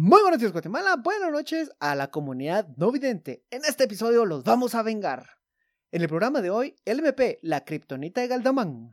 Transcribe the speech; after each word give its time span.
Muy 0.00 0.22
buenos 0.22 0.38
días, 0.38 0.52
Guatemala. 0.52 0.94
Buenas 0.94 1.32
noches 1.32 1.72
a 1.80 1.96
la 1.96 2.12
comunidad 2.12 2.68
no 2.76 2.92
vidente. 2.92 3.42
En 3.50 3.64
este 3.64 3.82
episodio 3.82 4.24
los 4.26 4.44
vamos 4.44 4.76
a 4.76 4.84
vengar. 4.84 5.26
En 5.90 6.02
el 6.02 6.08
programa 6.08 6.40
de 6.40 6.50
hoy, 6.50 6.76
el 6.84 7.00
MP, 7.00 7.40
la 7.42 7.64
kriptonita 7.64 8.20
de 8.20 8.28
Galdamán. 8.28 8.92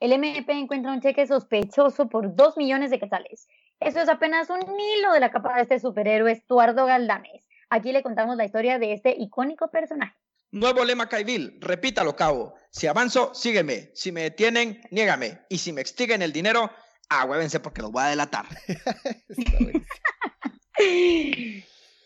El 0.00 0.12
MP 0.12 0.50
encuentra 0.54 0.90
un 0.90 1.00
cheque 1.00 1.24
sospechoso 1.28 2.08
por 2.08 2.34
2 2.34 2.56
millones 2.56 2.90
de 2.90 2.98
quetzales. 2.98 3.46
Eso 3.78 4.00
es 4.00 4.08
apenas 4.08 4.50
un 4.50 4.58
hilo 4.58 5.12
de 5.12 5.20
la 5.20 5.30
capa 5.30 5.54
de 5.54 5.62
este 5.62 5.78
superhéroe 5.78 6.32
Estuardo 6.32 6.84
Galdames. 6.84 7.46
Aquí 7.70 7.92
le 7.92 8.02
contamos 8.02 8.36
la 8.36 8.44
historia 8.44 8.80
de 8.80 8.92
este 8.92 9.14
icónico 9.16 9.70
personaje. 9.70 10.16
Nuevo 10.50 10.84
lema 10.84 11.08
Caibil, 11.08 11.58
repítalo, 11.60 12.16
cabo. 12.16 12.56
Si 12.72 12.88
avanzo, 12.88 13.32
sígueme. 13.34 13.92
Si 13.94 14.10
me 14.10 14.22
detienen, 14.22 14.80
niégame. 14.90 15.42
Y 15.48 15.58
si 15.58 15.72
me 15.72 15.80
extiguen 15.80 16.22
el 16.22 16.32
dinero, 16.32 16.72
ahuévense 17.08 17.60
porque 17.60 17.82
los 17.82 17.92
voy 17.92 18.02
a 18.02 18.06
delatar. 18.06 18.46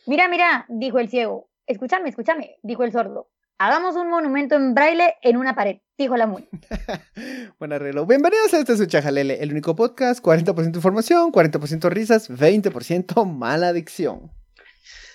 mira, 0.07 0.29
mira, 0.29 0.67
dijo 0.69 0.99
el 0.99 1.09
ciego. 1.09 1.49
Escúchame, 1.67 2.09
escúchame, 2.09 2.57
dijo 2.63 2.85
el 2.85 2.93
sordo. 2.93 3.29
Hagamos 3.59 3.97
un 3.97 4.09
monumento 4.09 4.55
en 4.55 4.73
braille 4.75 5.15
en 5.21 5.37
una 5.37 5.55
pared, 5.55 5.79
dijo 5.97 6.17
la 6.17 6.27
muy. 6.27 6.49
Buen 7.59 7.73
arreglo. 7.73 8.07
Bienvenidos 8.07 8.55
a 8.55 8.59
este 8.59 8.77
su 8.77 8.87
Chajalele, 8.87 9.43
el 9.43 9.51
único 9.51 9.75
podcast, 9.75 10.23
40% 10.23 10.77
información, 10.77 11.33
40% 11.33 11.91
risas, 11.91 12.31
20% 12.31 13.27
mala 13.27 13.69
adicción. 13.69 14.31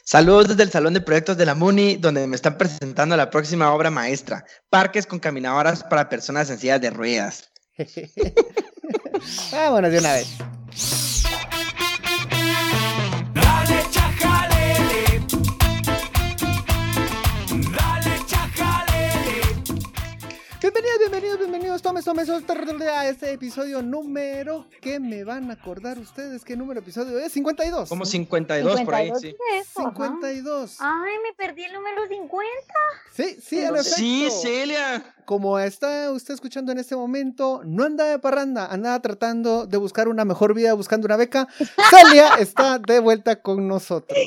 Saludos 0.03 0.49
desde 0.49 0.63
el 0.63 0.71
Salón 0.71 0.93
de 0.93 0.99
Proyectos 0.99 1.37
de 1.37 1.45
la 1.45 1.55
MUNI, 1.55 1.95
donde 1.95 2.27
me 2.27 2.35
están 2.35 2.57
presentando 2.57 3.15
la 3.15 3.29
próxima 3.29 3.73
obra 3.73 3.89
maestra, 3.89 4.43
Parques 4.69 5.07
con 5.07 5.19
caminadoras 5.19 5.85
para 5.85 6.09
personas 6.09 6.49
sencillas 6.49 6.81
de 6.81 6.89
ruedas. 6.89 7.49
Vámonos 9.53 9.91
de 9.91 9.99
una 9.99 10.13
vez. 10.13 11.12
Bienvenidos, 21.03 21.37
bienvenidos, 21.37 21.81
tomes, 21.81 22.05
tomes, 22.05 22.29
a 22.29 23.09
este 23.09 23.33
episodio 23.33 23.81
número 23.81 24.67
que 24.79 25.01
me 25.01 25.25
van 25.25 25.49
a 25.49 25.55
acordar 25.55 25.99
ustedes 25.99 26.45
qué 26.45 26.55
número 26.55 26.79
episodio 26.79 27.19
es, 27.19 27.33
52. 27.33 27.89
Como 27.89 28.05
52, 28.05 28.81
por 28.83 28.95
ahí, 28.95 29.11
sí. 29.19 29.35
52. 29.75 30.77
Ay, 30.79 31.11
me 31.21 31.33
perdí 31.33 31.65
el 31.65 31.73
número 31.73 32.07
50. 32.07 32.45
Sí, 33.11 33.37
sí, 33.41 33.59
en 33.59 33.75
efecto. 33.75 33.95
Sí, 33.97 34.29
Celia. 34.31 35.03
Como 35.25 35.59
está 35.59 36.09
usted 36.09 36.35
escuchando 36.35 36.71
en 36.71 36.77
este 36.77 36.95
momento, 36.95 37.61
no 37.65 37.83
anda 37.83 38.05
de 38.05 38.19
parranda, 38.19 38.67
andaba 38.67 39.01
tratando 39.01 39.65
de 39.65 39.75
buscar 39.75 40.07
una 40.07 40.23
mejor 40.23 40.53
vida 40.53 40.73
buscando 40.73 41.05
una 41.05 41.17
beca. 41.17 41.49
Celia 41.89 42.35
está 42.39 42.79
de 42.79 43.01
vuelta 43.01 43.41
con 43.41 43.67
nosotros. 43.67 44.17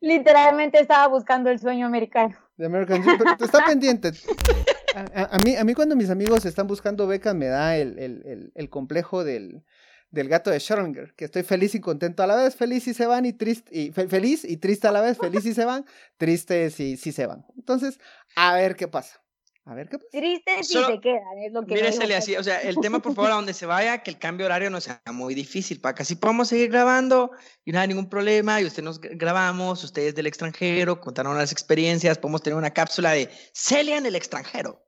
Literalmente 0.00 0.80
estaba 0.80 1.08
buscando 1.08 1.50
el 1.50 1.58
sueño 1.58 1.86
americano. 1.86 2.34
De 2.56 2.64
American 2.64 3.02
Dream, 3.02 3.18
pero 3.18 3.44
está 3.44 3.66
pendiente. 3.66 4.12
A, 4.94 5.38
mí, 5.44 5.56
a 5.56 5.64
mí 5.64 5.74
cuando 5.74 5.96
mis 5.96 6.10
amigos 6.10 6.44
están 6.44 6.66
buscando 6.66 7.06
becas 7.06 7.34
me 7.34 7.46
da 7.46 7.76
el, 7.76 7.98
el, 7.98 8.52
el, 8.54 8.68
complejo 8.68 9.24
del, 9.24 9.62
del, 10.10 10.28
gato 10.28 10.50
de 10.50 10.58
Schrödinger, 10.58 11.14
que 11.14 11.24
estoy 11.24 11.42
feliz 11.42 11.74
y 11.74 11.80
contento 11.80 12.22
a 12.22 12.26
la 12.26 12.36
vez, 12.36 12.56
feliz 12.56 12.86
y 12.88 12.94
se 12.94 13.06
van 13.06 13.24
y 13.24 13.32
triste, 13.32 13.70
y 13.76 13.90
feliz 13.92 14.44
y 14.44 14.58
triste 14.58 14.88
a 14.88 14.92
la 14.92 15.00
vez, 15.00 15.18
feliz 15.18 15.46
y 15.46 15.54
se 15.54 15.64
van, 15.64 15.86
tristes 16.18 16.78
y 16.80 16.96
sí 16.96 17.12
se 17.12 17.26
van. 17.26 17.46
Entonces, 17.56 17.98
a 18.36 18.54
ver 18.54 18.76
qué 18.76 18.88
pasa. 18.88 19.21
A 19.64 19.74
ver 19.74 19.88
qué 19.88 19.98
pasa. 19.98 20.10
Tristes 20.10 20.70
y 20.70 20.84
se 20.84 21.00
quedan, 21.00 21.38
es 21.38 21.52
lo 21.52 21.64
que 21.64 21.74
Míresele 21.74 22.16
así, 22.16 22.36
o 22.36 22.42
sea, 22.42 22.60
el 22.62 22.76
tema, 22.80 22.98
por 22.98 23.14
favor, 23.14 23.30
a 23.30 23.34
donde 23.36 23.54
se 23.54 23.64
vaya, 23.64 24.02
que 24.02 24.10
el 24.10 24.18
cambio 24.18 24.46
horario 24.46 24.70
no 24.70 24.80
sea 24.80 25.00
muy 25.12 25.34
difícil, 25.34 25.80
para 25.80 25.94
que 25.94 26.02
así 26.02 26.16
podamos 26.16 26.48
seguir 26.48 26.70
grabando 26.70 27.30
y 27.64 27.70
no 27.70 27.78
hay 27.78 27.86
ningún 27.86 28.08
problema, 28.08 28.60
y 28.60 28.64
usted 28.64 28.82
nos 28.82 29.00
grabamos, 29.00 29.84
ustedes 29.84 30.16
del 30.16 30.26
extranjero, 30.26 31.00
contaron 31.00 31.38
las 31.38 31.52
experiencias, 31.52 32.18
podemos 32.18 32.42
tener 32.42 32.56
una 32.58 32.72
cápsula 32.72 33.12
de 33.12 33.30
Celia 33.54 33.98
en 33.98 34.06
el 34.06 34.16
extranjero. 34.16 34.84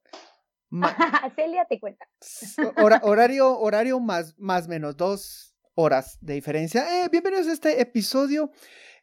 Celia 1.36 1.64
te 1.66 1.78
cuenta. 1.78 2.08
horario, 3.02 3.56
horario 3.60 4.00
más, 4.00 4.34
más 4.38 4.66
menos 4.66 4.96
dos 4.96 5.53
horas 5.74 6.18
de 6.20 6.34
diferencia. 6.34 7.04
Eh, 7.04 7.08
bienvenidos 7.10 7.46
a 7.48 7.52
este 7.52 7.80
episodio. 7.80 8.50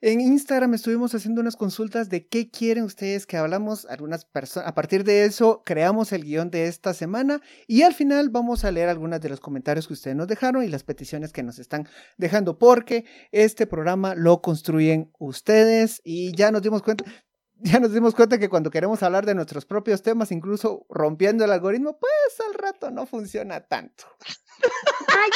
En 0.03 0.19
Instagram 0.19 0.73
estuvimos 0.73 1.13
haciendo 1.13 1.41
unas 1.41 1.55
consultas 1.55 2.09
de 2.09 2.27
qué 2.27 2.49
quieren 2.49 2.85
ustedes 2.85 3.27
que 3.27 3.37
hablamos. 3.37 3.85
Algunas 3.85 4.25
personas, 4.25 4.67
a 4.67 4.73
partir 4.73 5.03
de 5.03 5.25
eso, 5.25 5.61
creamos 5.63 6.11
el 6.11 6.23
guion 6.23 6.49
de 6.49 6.65
esta 6.65 6.95
semana 6.95 7.39
y 7.67 7.83
al 7.83 7.93
final 7.93 8.29
vamos 8.29 8.65
a 8.65 8.71
leer 8.71 8.89
algunos 8.89 9.21
de 9.21 9.29
los 9.29 9.39
comentarios 9.39 9.87
que 9.87 9.93
ustedes 9.93 10.17
nos 10.17 10.27
dejaron 10.27 10.63
y 10.63 10.69
las 10.69 10.83
peticiones 10.83 11.31
que 11.31 11.43
nos 11.43 11.59
están 11.59 11.87
dejando, 12.17 12.57
porque 12.57 13.05
este 13.31 13.67
programa 13.67 14.15
lo 14.15 14.41
construyen 14.41 15.11
ustedes 15.19 16.01
y 16.03 16.35
ya 16.35 16.51
nos 16.51 16.63
dimos 16.63 16.81
cuenta 16.81 17.05
ya 17.63 17.79
nos 17.79 17.94
dimos 17.94 18.16
cuenta 18.16 18.39
que 18.39 18.49
cuando 18.49 18.72
queremos 18.72 19.03
hablar 19.03 19.25
de 19.25 19.35
nuestros 19.35 19.66
propios 19.66 20.01
temas, 20.01 20.31
incluso 20.31 20.85
rompiendo 20.89 21.45
el 21.45 21.51
algoritmo, 21.51 21.97
pues 21.99 22.47
al 22.47 22.53
rato 22.53 22.91
no 22.91 23.05
funciona 23.05 23.61
tanto. 23.61 24.05
Ay, 25.07 25.29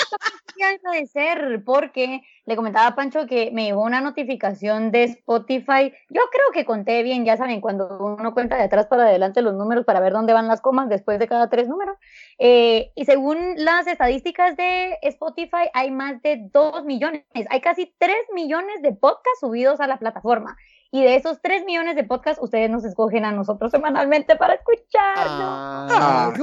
yo 0.57 0.67
agradecer 0.67 1.63
porque 1.65 2.21
le 2.45 2.55
comentaba 2.55 2.87
a 2.87 2.95
Pancho 2.95 3.25
que 3.25 3.49
me 3.51 3.65
llegó 3.65 3.81
una 3.81 4.01
notificación 4.01 4.91
de 4.91 5.03
Spotify. 5.03 5.91
Yo 6.09 6.21
creo 6.31 6.51
que 6.53 6.65
conté 6.65 7.01
bien, 7.03 7.25
ya 7.25 7.37
saben, 7.37 7.59
cuando 7.59 7.97
uno 7.99 8.33
cuenta 8.33 8.55
de 8.55 8.63
atrás 8.63 8.85
para 8.87 9.03
adelante 9.03 9.41
los 9.41 9.55
números 9.55 9.85
para 9.85 9.99
ver 9.99 10.13
dónde 10.13 10.33
van 10.33 10.47
las 10.47 10.61
comas 10.61 10.87
después 10.89 11.19
de 11.19 11.27
cada 11.27 11.49
tres 11.49 11.67
números. 11.67 11.97
Eh, 12.37 12.91
y 12.95 13.05
según 13.05 13.37
las 13.57 13.87
estadísticas 13.87 14.55
de 14.55 14.97
Spotify, 15.01 15.69
hay 15.73 15.91
más 15.91 16.21
de 16.21 16.47
dos 16.51 16.85
millones, 16.85 17.23
hay 17.49 17.61
casi 17.61 17.93
tres 17.97 18.17
millones 18.33 18.81
de 18.81 18.93
podcasts 18.93 19.39
subidos 19.41 19.79
a 19.79 19.87
la 19.87 19.97
plataforma. 19.97 20.55
Y 20.91 21.03
de 21.03 21.15
esos 21.15 21.41
3 21.41 21.65
millones 21.65 21.95
de 21.95 22.03
podcasts, 22.03 22.41
ustedes 22.41 22.69
nos 22.69 22.85
escogen 22.85 23.25
a 23.25 23.31
nosotros 23.31 23.71
semanalmente 23.71 24.35
para 24.35 24.53
escucharnos. 24.53 25.91
Ah, 25.91 26.33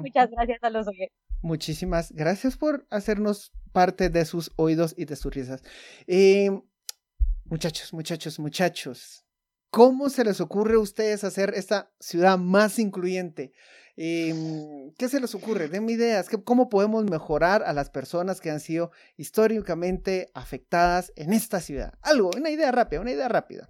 muchas 0.00 0.30
gracias 0.30 0.62
a 0.62 0.70
los 0.70 0.86
oyentes. 0.88 1.16
Muchísimas 1.42 2.12
gracias 2.12 2.56
por 2.56 2.86
hacernos 2.90 3.52
parte 3.72 4.10
de 4.10 4.24
sus 4.24 4.52
oídos 4.56 4.94
y 4.96 5.06
de 5.06 5.16
sus 5.16 5.32
risas. 5.32 5.62
Eh, 6.06 6.50
muchachos, 7.44 7.92
muchachos, 7.94 8.38
muchachos, 8.38 9.24
¿cómo 9.70 10.10
se 10.10 10.24
les 10.24 10.40
ocurre 10.40 10.74
a 10.74 10.80
ustedes 10.80 11.24
hacer 11.24 11.54
esta 11.54 11.90
ciudad 11.98 12.36
más 12.36 12.78
incluyente? 12.78 13.52
Em, 14.02 14.92
¿Qué 14.96 15.10
se 15.10 15.20
les 15.20 15.34
ocurre? 15.34 15.68
Denme 15.68 15.92
ideas. 15.92 16.26
¿Cómo 16.44 16.70
podemos 16.70 17.04
mejorar 17.04 17.62
a 17.64 17.74
las 17.74 17.90
personas 17.90 18.40
que 18.40 18.50
han 18.50 18.58
sido 18.58 18.92
históricamente 19.18 20.30
afectadas 20.32 21.12
en 21.16 21.34
esta 21.34 21.60
ciudad? 21.60 21.92
Algo, 22.00 22.30
una 22.34 22.48
idea 22.48 22.72
rápida, 22.72 23.02
una 23.02 23.10
idea 23.10 23.28
rápida. 23.28 23.68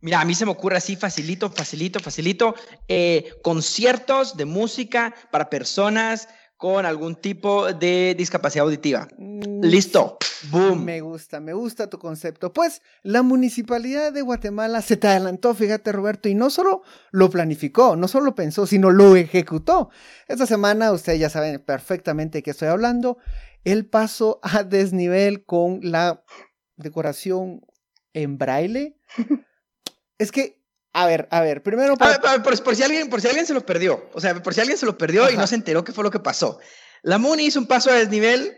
Mira, 0.00 0.20
a 0.20 0.24
mí 0.24 0.34
se 0.34 0.44
me 0.44 0.50
ocurre 0.50 0.76
así, 0.76 0.96
facilito, 0.96 1.50
facilito, 1.50 2.00
facilito, 2.00 2.56
eh, 2.88 3.30
conciertos 3.44 4.36
de 4.36 4.44
música 4.44 5.14
para 5.30 5.48
personas 5.48 6.26
con 6.60 6.84
algún 6.84 7.16
tipo 7.16 7.72
de 7.72 8.14
discapacidad 8.18 8.66
auditiva. 8.66 9.08
Mm, 9.16 9.64
Listo. 9.64 10.18
Boom. 10.50 10.84
Me 10.84 11.00
gusta, 11.00 11.40
me 11.40 11.54
gusta 11.54 11.88
tu 11.88 11.98
concepto. 11.98 12.52
Pues 12.52 12.82
la 13.02 13.22
municipalidad 13.22 14.12
de 14.12 14.20
Guatemala 14.20 14.82
se 14.82 14.98
te 14.98 15.08
adelantó, 15.08 15.54
fíjate 15.54 15.90
Roberto, 15.90 16.28
y 16.28 16.34
no 16.34 16.50
solo 16.50 16.82
lo 17.12 17.30
planificó, 17.30 17.96
no 17.96 18.08
solo 18.08 18.26
lo 18.26 18.34
pensó, 18.34 18.66
sino 18.66 18.90
lo 18.90 19.16
ejecutó. 19.16 19.88
Esta 20.28 20.44
semana, 20.44 20.92
ustedes 20.92 21.18
ya 21.18 21.30
saben 21.30 21.64
perfectamente 21.64 22.38
de 22.38 22.42
qué 22.42 22.50
estoy 22.50 22.68
hablando, 22.68 23.16
el 23.64 23.86
paso 23.86 24.38
a 24.42 24.62
desnivel 24.62 25.46
con 25.46 25.80
la 25.82 26.22
decoración 26.76 27.62
en 28.12 28.36
braille. 28.36 28.98
es 30.18 30.30
que 30.30 30.59
a 30.92 31.06
ver, 31.06 31.28
a 31.30 31.40
ver, 31.40 31.62
primero. 31.62 31.96
por, 31.96 32.76
si 32.76 32.82
alguien, 32.82 33.08
por 33.08 33.20
si 33.20 33.28
alguien 33.28 33.46
se 33.46 33.54
lo 33.54 33.64
perdió. 33.64 34.08
O 34.12 34.20
sea, 34.20 34.34
por 34.42 34.54
si 34.54 34.60
alguien 34.60 34.76
se 34.76 34.86
lo 34.86 34.98
perdió 34.98 35.30
y 35.30 35.36
no 35.36 35.46
se 35.46 35.54
enteró 35.54 35.84
qué 35.84 35.92
fue 35.92 36.04
lo 36.04 36.10
que 36.10 36.18
pasó. 36.18 36.58
La 37.02 37.18
MUNI 37.18 37.46
hizo 37.46 37.60
un 37.60 37.66
paso 37.66 37.90
a 37.90 37.94
desnivel. 37.94 38.56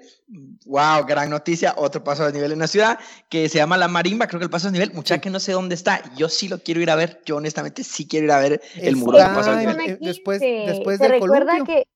Wow, 0.64 1.04
gran 1.06 1.28
noticia. 1.28 1.74
Otro 1.76 2.02
paso 2.02 2.22
a 2.22 2.26
desnivel 2.26 2.52
en 2.52 2.60
la 2.60 2.66
ciudad 2.66 2.98
que 3.28 3.48
se 3.48 3.58
llama 3.58 3.76
La 3.76 3.88
Marimba. 3.88 4.26
Creo 4.26 4.40
que 4.40 4.44
el 4.44 4.50
paso 4.50 4.68
a 4.68 4.70
desnivel, 4.70 4.94
mucha 4.94 5.20
que 5.20 5.28
no 5.28 5.40
sé 5.40 5.52
dónde 5.52 5.74
está. 5.74 6.02
Yo 6.16 6.28
sí 6.28 6.48
lo 6.48 6.58
quiero 6.58 6.80
ir 6.80 6.90
a 6.90 6.96
ver. 6.96 7.20
Yo 7.26 7.36
honestamente 7.36 7.84
sí 7.84 8.08
quiero 8.08 8.26
ir 8.26 8.32
a 8.32 8.40
ver 8.40 8.62
el 8.76 8.96
muro 8.96 9.18
del 9.18 9.28
paso 9.28 9.50
a 9.50 9.56
desnivel. 9.56 9.98
Después, 10.00 10.40
después 10.40 10.98
¿Se 10.98 11.08
recuerda 11.08 11.62
que 11.64 11.86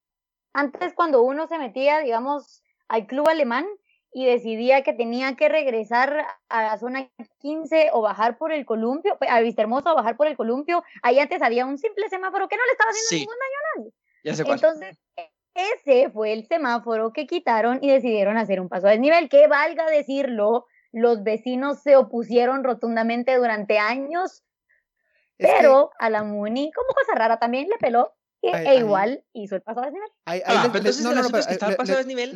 antes 0.53 0.93
cuando 0.95 1.23
uno 1.23 1.49
se 1.49 1.59
metía, 1.59 2.01
digamos, 2.01 2.63
al 2.89 3.07
club 3.07 3.29
alemán, 3.29 3.67
y 4.17 4.25
decidía 4.25 4.83
que 4.83 4.95
tenía 4.95 5.37
que 5.37 5.47
regresar 5.51 6.27
a 6.49 6.63
la 6.63 6.79
zona 6.79 7.11
15 7.41 7.91
o 7.93 8.01
bajar 8.01 8.39
por 8.39 8.51
el 8.51 8.65
columpio, 8.65 9.19
a 9.29 9.41
Vistahermosa 9.41 9.93
o 9.93 9.95
bajar 9.95 10.17
por 10.17 10.27
el 10.27 10.39
columpio, 10.39 10.83
ahí 11.03 11.19
antes 11.19 11.43
había 11.43 11.67
un 11.67 11.77
simple 11.77 12.09
semáforo 12.09 12.49
que 12.49 12.57
no 12.57 12.65
le 12.65 12.73
estaba 12.73 12.93
haciendo 12.93 13.27
ningún 13.27 13.39
daño 13.39 13.59
a 13.59 13.79
nadie. 13.79 13.93
Ya 14.25 14.35
sé 14.35 14.45
Entonces, 14.51 14.99
ese 15.53 16.09
fue 16.09 16.33
el 16.33 16.47
semáforo 16.47 17.13
que 17.13 17.27
quitaron 17.27 17.79
y 17.83 17.91
decidieron 17.91 18.39
hacer 18.39 18.59
un 18.59 18.71
paso 18.71 18.87
a 18.87 18.93
desnivel, 18.93 19.29
que 19.29 19.49
valga 19.49 19.85
decirlo, 19.85 20.65
los 20.93 21.23
vecinos 21.23 21.83
se 21.83 21.97
opusieron 21.97 22.65
rotundamente 22.65 23.37
durante 23.37 23.79
años, 23.79 24.45
pero 25.37 25.91
a 25.99 26.09
la 26.09 26.23
MUNI, 26.25 26.73
como 26.73 26.89
cosa 26.95 27.15
rara 27.17 27.39
también, 27.39 27.69
le 27.69 27.77
peló 27.77 28.15
e 28.43 28.79
igual 28.79 29.25
hizo 29.33 29.57
el 29.57 29.63
paso 29.63 29.81
a 29.81 29.87
desnivel. 29.87 30.09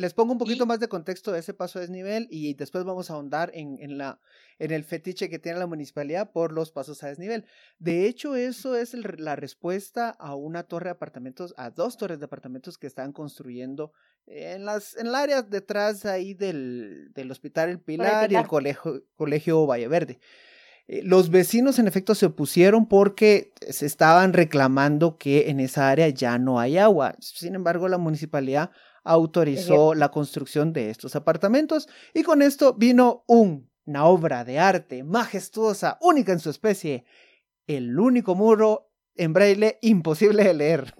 les, 0.01 0.13
pongo 0.13 0.33
un 0.33 0.37
poquito 0.37 0.65
más 0.65 0.79
de 0.79 0.87
contexto 0.87 1.31
de 1.31 1.39
ese 1.39 1.53
paso 1.53 1.79
a 1.79 1.81
desnivel 1.81 2.27
y 2.29 2.53
después 2.53 2.83
vamos 2.83 3.09
a 3.09 3.13
ahondar 3.13 3.51
en, 3.53 3.77
en, 3.79 3.97
la, 3.97 4.19
en 4.59 4.71
el 4.71 4.83
fetiche 4.83 5.29
que 5.29 5.39
tiene 5.39 5.59
la 5.59 5.67
municipalidad 5.67 6.31
por 6.31 6.51
los 6.51 6.71
pasos 6.71 7.03
a 7.03 7.07
desnivel. 7.07 7.45
De 7.79 8.07
hecho, 8.07 8.35
eso 8.35 8.75
es 8.75 8.93
la 8.93 9.35
respuesta 9.35 10.09
a 10.09 10.35
una 10.35 10.63
torre 10.63 10.85
de 10.85 10.91
apartamentos, 10.91 11.53
a 11.57 11.69
dos 11.69 11.97
torres 11.97 12.19
de 12.19 12.25
apartamentos 12.25 12.77
que 12.77 12.87
están 12.87 13.13
construyendo 13.13 13.93
en, 14.27 14.65
las, 14.65 14.95
en 14.97 15.07
el 15.07 15.15
área 15.15 15.41
detrás 15.41 16.05
ahí 16.05 16.33
del, 16.33 17.11
del 17.13 17.31
Hospital 17.31 17.69
El 17.69 17.79
Pilar, 17.79 18.31
y 18.31 18.35
el 18.35 18.47
Colegio, 18.47 19.03
colegio 19.15 19.65
Valle 19.65 19.87
Verde. 19.87 20.19
Eh, 20.87 21.01
los 21.03 21.29
vecinos 21.29 21.79
en 21.79 21.87
efecto 21.87 22.15
se 22.15 22.27
opusieron 22.27 22.87
porque 22.87 23.53
se 23.69 23.85
estaban 23.85 24.33
reclamando 24.33 25.17
que 25.17 25.49
en 25.49 25.59
esa 25.59 25.89
área 25.89 26.09
ya 26.09 26.37
no 26.37 26.59
hay 26.59 26.77
agua. 26.77 27.15
Sin 27.19 27.55
embargo, 27.55 27.87
la 27.87 27.97
municipalidad 27.97 28.71
autorizó 29.03 29.95
la 29.95 30.09
construcción 30.09 30.73
de 30.73 30.89
estos 30.89 31.15
apartamentos 31.15 31.87
y 32.13 32.23
con 32.23 32.41
esto 32.41 32.75
vino 32.75 33.23
una 33.27 34.05
obra 34.05 34.43
de 34.43 34.59
arte 34.59 35.03
majestuosa, 35.03 35.97
única 36.01 36.31
en 36.31 36.39
su 36.39 36.49
especie, 36.49 37.05
el 37.65 37.97
único 37.99 38.35
muro 38.35 38.91
en 39.15 39.33
braille 39.33 39.79
imposible 39.81 40.43
de 40.43 40.53
leer. 40.53 40.93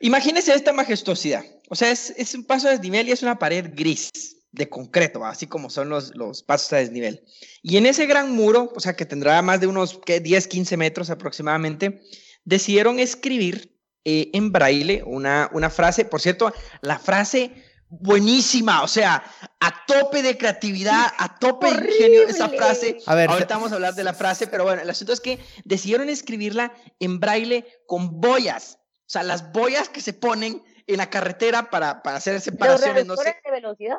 Imagínese 0.00 0.54
esta 0.54 0.72
majestuosidad. 0.72 1.44
O 1.68 1.74
sea, 1.74 1.90
es, 1.90 2.10
es 2.16 2.34
un 2.34 2.44
paso 2.44 2.66
de 2.68 2.74
desnivel 2.74 3.08
y 3.08 3.12
es 3.12 3.22
una 3.22 3.38
pared 3.38 3.70
gris 3.74 4.35
de 4.56 4.68
concreto, 4.68 5.24
así 5.24 5.46
como 5.46 5.70
son 5.70 5.88
los, 5.88 6.16
los 6.16 6.42
pasos 6.42 6.72
a 6.72 6.76
desnivel. 6.76 7.22
Y 7.62 7.76
en 7.76 7.86
ese 7.86 8.06
gran 8.06 8.32
muro, 8.32 8.72
o 8.74 8.80
sea, 8.80 8.96
que 8.96 9.06
tendrá 9.06 9.40
más 9.42 9.60
de 9.60 9.66
unos 9.66 10.00
10, 10.04 10.48
15 10.48 10.76
metros 10.76 11.10
aproximadamente, 11.10 12.00
decidieron 12.44 12.98
escribir 12.98 13.76
eh, 14.04 14.30
en 14.32 14.52
braille 14.52 15.02
una, 15.04 15.50
una 15.52 15.70
frase, 15.70 16.04
por 16.04 16.20
cierto, 16.20 16.52
la 16.80 16.98
frase 16.98 17.52
buenísima, 17.88 18.82
o 18.82 18.88
sea, 18.88 19.22
a 19.60 19.84
tope 19.86 20.22
de 20.22 20.36
creatividad, 20.36 21.06
a 21.18 21.38
tope 21.38 21.72
de 21.72 21.86
ingenio 21.86 22.22
esa 22.22 22.48
frase. 22.48 22.98
A 23.06 23.14
ver, 23.14 23.30
ahorita 23.30 23.56
vamos 23.56 23.72
a 23.72 23.76
hablar 23.76 23.94
de 23.94 24.04
la 24.04 24.14
frase, 24.14 24.46
pero 24.46 24.64
bueno, 24.64 24.82
el 24.82 24.90
asunto 24.90 25.12
es 25.12 25.20
que 25.20 25.38
decidieron 25.64 26.08
escribirla 26.08 26.72
en 26.98 27.20
braille 27.20 27.66
con 27.86 28.20
boyas, 28.20 28.78
o 28.80 29.08
sea, 29.08 29.22
las 29.22 29.52
boyas 29.52 29.88
que 29.88 30.00
se 30.00 30.12
ponen 30.12 30.62
en 30.86 30.96
la 30.96 31.10
carretera 31.10 31.70
para, 31.70 32.02
para 32.02 32.16
hacer 32.16 32.40
separaciones, 32.40 33.06
no 33.06 33.16
sé. 33.16 33.36
de 33.44 33.50
velocidad. 33.50 33.98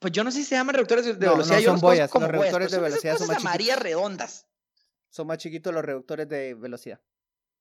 Pues 0.00 0.12
yo 0.12 0.24
no 0.24 0.32
sé 0.32 0.38
si 0.38 0.44
se 0.44 0.54
llaman 0.56 0.74
reductores 0.74 1.04
de 1.04 1.12
velocidad. 1.12 1.58
No, 1.58 1.62
son 1.62 1.80
boyas. 1.80 2.10
Los 2.12 2.28
reductores 2.28 2.70
de 2.70 2.78
velocidad 2.78 3.18
son 3.18 3.28
más 3.28 3.42
chiquitos. 3.42 3.78
redondas. 3.78 4.46
Son 5.10 5.26
más 5.26 5.38
chiquitos 5.38 5.74
los 5.74 5.84
reductores 5.84 6.28
de 6.28 6.54
velocidad. 6.54 7.00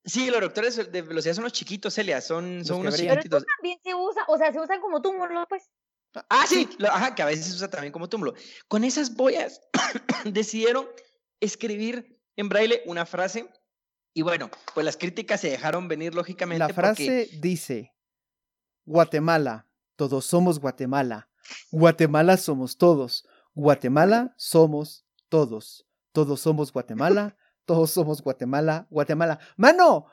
Sí, 0.05 0.29
los 0.29 0.39
reductores 0.39 0.91
de 0.91 1.01
velocidad 1.01 1.33
son 1.33 1.43
los 1.43 1.53
chiquitos, 1.53 1.93
Celia, 1.93 2.21
son, 2.21 2.63
son 2.63 2.79
unos 2.79 2.95
chiquititos. 2.95 3.43
Pero 3.43 3.55
también 3.57 3.79
se 3.83 3.93
usa, 3.93 4.23
o 4.29 4.37
sea, 4.37 4.53
se 4.53 4.59
usan 4.59 4.79
como 4.79 5.01
túmulos, 5.01 5.45
pues. 5.49 5.69
Ah, 6.29 6.45
sí, 6.47 6.69
ajá, 6.89 7.13
que 7.13 7.21
a 7.21 7.25
veces 7.25 7.47
se 7.47 7.55
usa 7.55 7.69
también 7.69 7.91
como 7.91 8.07
túmulo. 8.07 8.33
Con 8.69 8.85
esas 8.85 9.15
boyas 9.15 9.61
decidieron 10.23 10.87
escribir 11.41 12.19
en 12.37 12.47
braille 12.47 12.81
una 12.85 13.05
frase 13.05 13.49
y 14.13 14.21
bueno, 14.21 14.49
pues 14.73 14.85
las 14.85 14.97
críticas 14.97 15.41
se 15.41 15.49
dejaron 15.49 15.87
venir 15.87 16.15
lógicamente. 16.15 16.59
La 16.59 16.73
frase 16.73 17.29
dice, 17.39 17.93
Guatemala, 18.85 19.67
todos 19.95 20.25
somos 20.25 20.59
Guatemala, 20.59 21.28
Guatemala 21.71 22.37
somos 22.37 22.77
todos. 22.77 23.27
Guatemala 23.53 24.33
somos 24.37 25.05
todos. 25.29 25.85
Todos 26.11 26.41
somos 26.41 26.73
Guatemala. 26.73 27.37
Todos 27.65 27.91
somos 27.91 28.21
Guatemala. 28.21 28.87
Guatemala. 28.89 29.39
Mano, 29.57 30.05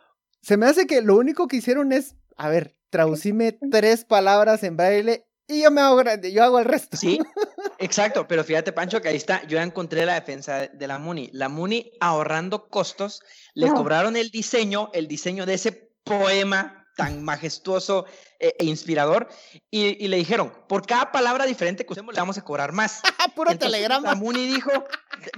se 0.42 0.56
me 0.56 0.66
hace 0.66 0.86
que 0.86 1.02
lo 1.02 1.16
único 1.16 1.48
que 1.48 1.56
hicieron 1.56 1.92
es, 1.92 2.16
a 2.36 2.48
ver, 2.48 2.76
traducime 2.90 3.58
tres 3.70 4.04
palabras 4.04 4.62
en 4.62 4.76
braille 4.76 5.26
y 5.48 5.62
yo 5.62 5.70
me 5.70 5.80
hago 5.80 5.96
grande, 5.96 6.32
yo 6.32 6.42
hago 6.42 6.58
el 6.58 6.64
resto. 6.64 6.96
Sí, 6.96 7.18
exacto, 7.78 8.26
pero 8.26 8.42
fíjate, 8.42 8.72
Pancho, 8.72 9.00
que 9.00 9.08
ahí 9.08 9.16
está, 9.16 9.42
yo 9.46 9.56
ya 9.56 9.62
encontré 9.62 10.04
la 10.04 10.14
defensa 10.14 10.66
de 10.66 10.86
la 10.86 10.98
MUNI. 10.98 11.30
La 11.32 11.48
MUNI 11.48 11.92
ahorrando 12.00 12.68
costos, 12.68 13.22
le 13.54 13.68
cobraron 13.68 14.16
el 14.16 14.30
diseño, 14.30 14.90
el 14.92 15.06
diseño 15.06 15.46
de 15.46 15.54
ese 15.54 15.92
poema 16.02 16.85
tan 16.96 17.22
majestuoso 17.22 18.06
e, 18.40 18.56
e 18.58 18.64
inspirador. 18.64 19.28
Y, 19.70 20.08
le 20.08 20.16
dijeron, 20.16 20.52
por 20.69 20.84
cada 20.87 21.12
palabra 21.12 21.44
diferente 21.44 21.87
que 21.87 21.93
usemos, 21.93 22.14
le 22.14 22.20
vamos 22.20 22.38
a 22.38 22.43
cobrar 22.43 22.72
más. 22.72 23.02
Puro 23.37 23.52
Entonces, 23.52 23.78
telegrama. 23.78 24.14
Muni 24.16 24.46
dijo, 24.46 24.70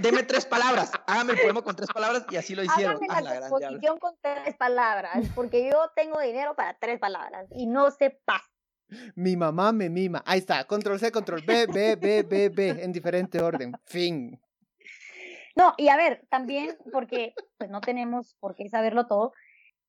deme 0.01 0.23
tres 0.23 0.47
palabras, 0.47 0.93
hágame 1.07 1.35
el 1.35 1.41
poema 1.41 1.63
con 1.63 1.77
tres 1.77 1.91
palabras, 1.93 2.25
y 2.31 2.37
así 2.37 2.55
lo 2.55 2.63
hicieron. 2.63 2.99
Hágame 3.11 3.41
la, 3.41 3.49
composición 3.51 3.99
con 3.99 4.15
tres 4.23 4.57
palabras, 4.57 5.27
porque 5.35 5.69
yo 5.71 5.91
tengo 5.95 6.21
dinero 6.21 6.55
para 6.55 6.79
tres 6.79 6.99
palabras, 6.99 7.47
y 7.51 7.67
no 7.67 7.91
se 7.91 8.11
pasa. 8.25 8.49
Mi 9.15 9.37
mamá 9.37 9.73
me 9.73 9.91
mima. 9.91 10.23
Ahí 10.25 10.39
está, 10.39 10.65
control 10.65 10.99
C, 10.99 11.13
control 11.13 11.43
B, 11.43 11.67
B, 11.67 11.97
B, 11.97 12.23
B, 12.23 12.49
B, 12.49 12.69
en 12.83 12.93
diferente 12.93 13.39
orden. 13.41 13.75
Fin. 13.85 14.41
No, 15.55 15.75
y 15.77 15.89
a 15.89 15.97
ver, 15.97 16.25
también, 16.31 16.79
porque 16.93 17.35
pues 17.59 17.69
no 17.69 17.81
tenemos 17.81 18.37
por 18.39 18.55
qué 18.55 18.69
saberlo 18.69 19.07
todo, 19.07 19.33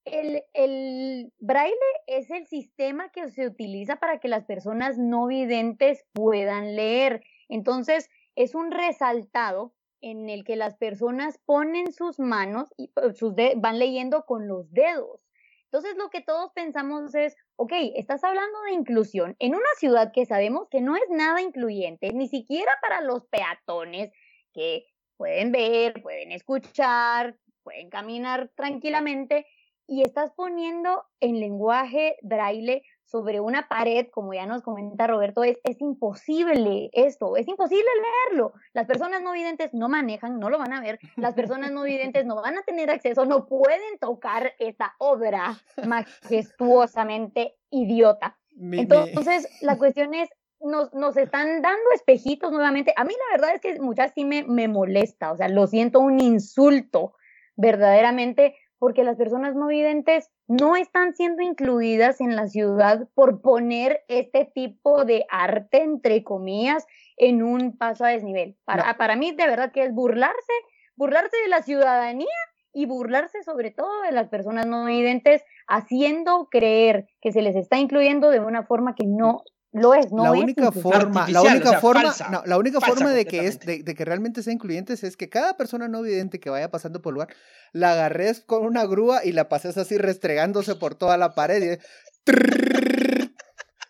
el, 0.05 0.43
el, 0.53 1.31
braille 1.39 1.75
es 2.07 2.29
el 2.31 2.47
sistema 2.47 3.11
que 3.11 3.29
se 3.29 3.47
utiliza 3.47 3.97
para 3.97 4.19
que 4.19 4.27
las 4.27 4.45
personas 4.45 4.97
no 4.97 5.27
videntes 5.27 6.05
puedan 6.13 6.75
leer. 6.75 7.21
Entonces, 7.47 8.09
es 8.35 8.55
un 8.55 8.71
resaltado 8.71 9.73
en 10.01 10.29
el 10.29 10.43
que 10.43 10.55
las 10.55 10.77
personas 10.77 11.39
ponen 11.45 11.91
sus 11.91 12.19
manos 12.19 12.73
y 12.77 12.91
eh, 12.95 13.13
sus 13.13 13.33
van 13.57 13.79
leyendo 13.79 14.25
con 14.25 14.47
los 14.47 14.71
dedos. 14.71 15.21
Entonces, 15.65 15.95
lo 15.97 16.09
que 16.09 16.21
todos 16.21 16.51
pensamos 16.53 17.13
es, 17.13 17.35
ok, 17.55 17.73
estás 17.95 18.23
hablando 18.23 18.59
de 18.63 18.71
inclusión 18.71 19.35
en 19.39 19.53
una 19.53 19.69
ciudad 19.77 20.11
que 20.11 20.25
sabemos 20.25 20.67
que 20.69 20.81
no 20.81 20.95
es 20.95 21.03
nada 21.09 21.41
incluyente, 21.41 22.11
ni 22.11 22.27
siquiera 22.27 22.71
para 22.81 23.01
los 23.01 23.25
peatones 23.27 24.11
que 24.51 24.87
pueden 25.15 25.51
ver, 25.51 26.01
pueden 26.01 26.31
escuchar, 26.31 27.37
pueden 27.61 27.89
caminar 27.89 28.49
tranquilamente 28.55 29.45
y 29.89 30.03
estás 30.03 30.31
poniendo 30.31 31.03
en 31.19 31.39
lenguaje 31.39 32.17
braille 32.21 32.83
sobre 33.03 33.39
una 33.39 33.67
pared, 33.67 34.07
como 34.11 34.35
ya 34.35 34.45
nos 34.45 34.61
comenta 34.61 35.07
Roberto, 35.07 35.43
es, 35.43 35.57
es 35.63 35.81
imposible 35.81 36.91
esto, 36.93 37.35
es 37.37 37.47
imposible 37.47 37.89
leerlo. 38.29 38.53
Las 38.73 38.85
personas 38.85 39.23
no 39.23 39.31
videntes 39.31 39.73
no 39.73 39.89
manejan, 39.89 40.39
no 40.39 40.51
lo 40.51 40.59
van 40.59 40.73
a 40.73 40.81
ver, 40.81 40.99
las 41.15 41.33
personas 41.33 41.71
no 41.71 41.83
videntes 41.83 42.25
no 42.25 42.35
van 42.35 42.59
a 42.59 42.61
tener 42.61 42.91
acceso, 42.91 43.25
no 43.25 43.47
pueden 43.47 43.97
tocar 43.99 44.53
esta 44.59 44.93
obra 44.99 45.59
majestuosamente 45.87 47.55
idiota. 47.71 48.37
Entonces, 48.59 49.47
la 49.61 49.77
cuestión 49.77 50.13
es, 50.13 50.29
nos, 50.59 50.93
nos, 50.93 51.17
están 51.17 51.63
dando 51.63 51.91
espejitos 51.95 52.51
nuevamente. 52.51 52.93
A 52.95 53.05
mí 53.05 53.13
la 53.13 53.37
verdad 53.37 53.55
es 53.55 53.61
que 53.61 53.79
muchas 53.79 54.11
sí 54.13 54.23
me, 54.23 54.43
me 54.43 54.67
molesta, 54.67 55.31
o 55.31 55.37
sea, 55.37 55.47
lo 55.47 55.65
siento 55.65 55.99
un 55.99 56.19
insulto 56.19 57.13
verdaderamente 57.55 58.55
porque 58.79 59.03
las 59.03 59.17
personas 59.17 59.55
no 59.55 59.67
videntes 59.67 60.31
no 60.47 60.75
están 60.75 61.13
siendo 61.13 61.43
incluidas 61.43 62.21
en 62.21 62.35
la 62.35 62.47
ciudad 62.47 63.07
por 63.13 63.41
poner 63.41 64.03
este 64.07 64.45
tipo 64.45 65.05
de 65.05 65.25
arte, 65.29 65.83
entre 65.83 66.23
comillas, 66.23 66.87
en 67.17 67.43
un 67.43 67.77
paso 67.77 68.05
a 68.05 68.09
desnivel. 68.09 68.57
Para, 68.65 68.97
para 68.97 69.15
mí, 69.15 69.33
de 69.33 69.47
verdad 69.47 69.71
que 69.71 69.83
es 69.83 69.93
burlarse, 69.93 70.53
burlarse 70.95 71.37
de 71.43 71.49
la 71.49 71.61
ciudadanía 71.61 72.27
y 72.73 72.85
burlarse 72.85 73.43
sobre 73.43 73.71
todo 73.71 74.01
de 74.03 74.11
las 74.11 74.29
personas 74.29 74.65
no 74.65 74.85
videntes, 74.85 75.43
haciendo 75.67 76.47
creer 76.49 77.07
que 77.21 77.31
se 77.31 77.41
les 77.41 77.55
está 77.55 77.77
incluyendo 77.77 78.29
de 78.29 78.39
una 78.39 78.63
forma 78.63 78.95
que 78.95 79.05
no 79.05 79.43
lo 79.71 79.93
es, 79.93 80.11
no 80.11 80.23
la 80.23 80.31
única 80.31 80.71
forma, 80.71 81.29
la 81.29 81.41
única 81.43 81.79
forma, 81.79 82.13
la 82.45 82.57
única 82.57 82.81
forma 82.81 83.11
de 83.11 83.25
que 83.25 83.45
es, 83.45 83.59
de, 83.59 83.83
que 83.83 84.05
realmente 84.05 84.41
sea 84.41 84.51
incluyentes 84.51 85.03
es 85.03 85.15
que 85.15 85.29
cada 85.29 85.57
persona 85.57 85.87
no 85.87 86.01
vidente 86.01 86.39
que 86.39 86.49
vaya 86.49 86.71
pasando 86.71 87.01
por 87.01 87.11
el 87.11 87.15
lugar, 87.15 87.35
la 87.71 87.91
agarres 87.91 88.41
con 88.41 88.65
una 88.65 88.85
grúa 88.85 89.23
y 89.23 89.31
la 89.31 89.47
pases 89.47 89.77
así 89.77 89.97
restregándose 89.97 90.75
por 90.75 90.95
toda 90.95 91.17
la 91.17 91.35
pared 91.35 91.61
y 91.73 91.77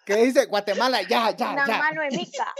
que 0.09 0.25
dice 0.25 0.45
Guatemala, 0.47 1.03
ya, 1.03 1.35
ya, 1.37 1.51
Una 1.51 1.67
ya. 1.67 1.77
mano 1.77 2.01
de 2.09 2.17
mica. 2.17 2.55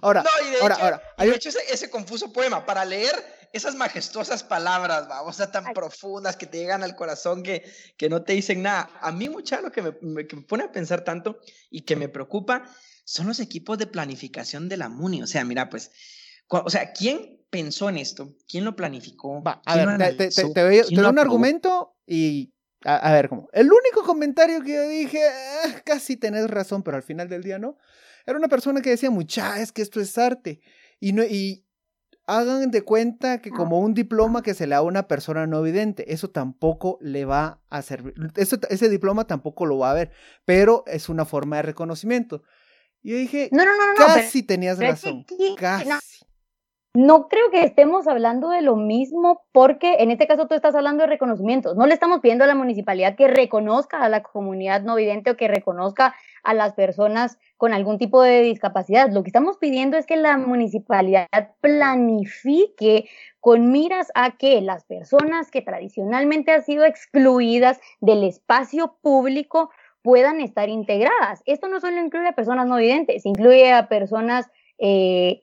ahora, 0.00 0.24
ahora, 0.62 0.74
ahora. 0.76 1.02
Hay... 1.18 1.28
De 1.28 1.36
hecho, 1.36 1.50
ese, 1.50 1.60
ese, 1.70 1.90
confuso 1.90 2.32
poema, 2.32 2.64
para 2.64 2.82
leer 2.86 3.12
esas 3.52 3.74
majestuosas 3.74 4.42
palabras, 4.42 5.06
vamos, 5.06 5.38
a 5.38 5.50
tan 5.50 5.74
profundas 5.74 6.36
que 6.36 6.46
te 6.46 6.56
llegan 6.56 6.82
al 6.82 6.96
corazón 6.96 7.42
que, 7.42 7.70
que 7.98 8.08
no 8.08 8.22
te 8.22 8.32
dicen 8.32 8.62
nada. 8.62 8.88
A 9.02 9.12
mí, 9.12 9.28
mucha 9.28 9.60
lo 9.60 9.70
que 9.70 9.82
me, 9.82 10.26
que 10.26 10.36
me 10.36 10.42
pone 10.42 10.64
a 10.64 10.72
pensar 10.72 11.04
tanto 11.04 11.38
y 11.70 11.82
que 11.82 11.94
me 11.94 12.08
preocupa 12.08 12.64
son 13.04 13.26
los 13.26 13.38
equipos 13.38 13.76
de 13.76 13.86
planificación 13.86 14.66
de 14.70 14.78
la 14.78 14.88
MUNI. 14.88 15.24
O 15.24 15.26
sea, 15.26 15.44
mira, 15.44 15.68
pues, 15.68 15.90
o 16.48 16.70
sea, 16.70 16.92
¿quién 16.92 17.44
pensó 17.50 17.90
en 17.90 17.98
esto? 17.98 18.34
¿Quién 18.48 18.64
lo 18.64 18.76
planificó? 18.76 19.42
Va, 19.42 19.60
a 19.66 19.76
ver, 19.76 20.16
te, 20.16 20.30
te, 20.30 20.48
te, 20.54 20.60
doy 20.62 20.98
un 20.98 21.18
argumento 21.18 21.96
y 22.06 22.54
a, 22.84 23.12
ver, 23.12 23.28
como, 23.28 23.48
el 23.52 23.66
único 23.66 24.02
comentario 24.04 24.62
que 24.62 24.74
yo 24.74 24.88
dije, 24.88 25.20
ah, 25.28 25.80
casi 25.84 26.16
tenés 26.16 26.48
razón, 26.48 26.82
pero 26.82 26.96
al 26.96 27.02
final 27.02 27.28
del 27.28 27.42
día 27.42 27.58
no, 27.58 27.76
era 28.26 28.38
una 28.38 28.48
persona 28.48 28.80
que 28.80 28.90
decía, 28.90 29.10
mucha, 29.10 29.60
es 29.60 29.72
que 29.72 29.82
esto 29.82 30.00
es 30.00 30.16
arte. 30.16 30.60
Y, 30.98 31.12
no, 31.12 31.22
y 31.22 31.66
hagan 32.26 32.70
de 32.70 32.82
cuenta 32.82 33.40
que 33.40 33.50
como 33.50 33.80
un 33.80 33.92
diploma 33.92 34.42
que 34.42 34.54
se 34.54 34.66
le 34.66 34.70
da 34.70 34.78
a 34.78 34.82
una 34.82 35.08
persona 35.08 35.46
no 35.46 35.62
vidente, 35.62 36.12
eso 36.12 36.30
tampoco 36.30 36.98
le 37.00 37.24
va 37.24 37.60
a 37.68 37.82
servir, 37.82 38.14
ese 38.36 38.88
diploma 38.88 39.26
tampoco 39.26 39.66
lo 39.66 39.78
va 39.78 39.90
a 39.90 39.94
ver, 39.94 40.12
pero 40.44 40.84
es 40.86 41.08
una 41.08 41.24
forma 41.24 41.56
de 41.56 41.62
reconocimiento. 41.62 42.42
Y 43.02 43.10
yo 43.10 43.16
dije, 43.16 43.48
no, 43.52 43.64
no, 43.64 43.72
no, 43.72 43.94
casi 43.96 44.42
tenías 44.42 44.78
razón, 44.78 45.24
casi. 45.58 45.88
No 45.88 45.98
creo 46.92 47.50
que 47.52 47.62
estemos 47.62 48.08
hablando 48.08 48.50
de 48.50 48.62
lo 48.62 48.74
mismo 48.76 49.42
porque 49.52 49.98
en 50.00 50.10
este 50.10 50.26
caso 50.26 50.48
tú 50.48 50.54
estás 50.54 50.74
hablando 50.74 51.02
de 51.02 51.08
reconocimientos. 51.08 51.76
No 51.76 51.86
le 51.86 51.94
estamos 51.94 52.20
pidiendo 52.20 52.44
a 52.44 52.48
la 52.48 52.54
municipalidad 52.54 53.14
que 53.14 53.28
reconozca 53.28 54.02
a 54.02 54.08
la 54.08 54.22
comunidad 54.22 54.82
no 54.82 54.96
vidente 54.96 55.30
o 55.30 55.36
que 55.36 55.46
reconozca 55.48 56.14
a 56.42 56.54
las 56.54 56.72
personas 56.72 57.38
con 57.56 57.72
algún 57.72 57.98
tipo 57.98 58.22
de 58.22 58.42
discapacidad. 58.42 59.10
Lo 59.10 59.22
que 59.22 59.28
estamos 59.28 59.58
pidiendo 59.58 59.96
es 59.96 60.06
que 60.06 60.16
la 60.16 60.36
municipalidad 60.36 61.28
planifique 61.60 63.08
con 63.38 63.70
miras 63.70 64.10
a 64.14 64.36
que 64.36 64.60
las 64.60 64.84
personas 64.84 65.50
que 65.50 65.62
tradicionalmente 65.62 66.52
han 66.52 66.64
sido 66.64 66.84
excluidas 66.84 67.78
del 68.00 68.24
espacio 68.24 68.96
público 69.00 69.70
puedan 70.02 70.40
estar 70.40 70.68
integradas. 70.68 71.42
Esto 71.46 71.68
no 71.68 71.78
solo 71.80 72.00
incluye 72.00 72.28
a 72.28 72.34
personas 72.34 72.66
no 72.66 72.76
videntes, 72.76 73.26
incluye 73.26 73.72
a 73.72 73.88
personas 73.88 74.50
eh, 74.78 75.42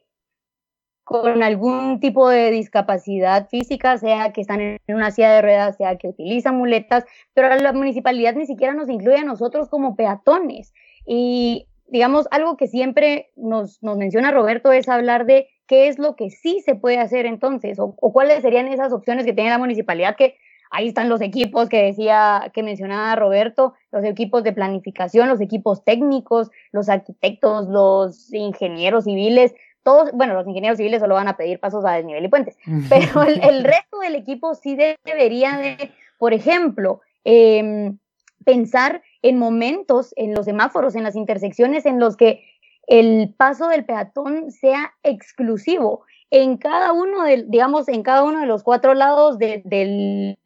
con 1.07 1.41
algún 1.41 2.01
tipo 2.01 2.27
de 2.27 2.51
discapacidad 2.51 3.47
física, 3.47 3.97
sea 3.97 4.33
que 4.33 4.41
están 4.41 4.59
en 4.59 4.79
una 4.89 5.09
silla 5.09 5.31
de 5.31 5.41
ruedas, 5.41 5.77
sea 5.77 5.95
que 5.95 6.09
utilizan 6.09 6.57
muletas, 6.57 7.05
pero 7.33 7.47
la 7.55 7.71
municipalidad 7.71 8.35
ni 8.35 8.45
siquiera 8.45 8.73
nos 8.73 8.89
incluye 8.89 9.19
a 9.19 9.23
nosotros 9.23 9.69
como 9.69 9.95
peatones. 9.95 10.73
Y 11.05 11.69
digamos, 11.87 12.27
algo 12.29 12.57
que 12.57 12.67
siempre 12.67 13.31
nos, 13.37 13.81
nos 13.81 13.97
menciona 13.97 14.31
Roberto 14.31 14.73
es 14.73 14.89
hablar 14.89 15.25
de 15.25 15.47
qué 15.65 15.87
es 15.87 15.97
lo 15.97 16.17
que 16.17 16.29
sí 16.29 16.59
se 16.59 16.75
puede 16.75 16.97
hacer 16.97 17.25
entonces, 17.25 17.79
o, 17.79 17.95
o, 18.01 18.11
cuáles 18.11 18.41
serían 18.41 18.67
esas 18.67 18.91
opciones 18.91 19.25
que 19.25 19.31
tiene 19.31 19.49
la 19.49 19.59
municipalidad, 19.59 20.17
que 20.17 20.35
ahí 20.71 20.89
están 20.89 21.07
los 21.07 21.21
equipos 21.21 21.69
que 21.69 21.83
decía, 21.83 22.51
que 22.53 22.63
mencionaba 22.63 23.15
Roberto, 23.15 23.75
los 23.93 24.03
equipos 24.03 24.43
de 24.43 24.51
planificación, 24.51 25.29
los 25.29 25.39
equipos 25.39 25.85
técnicos, 25.85 26.51
los 26.73 26.89
arquitectos, 26.89 27.69
los 27.69 28.33
ingenieros 28.33 29.05
civiles, 29.05 29.55
todos, 29.87 30.11
bueno, 30.11 30.33
los 30.33 30.45
ingenieros 30.45 30.75
civiles 30.75 30.99
solo 30.99 31.15
van 31.15 31.29
a 31.29 31.37
pedir 31.37 31.61
pasos 31.61 31.85
a 31.85 31.93
desnivel 31.93 32.25
y 32.25 32.27
puentes, 32.27 32.57
pero 32.89 33.23
el, 33.23 33.39
resto 33.63 33.99
del 33.99 34.15
equipo 34.15 34.53
sí 34.53 34.77
debería 35.05 35.55
de, 35.55 35.91
por 36.17 36.33
ejemplo, 36.33 36.99
em, 37.23 37.97
pensar 38.43 39.01
en 39.21 39.39
momentos, 39.39 40.13
en 40.17 40.33
los 40.33 40.43
semáforos, 40.43 40.95
en 40.95 41.03
las 41.03 41.15
intersecciones 41.15 41.85
en 41.85 42.01
los 42.01 42.17
que 42.17 42.43
el 42.85 43.33
paso 43.37 43.69
del 43.69 43.85
peatón 43.85 44.51
sea 44.51 44.93
exclusivo 45.03 46.03
en 46.31 46.57
cada 46.57 46.91
uno 46.91 47.23
de, 47.23 47.45
digamos, 47.47 47.87
en 47.87 48.03
cada 48.03 48.25
uno 48.25 48.41
de 48.41 48.45
los 48.45 48.63
cuatro 48.63 48.93
lados 48.93 49.37
del 49.37 50.37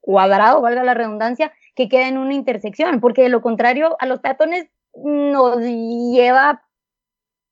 cuadrado, 0.00 0.62
valga 0.62 0.82
la 0.82 0.94
redundancia, 0.94 1.52
que 1.76 1.88
queda 1.88 2.08
en 2.08 2.18
una 2.18 2.34
intersección, 2.34 2.98
porque 3.00 3.22
de 3.22 3.28
lo 3.28 3.40
contrario 3.40 3.96
a 4.00 4.06
los 4.06 4.18
peatones 4.18 4.66
nos 4.96 5.60
lleva 5.60 6.64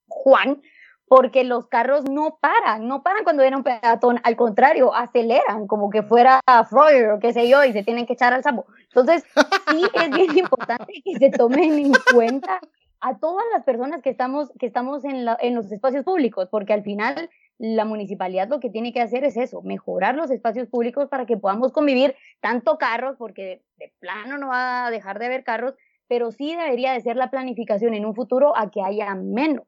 Juan 0.09 0.61
porque 1.09 1.45
los 1.45 1.67
carros 1.67 2.05
no 2.09 2.39
paran, 2.41 2.87
no 2.87 3.03
paran 3.03 3.25
cuando 3.25 3.43
viene 3.43 3.57
un 3.57 3.63
peatón, 3.63 4.21
al 4.23 4.37
contrario, 4.37 4.95
aceleran 4.95 5.67
como 5.67 5.91
que 5.91 6.03
fuera 6.03 6.41
Freud 6.69 7.15
o 7.15 7.19
qué 7.19 7.33
sé 7.33 7.49
yo, 7.49 7.65
y 7.65 7.73
se 7.73 7.83
tienen 7.83 8.07
que 8.07 8.13
echar 8.13 8.33
al 8.33 8.43
sapo. 8.43 8.67
Entonces, 8.85 9.25
sí 9.71 9.83
es 9.93 10.11
bien 10.11 10.39
importante 10.39 10.93
que 11.05 11.19
se 11.19 11.31
tomen 11.31 11.79
en 11.79 11.93
cuenta 12.13 12.61
a 13.01 13.19
todas 13.19 13.45
las 13.55 13.65
personas 13.65 14.03
que 14.03 14.11
estamos, 14.11 14.51
que 14.59 14.67
estamos 14.67 15.05
en, 15.05 15.27
en 15.41 15.55
los 15.55 15.71
espacios 15.71 16.05
públicos, 16.05 16.49
porque 16.51 16.73
al 16.73 16.83
final 16.83 17.31
la 17.59 17.85
municipalidad 17.85 18.49
lo 18.49 18.61
que 18.61 18.71
tiene 18.71 18.93
que 18.93 19.01
hacer 19.01 19.25
es 19.25 19.37
eso, 19.37 19.63
mejorar 19.63 20.15
los 20.15 20.31
espacios 20.31 20.69
públicos 20.69 21.09
para 21.09 21.27
que 21.27 21.37
podamos 21.37 21.73
convivir 21.73 22.15
tanto 22.41 22.79
carros, 22.79 23.17
porque 23.17 23.63
de 23.77 23.93
plano 23.99 24.39
no 24.39 24.49
va 24.49 24.87
a 24.87 24.91
dejar 24.91 25.19
de 25.19 25.27
haber 25.27 25.45
carros, 25.45 25.75
pero 26.09 26.33
sí 26.33 26.55
debería 26.55 26.93
de 26.93 27.01
ser 27.01 27.17
la 27.17 27.31
planificación 27.31 27.95
en 27.95 28.07
un 28.07 28.15
futuro 28.15 28.57
a 28.57 28.71
que 28.71 28.83
haya 28.83 29.15
menos. 29.15 29.68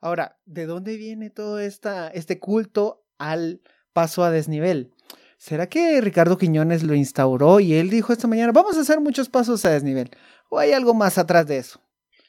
Ahora, 0.00 0.38
¿de 0.44 0.66
dónde 0.66 0.96
viene 0.96 1.30
todo 1.30 1.58
este 1.60 2.38
culto 2.38 3.04
al 3.18 3.62
paso 3.92 4.24
a 4.24 4.30
desnivel? 4.30 4.92
¿Será 5.38 5.68
que 5.68 6.00
Ricardo 6.00 6.38
Quiñones 6.38 6.82
lo 6.82 6.94
instauró 6.94 7.60
y 7.60 7.74
él 7.74 7.90
dijo 7.90 8.12
esta 8.12 8.26
mañana, 8.26 8.52
vamos 8.52 8.76
a 8.76 8.80
hacer 8.80 9.00
muchos 9.00 9.28
pasos 9.28 9.64
a 9.64 9.70
desnivel? 9.70 10.10
¿O 10.50 10.58
hay 10.58 10.72
algo 10.72 10.94
más 10.94 11.18
atrás 11.18 11.46
de 11.46 11.58
eso? 11.58 11.80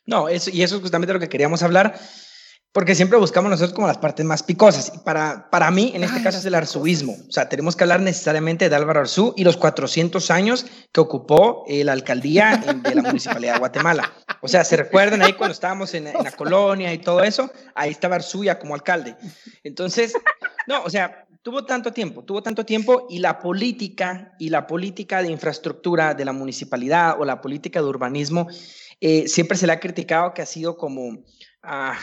No, 0.05 0.29
eso, 0.29 0.49
y 0.51 0.61
eso 0.63 0.75
es 0.75 0.81
justamente 0.81 1.13
lo 1.13 1.19
que 1.19 1.29
queríamos 1.29 1.63
hablar 1.63 1.99
porque 2.71 2.93
siempre 2.93 3.17
buscamos 3.17 3.49
nosotros 3.49 3.73
como 3.73 3.87
las 3.87 3.97
partes 3.97 4.25
más 4.25 4.43
picosas. 4.43 4.91
Y 4.93 4.99
para, 4.99 5.49
para 5.49 5.71
mí, 5.71 5.91
en 5.95 6.03
este 6.03 6.21
caso, 6.21 6.37
es 6.37 6.45
el 6.45 6.53
arzubismo. 6.53 7.15
O 7.27 7.31
sea, 7.31 7.49
tenemos 7.49 7.75
que 7.75 7.83
hablar 7.83 8.01
necesariamente 8.01 8.69
de 8.69 8.75
Álvaro 8.75 8.99
Arzú 8.99 9.33
y 9.35 9.43
los 9.43 9.57
400 9.57 10.29
años 10.29 10.67
que 10.91 11.01
ocupó 11.01 11.63
eh, 11.67 11.83
la 11.83 11.93
alcaldía 11.93 12.61
de 12.83 12.95
la 12.95 13.01
Municipalidad 13.01 13.53
de 13.53 13.59
Guatemala. 13.59 14.11
O 14.41 14.47
sea, 14.47 14.63
¿se 14.63 14.77
recuerdan 14.77 15.21
ahí 15.23 15.33
cuando 15.33 15.53
estábamos 15.53 15.93
en, 15.95 16.07
en 16.07 16.23
la 16.23 16.31
colonia 16.31 16.93
y 16.93 16.99
todo 16.99 17.23
eso? 17.23 17.51
Ahí 17.73 17.89
estaba 17.89 18.15
Arzú 18.15 18.43
ya 18.43 18.59
como 18.59 18.75
alcalde. 18.75 19.15
Entonces, 19.63 20.13
no, 20.67 20.83
o 20.83 20.89
sea, 20.89 21.25
tuvo 21.41 21.65
tanto 21.65 21.91
tiempo, 21.91 22.23
tuvo 22.23 22.43
tanto 22.43 22.65
tiempo 22.65 23.07
y 23.09 23.17
la 23.17 23.39
política 23.39 24.33
y 24.37 24.49
la 24.49 24.67
política 24.67 25.23
de 25.23 25.31
infraestructura 25.31 26.13
de 26.13 26.25
la 26.25 26.33
municipalidad 26.33 27.19
o 27.19 27.25
la 27.25 27.41
política 27.41 27.81
de 27.81 27.87
urbanismo 27.87 28.47
eh, 29.01 29.27
siempre 29.27 29.57
se 29.57 29.65
le 29.65 29.73
ha 29.73 29.79
criticado 29.79 30.33
que 30.33 30.41
ha 30.41 30.45
sido 30.45 30.77
como 30.77 31.23
Ah, 31.61 31.99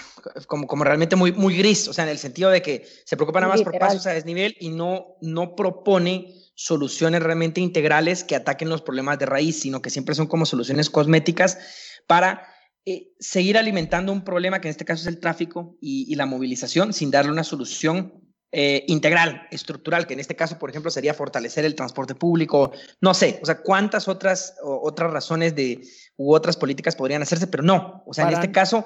como, 0.47 0.67
como 0.67 0.85
realmente 0.85 1.17
muy, 1.17 1.33
muy 1.33 1.57
gris, 1.57 1.89
o 1.89 1.95
sea, 1.95 2.05
en 2.05 2.11
el 2.11 2.19
sentido 2.19 2.51
de 2.51 2.61
que 2.61 2.87
se 3.05 3.17
preocupa 3.17 3.41
nada 3.41 3.55
más 3.55 3.63
por 3.63 3.79
pasos 3.79 4.07
a 4.07 4.13
desnivel 4.13 4.55
y 4.61 4.69
no, 4.69 5.17
no 5.23 5.57
propone 5.57 6.35
soluciones 6.55 7.23
realmente 7.23 7.63
integrales 7.63 8.23
que 8.23 8.37
ataquen 8.37 8.69
los 8.69 8.83
problemas 8.83 9.19
de 9.19 9.25
raíz, 9.25 9.61
sino 9.61 9.81
que 9.81 9.89
siempre 9.89 10.15
son 10.15 10.27
como 10.27 10.45
soluciones 10.45 10.91
cosméticas 10.91 11.59
para 12.07 12.47
eh, 12.85 13.15
seguir 13.19 13.57
alimentando 13.57 14.13
un 14.13 14.25
problema 14.25 14.61
que 14.61 14.69
en 14.69 14.73
este 14.73 14.85
caso 14.85 15.03
es 15.03 15.07
el 15.07 15.21
tráfico 15.21 15.79
y, 15.81 16.15
la 16.17 16.27
movilización 16.27 16.93
sin 16.93 17.11
darle 17.11 17.33
una 17.33 17.43
solución 17.43 18.13
eh, 18.53 18.85
integral, 18.89 19.47
estructural, 19.51 20.07
que 20.07 20.15
en 20.15 20.21
este 20.21 20.37
caso, 20.37 20.59
por 20.59 20.69
ejemplo, 20.69 20.91
sería 20.91 21.15
fortalecer 21.15 21.65
el 21.65 21.75
transporte 21.75 22.15
público, 22.15 22.73
no 23.01 23.15
sé, 23.15 23.41
o 23.43 23.47
sea, 23.47 23.63
cuántas 23.63 24.07
otras, 24.07 24.55
otras 24.63 25.11
razones 25.11 25.55
de, 25.55 25.81
u 26.17 26.35
otras 26.35 26.57
políticas 26.59 26.95
podrían 26.95 27.23
hacerse, 27.23 27.47
pero 27.47 27.63
no, 27.63 28.05
o 28.07 28.13
sea, 28.13 28.29
en 28.29 28.35
este 28.35 28.53
caso 28.53 28.85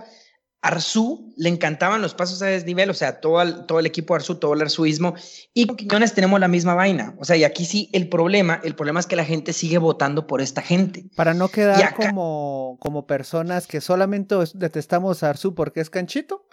Arzú 0.63 1.33
le 1.37 1.49
encantaban 1.49 2.03
los 2.03 2.15
pasos 2.15 2.43
a 2.43 2.47
desnivel, 2.47 2.91
o 2.91 2.95
sea, 2.95 3.21
todo 3.21 3.41
el, 3.41 3.65
todo 3.65 3.79
el 3.79 3.87
equipo 3.87 4.15
Arzú, 4.15 4.35
todo 4.35 4.53
el 4.53 4.61
arzuismo, 4.61 5.15
y 5.55 5.67
con 5.67 5.77
Quiñones 5.77 6.13
tenemos 6.13 6.39
la 6.39 6.49
misma 6.49 6.75
vaina. 6.75 7.15
O 7.19 7.25
sea, 7.25 7.37
y 7.37 7.45
aquí 7.45 7.65
sí 7.65 7.89
el 7.93 8.09
problema, 8.11 8.61
el 8.63 8.75
problema 8.75 9.01
es 9.01 9.07
que 9.07 9.17
la 9.17 9.25
gente 9.25 9.55
sigue 9.55 9.79
votando 9.79 10.27
por 10.27 10.43
esta 10.43 10.61
gente. 10.61 11.09
Para 11.17 11.33
no 11.33 11.49
quedar 11.49 11.95
como, 11.95 12.77
como 12.81 13.07
personas 13.07 13.67
que 13.67 13.81
solamente 13.81 14.35
detestamos 14.55 15.23
a 15.23 15.31
Arzú 15.31 15.55
porque 15.55 15.81
es 15.81 15.89
canchito. 15.89 16.47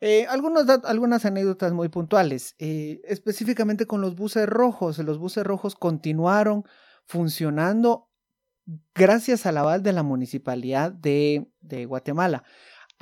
Eh, 0.00 0.26
algunos, 0.28 0.66
algunas 0.84 1.24
anécdotas 1.26 1.72
muy 1.72 1.88
puntuales, 1.88 2.56
eh, 2.58 3.00
específicamente 3.04 3.86
con 3.86 4.00
los 4.00 4.16
buses 4.16 4.48
rojos. 4.48 4.98
Los 4.98 5.18
buses 5.18 5.44
rojos 5.44 5.76
continuaron 5.76 6.64
funcionando 7.06 8.08
gracias 8.94 9.46
al 9.46 9.58
aval 9.58 9.82
de 9.82 9.92
la 9.92 10.02
municipalidad 10.02 10.90
de, 10.90 11.46
de 11.60 11.84
Guatemala. 11.84 12.44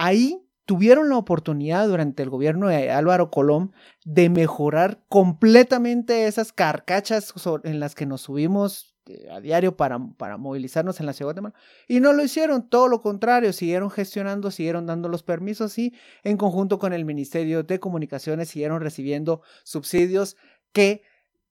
Ahí 0.03 0.43
tuvieron 0.65 1.11
la 1.11 1.19
oportunidad 1.19 1.87
durante 1.87 2.23
el 2.23 2.31
gobierno 2.31 2.69
de 2.69 2.91
Álvaro 2.91 3.31
Colón 3.31 3.75
de 4.03 4.31
mejorar 4.31 5.05
completamente 5.11 6.27
esas 6.27 6.55
carcachas 6.55 7.35
en 7.65 7.81
las 7.81 7.95
que 7.95 8.07
nos 8.07 8.23
subimos 8.23 8.97
eh, 9.05 9.29
a 9.31 9.41
diario 9.41 9.77
para, 9.77 9.99
para 10.17 10.39
movilizarnos 10.39 11.01
en 11.01 11.05
la 11.07 11.13
ciudad 11.13 11.35
de 11.35 11.41
Guatemala. 11.43 11.55
Y 11.87 12.01
no 12.01 12.15
lo 12.15 12.25
hicieron, 12.25 12.71
todo 12.71 12.89
lo 12.89 13.03
contrario, 13.03 13.53
siguieron 13.53 13.91
gestionando, 13.91 14.51
siguieron 14.51 14.87
dando 14.87 15.11
los 15.11 15.23
permisos 15.23 15.77
y 15.77 15.93
en 16.25 16.39
conjunto 16.39 16.79
con 16.79 16.95
el 16.95 17.05
Ministerio 17.05 17.63
de 17.63 17.79
Comunicaciones 17.79 18.49
siguieron 18.49 18.81
recibiendo 18.81 19.43
subsidios 19.65 20.39
que 20.73 21.03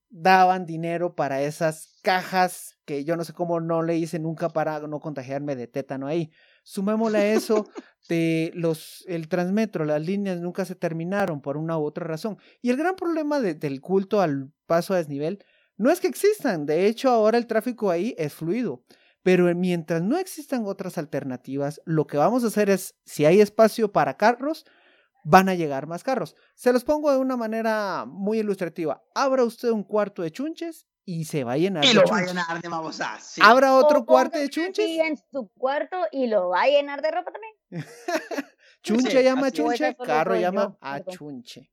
daban 0.09 0.65
dinero 0.65 1.13
para 1.13 1.43
esas 1.43 1.99
cajas 2.01 2.79
que 2.83 3.05
yo 3.05 3.15
no 3.15 3.23
sé 3.23 3.33
cómo 3.33 3.59
no 3.59 3.83
le 3.83 3.97
hice 3.97 4.17
nunca 4.17 4.49
para 4.49 4.79
no 4.79 4.99
contagiarme 4.99 5.55
de 5.55 5.67
tétano 5.67 6.07
ahí. 6.07 6.31
Sumémosle 6.69 7.17
a 7.17 7.33
eso 7.33 7.67
de 8.09 8.51
los, 8.53 9.03
el 9.07 9.27
transmetro, 9.27 9.85
las 9.85 10.05
líneas 10.05 10.39
nunca 10.39 10.65
se 10.65 10.75
terminaron 10.75 11.41
por 11.41 11.57
una 11.57 11.79
u 11.79 11.83
otra 11.83 12.05
razón. 12.05 12.37
Y 12.61 12.69
el 12.69 12.77
gran 12.77 12.95
problema 12.95 13.39
del 13.39 13.81
culto 13.81 14.21
al 14.21 14.51
paso 14.67 14.93
a 14.93 14.97
desnivel 14.97 15.43
no 15.77 15.89
es 15.89 15.99
que 15.99 16.05
existan, 16.05 16.67
de 16.67 16.85
hecho 16.85 17.09
ahora 17.09 17.39
el 17.39 17.47
tráfico 17.47 17.89
ahí 17.89 18.13
es 18.19 18.35
fluido. 18.35 18.83
Pero 19.23 19.53
mientras 19.55 20.03
no 20.03 20.19
existan 20.19 20.63
otras 20.67 20.99
alternativas, 20.99 21.81
lo 21.85 22.05
que 22.05 22.17
vamos 22.17 22.43
a 22.43 22.47
hacer 22.47 22.69
es, 22.69 22.93
si 23.03 23.25
hay 23.25 23.41
espacio 23.41 23.91
para 23.91 24.17
carros, 24.17 24.63
van 25.23 25.49
a 25.49 25.55
llegar 25.55 25.87
más 25.87 26.03
carros. 26.03 26.35
Se 26.53 26.71
los 26.71 26.83
pongo 26.83 27.11
de 27.11 27.17
una 27.17 27.35
manera 27.35 28.05
muy 28.07 28.41
ilustrativa. 28.41 29.01
Abra 29.15 29.43
usted 29.43 29.71
un 29.71 29.83
cuarto 29.83 30.21
de 30.21 30.29
chunches 30.31 30.85
y 31.09 31.25
se 31.25 31.43
va 31.43 31.53
a 31.53 31.57
llenar 31.57 31.83
y 31.83 31.93
lo 31.93 32.03
va 32.03 32.19
a 32.19 32.25
llenar 32.25 32.61
de 32.61 32.69
babosas. 32.69 33.33
¿Habrá 33.41 33.73
otro 33.73 34.05
cuarto 34.05 34.37
de 34.37 34.47
chunches? 34.47 34.85
en 34.99 35.17
su 35.17 35.49
cuarto 35.57 35.97
y 36.11 36.27
lo 36.27 36.49
va 36.49 36.61
a 36.61 36.67
llenar 36.67 37.01
de 37.01 37.09
ropa 37.09 37.31
también. 37.31 37.55
chunche 38.83 39.23
llama 39.23 39.47
a 39.47 39.51
chunche, 39.51 39.95
carro 39.95 40.35
llama 40.35 40.77
a 40.79 41.01
chunche. 41.01 41.71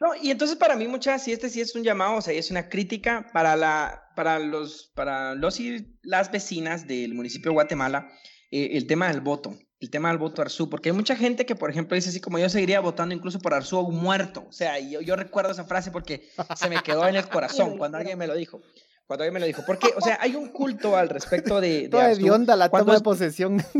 No, 0.00 0.14
y 0.14 0.30
entonces 0.30 0.56
para 0.56 0.76
mí 0.76 0.86
muchas, 0.86 1.24
si 1.24 1.32
este 1.32 1.48
sí 1.48 1.60
es 1.60 1.74
un 1.74 1.82
llamado, 1.82 2.16
o 2.16 2.22
sea, 2.22 2.32
es 2.32 2.52
una 2.52 2.68
crítica 2.68 3.28
para 3.32 3.56
la, 3.56 4.12
para 4.14 4.38
los, 4.38 4.92
para 4.94 5.34
los 5.34 5.58
y 5.58 5.98
las 6.02 6.30
vecinas 6.30 6.86
del 6.86 7.14
municipio 7.14 7.50
de 7.50 7.54
Guatemala, 7.54 8.08
eh, 8.52 8.68
el 8.74 8.86
tema 8.86 9.08
del 9.08 9.20
voto, 9.20 9.58
el 9.80 9.90
tema 9.90 10.08
del 10.08 10.18
voto 10.18 10.42
Arzú, 10.42 10.70
porque 10.70 10.88
hay 10.88 10.94
mucha 10.94 11.16
gente 11.16 11.44
que, 11.44 11.54
por 11.54 11.70
ejemplo, 11.70 11.94
dice 11.94 12.08
así 12.08 12.20
como 12.20 12.38
yo 12.38 12.48
seguiría 12.48 12.80
votando 12.80 13.14
incluso 13.14 13.38
por 13.38 13.52
Arzú 13.54 13.90
muerto, 13.90 14.46
o 14.48 14.52
sea, 14.52 14.78
yo, 14.78 15.00
yo 15.00 15.16
recuerdo 15.16 15.52
esa 15.52 15.64
frase 15.64 15.90
porque 15.90 16.30
se 16.54 16.68
me 16.68 16.82
quedó 16.82 17.06
en 17.06 17.16
el 17.16 17.28
corazón 17.28 17.76
cuando 17.78 17.98
alguien 17.98 18.18
me 18.18 18.26
lo 18.26 18.34
dijo. 18.34 18.62
Cuando 19.06 19.22
alguien 19.22 19.34
me 19.34 19.40
lo 19.40 19.46
dijo. 19.46 19.62
Porque, 19.64 19.92
o 19.96 20.00
sea, 20.00 20.18
hay 20.20 20.34
un 20.34 20.48
culto 20.48 20.96
al 20.96 21.08
respecto 21.08 21.60
de. 21.60 21.68
de 21.82 21.88
Toda 21.88 22.10
hedionda 22.10 22.56
la 22.56 22.68
toma 22.68 22.94
de 22.94 23.00
posesión. 23.00 23.62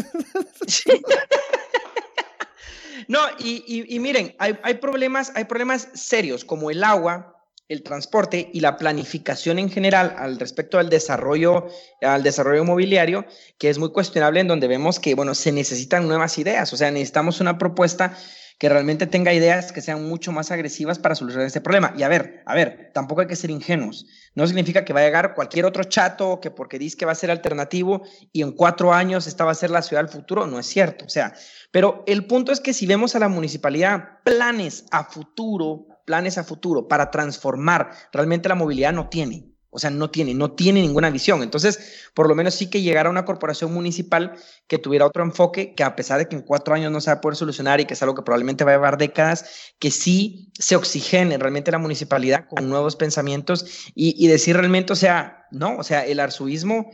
No, 3.09 3.21
y, 3.39 4.01
miren, 4.01 4.35
hay, 4.41 4.59
hay, 4.65 4.75
problemas, 4.75 5.31
hay 5.37 5.45
problemas 5.45 5.89
serios 5.95 6.45
como 6.45 6.73
el 6.73 6.83
agua, 6.83 7.36
el 7.69 7.83
transporte 7.83 8.51
y 8.53 8.61
la 8.61 8.77
planificación 8.77 9.59
en 9.59 9.71
general 9.71 10.15
al 10.19 10.39
respecto 10.39 10.79
al 10.79 10.89
desarrollo, 10.89 11.67
al 12.01 12.23
desarrollo 12.23 12.65
mobiliario, 12.65 13.27
que 13.59 13.71
es 13.71 13.79
muy 13.79 13.91
cuestionable 13.91 14.41
en 14.41 14.49
donde 14.49 14.69
vemos 14.69 15.01
que, 15.01 15.15
bueno, 15.15 15.35
se 15.35 15.53
necesitan 15.53 16.07
nuevas 16.07 16.39
ideas, 16.39 16.73
o 16.73 16.77
sea, 16.77 16.91
necesitamos 16.91 17.41
una 17.41 17.59
propuesta 17.59 18.17
que 18.59 18.69
realmente 18.71 19.07
tenga 19.07 19.35
ideas 19.35 19.71
que 19.71 19.83
sean 19.83 20.09
mucho 20.09 20.33
más 20.33 20.51
agresivas 20.51 20.99
para 20.99 21.15
solucionar 21.15 21.47
este 21.47 21.61
problema. 21.61 21.93
Y 21.97 22.05
a 22.05 22.09
ver, 22.09 22.43
a 22.47 22.55
ver, 22.55 22.91
tampoco 22.95 23.21
hay 23.21 23.27
que 23.27 23.37
ser 23.37 23.51
ingenuos. 23.51 24.07
No 24.35 24.47
significa 24.47 24.85
que 24.85 24.95
va 24.95 25.01
a 25.01 25.05
llegar 25.05 25.35
cualquier 25.35 25.67
otro 25.67 25.85
chato 25.85 26.41
que 26.41 26.51
porque 26.51 26.79
dice 26.79 26.97
que 26.97 27.05
va 27.05 27.13
a 27.13 27.17
ser 27.17 27.31
alternativo 27.31 28.03
y 28.33 28.43
en 28.43 28.53
cuatro 28.53 28.95
años 28.95 29.27
esta 29.27 29.45
va 29.45 29.53
a 29.53 29.57
ser 29.57 29.71
la 29.71 29.83
ciudad 29.83 30.03
del 30.03 30.13
futuro. 30.13 30.47
No 30.47 30.59
es 30.59 30.67
cierto. 30.67 31.05
O 31.05 31.11
sea, 31.11 31.35
pero 31.71 32.03
el 32.07 32.27
punto 32.27 32.51
es 32.51 32.61
que 32.61 32.73
si 32.73 32.87
vemos 32.87 33.15
a 33.15 33.19
la 33.19 33.29
municipalidad 33.29 34.23
planes 34.25 34.87
a 34.91 35.05
futuro, 35.05 35.89
planes 36.07 36.39
a 36.39 36.45
futuro 36.45 36.89
para 36.89 37.11
transformar, 37.11 37.91
realmente 38.13 38.49
la 38.49 38.55
movilidad 38.55 38.95
no 38.95 39.11
tiene. 39.11 39.57
O 39.77 39.79
sea, 39.79 39.91
no 39.91 40.09
tiene, 40.09 40.33
no 40.33 40.53
tiene 40.53 40.81
ninguna 40.81 41.11
visión. 41.11 41.43
Entonces, 41.43 42.09
por 42.15 42.29
lo 42.29 42.35
menos 42.35 42.55
sí 42.55 42.71
que 42.71 42.81
llegara 42.81 43.11
a 43.11 43.13
una 43.13 43.27
corporación 43.27 43.75
municipal 43.75 44.33
que 44.69 44.79
tuviera 44.79 45.05
otro 45.05 45.23
enfoque, 45.23 45.75
que 45.75 45.85
a 45.85 45.95
pesar 45.95 46.17
de 46.17 46.29
que 46.29 46.37
en 46.37 46.41
cuatro 46.41 46.75
años 46.75 46.91
no 46.91 47.03
se 47.03 47.11
va 47.11 47.19
a 47.19 47.21
poder 47.21 47.37
solucionar 47.37 47.79
y 47.79 47.85
que 47.85 47.93
es 47.93 48.03
algo 48.03 48.15
que 48.15 48.23
probablemente 48.23 48.65
va 48.65 48.71
a 48.71 48.75
llevar 48.77 48.97
décadas, 48.97 49.75
que 49.79 49.91
sí 49.91 50.51
se 50.59 50.77
oxigene 50.77 51.37
realmente 51.37 51.71
la 51.71 51.77
municipalidad 51.77 52.47
con 52.49 52.71
nuevos 52.71 52.97
pensamientos 52.97 53.91
y, 53.95 54.27
decir 54.29 54.57
realmente, 54.57 54.95
o 54.95 54.97
sea, 54.97 55.47
no, 55.51 55.77
o 55.77 55.83
sea, 55.83 56.07
el 56.07 56.21
arzuismo 56.21 56.91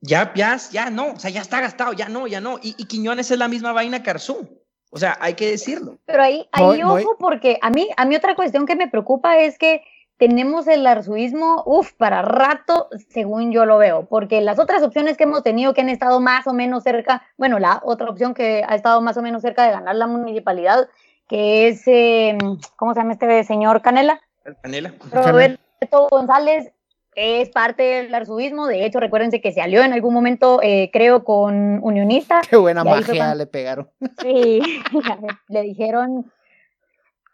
ya, 0.00 0.32
ya, 0.34 0.58
ya 0.72 0.88
no, 0.88 1.12
o 1.12 1.18
sea, 1.18 1.28
ya 1.28 1.42
está 1.42 1.60
gastado, 1.60 1.92
ya 1.92 2.08
no, 2.08 2.26
ya 2.26 2.40
no. 2.40 2.58
Y, 2.62 2.72
Quiñones 2.86 3.30
es 3.30 3.38
la 3.38 3.48
misma 3.48 3.72
vaina 3.72 4.02
que 4.02 4.08
Arzú. 4.08 4.61
O 4.94 4.98
sea, 4.98 5.16
hay 5.20 5.32
que 5.34 5.50
decirlo. 5.50 5.96
Pero 6.04 6.22
ahí, 6.22 6.46
ahí 6.52 6.82
ojo, 6.82 7.16
porque 7.18 7.58
a 7.62 7.70
mí, 7.70 7.88
a 7.96 8.04
mí 8.04 8.14
otra 8.14 8.36
cuestión 8.36 8.66
que 8.66 8.76
me 8.76 8.88
preocupa 8.88 9.38
es 9.38 9.56
que 9.56 9.82
tenemos 10.18 10.68
el 10.68 10.86
arzuismo, 10.86 11.62
uff, 11.64 11.94
para 11.94 12.20
rato, 12.20 12.88
según 13.08 13.52
yo 13.52 13.64
lo 13.64 13.78
veo, 13.78 14.04
porque 14.04 14.42
las 14.42 14.58
otras 14.58 14.82
opciones 14.82 15.16
que 15.16 15.24
hemos 15.24 15.42
tenido 15.42 15.72
que 15.72 15.80
han 15.80 15.88
estado 15.88 16.20
más 16.20 16.46
o 16.46 16.52
menos 16.52 16.82
cerca, 16.82 17.22
bueno, 17.38 17.58
la 17.58 17.80
otra 17.84 18.10
opción 18.10 18.34
que 18.34 18.62
ha 18.68 18.74
estado 18.74 19.00
más 19.00 19.16
o 19.16 19.22
menos 19.22 19.40
cerca 19.40 19.64
de 19.64 19.72
ganar 19.72 19.96
la 19.96 20.06
municipalidad, 20.06 20.88
que 21.26 21.68
es, 21.68 21.82
em, 21.86 22.38
¿cómo 22.76 22.92
se 22.92 23.00
llama 23.00 23.14
este 23.14 23.44
señor 23.44 23.80
Canela? 23.80 24.20
Canela. 24.62 24.92
Roberto 25.10 26.08
González 26.10 26.70
es 27.14 27.50
parte 27.50 27.82
del 27.82 28.14
arzuismo, 28.14 28.66
de 28.66 28.86
hecho, 28.86 29.00
recuérdense 29.00 29.40
que 29.40 29.52
se 29.52 29.60
alió 29.60 29.82
en 29.82 29.92
algún 29.92 30.14
momento, 30.14 30.60
eh, 30.62 30.90
creo, 30.92 31.24
con 31.24 31.82
Unionista. 31.82 32.40
Qué 32.48 32.56
buena 32.56 32.84
magia 32.84 33.34
le 33.34 33.46
pegaron. 33.46 33.90
Sí, 34.20 34.60
le 35.48 35.62
dijeron 35.62 36.32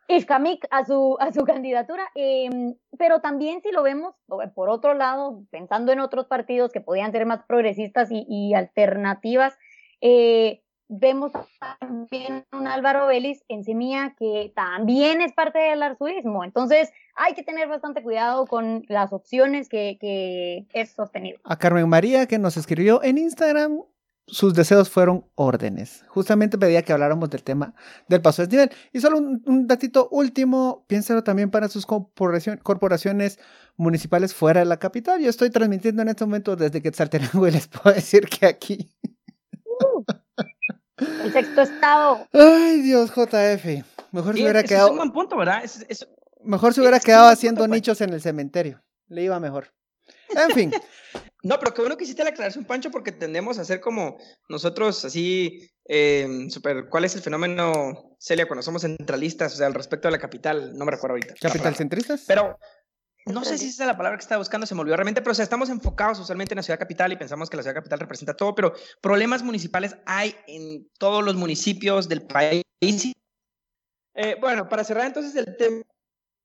Iskamik 0.08 0.66
a 0.70 0.84
su, 0.84 1.16
a 1.20 1.32
su 1.32 1.44
candidatura, 1.44 2.08
em, 2.14 2.74
pero 2.98 3.20
también 3.20 3.60
si 3.62 3.70
lo 3.70 3.82
vemos 3.82 4.14
por 4.54 4.70
otro 4.70 4.94
lado, 4.94 5.44
pensando 5.50 5.92
en 5.92 6.00
otros 6.00 6.26
partidos 6.26 6.72
que 6.72 6.80
podían 6.80 7.12
ser 7.12 7.26
más 7.26 7.44
progresistas 7.46 8.08
y, 8.10 8.54
alternativas, 8.54 9.56
eh, 10.00 10.62
vemos 10.88 11.32
también 11.80 12.44
un 12.52 12.66
Álvaro 12.66 13.06
Vélez 13.06 13.44
en 13.48 13.64
Semilla 13.64 14.14
que 14.18 14.52
también 14.54 15.20
es 15.20 15.32
parte 15.32 15.58
del 15.58 15.82
arzuismo, 15.82 16.44
entonces 16.44 16.90
hay 17.14 17.34
que 17.34 17.42
tener 17.42 17.68
bastante 17.68 18.02
cuidado 18.02 18.46
con 18.46 18.84
las 18.88 19.12
opciones 19.12 19.68
que, 19.68 20.66
es 20.72 20.90
sostenido. 20.90 21.38
A 21.44 21.56
Carmen 21.56 21.88
María 21.88 22.26
que 22.26 22.38
nos 22.38 22.56
escribió 22.56 23.02
en 23.02 23.18
Instagram 23.18 23.82
sus 24.30 24.54
deseos 24.54 24.90
fueron 24.90 25.24
órdenes. 25.34 26.04
Justamente 26.08 26.58
pedía 26.58 26.82
que 26.82 26.92
habláramos 26.92 27.30
del 27.30 27.42
tema 27.42 27.74
del 28.08 28.20
paso 28.20 28.42
de 28.42 28.48
nivel. 28.48 28.70
Y 28.92 29.00
solo 29.00 29.18
un, 29.18 29.66
datito 29.66 30.08
último, 30.10 30.84
piénsalo 30.86 31.24
también 31.24 31.50
para 31.50 31.68
sus 31.68 31.86
corporaciones 31.86 33.38
municipales 33.76 34.34
fuera 34.34 34.60
de 34.60 34.66
la 34.66 34.78
capital. 34.78 35.20
Yo 35.20 35.30
estoy 35.30 35.50
transmitiendo 35.50 36.02
en 36.02 36.08
este 36.08 36.26
momento 36.26 36.56
desde 36.56 36.82
Quetzaltenango 36.82 37.48
y 37.48 37.52
les 37.52 37.68
puedo 37.68 37.94
decir 37.94 38.26
que 38.28 38.46
aquí... 38.46 38.90
El 40.98 41.32
sexto 41.32 41.62
estado. 41.62 42.26
Ay, 42.32 42.80
Dios, 42.82 43.10
JF. 43.10 43.84
Mejor 44.12 44.34
se 44.34 44.42
hubiera 44.42 44.62
quedado... 44.62 44.86
Es 44.86 44.92
un 44.92 44.98
buen 44.98 45.12
punto, 45.12 45.36
¿verdad? 45.36 45.62
mejor 46.42 46.74
se 46.74 46.80
hubiera 46.80 47.00
quedado 47.00 47.28
haciendo 47.28 47.66
nichos 47.68 48.00
en 48.00 48.12
el 48.12 48.20
cementerio. 48.20 48.82
Le 49.08 49.22
iba 49.22 49.38
mejor. 49.40 49.72
En 50.30 50.50
fin. 50.54 50.72
No, 51.44 51.56
pero 51.60 51.72
qué 51.72 51.82
bueno 51.82 51.96
que 51.96 52.02
hiciste 52.02 52.24
la 52.24 52.30
aclaración, 52.30 52.64
Pancho, 52.64 52.90
porque 52.90 53.12
tendemos 53.12 53.58
a 53.58 53.64
ser 53.64 53.80
como 53.80 54.18
nosotros, 54.48 55.04
así, 55.04 55.70
eh, 55.84 56.46
super, 56.50 56.88
¿cuál 56.88 57.04
es 57.04 57.14
el 57.14 57.22
fenómeno, 57.22 58.16
Celia, 58.18 58.48
cuando 58.48 58.62
somos 58.62 58.82
centralistas, 58.82 59.54
o 59.54 59.56
sea, 59.56 59.68
al 59.68 59.74
respecto 59.74 60.08
de 60.08 60.12
la 60.12 60.18
capital? 60.18 60.76
No 60.76 60.84
me 60.84 60.90
recuerdo 60.90 61.12
ahorita. 61.14 61.34
¿Capital 61.40 61.76
centristas? 61.76 62.24
Pero 62.26 62.58
no 63.32 63.44
sé 63.44 63.58
si 63.58 63.68
esa 63.68 63.84
es 63.84 63.86
la 63.86 63.96
palabra 63.96 64.18
que 64.18 64.22
estaba 64.22 64.38
buscando, 64.38 64.66
se 64.66 64.74
me 64.74 64.80
olvidó 64.80 64.96
realmente, 64.96 65.20
pero 65.20 65.32
o 65.32 65.34
sea, 65.34 65.42
estamos 65.42 65.68
enfocados 65.68 66.18
usualmente 66.18 66.54
en 66.54 66.56
la 66.56 66.62
ciudad 66.62 66.78
capital 66.78 67.12
y 67.12 67.16
pensamos 67.16 67.48
que 67.48 67.56
la 67.56 67.62
ciudad 67.62 67.74
capital 67.74 68.00
representa 68.00 68.34
todo, 68.34 68.54
pero 68.54 68.72
problemas 69.00 69.42
municipales 69.42 69.96
hay 70.06 70.34
en 70.46 70.88
todos 70.98 71.24
los 71.24 71.36
municipios 71.36 72.08
del 72.08 72.22
país. 72.22 72.62
Eh, 74.14 74.36
bueno, 74.40 74.68
para 74.68 74.84
cerrar 74.84 75.06
entonces 75.06 75.34
el 75.36 75.56
tema 75.56 75.82
tema 75.82 75.97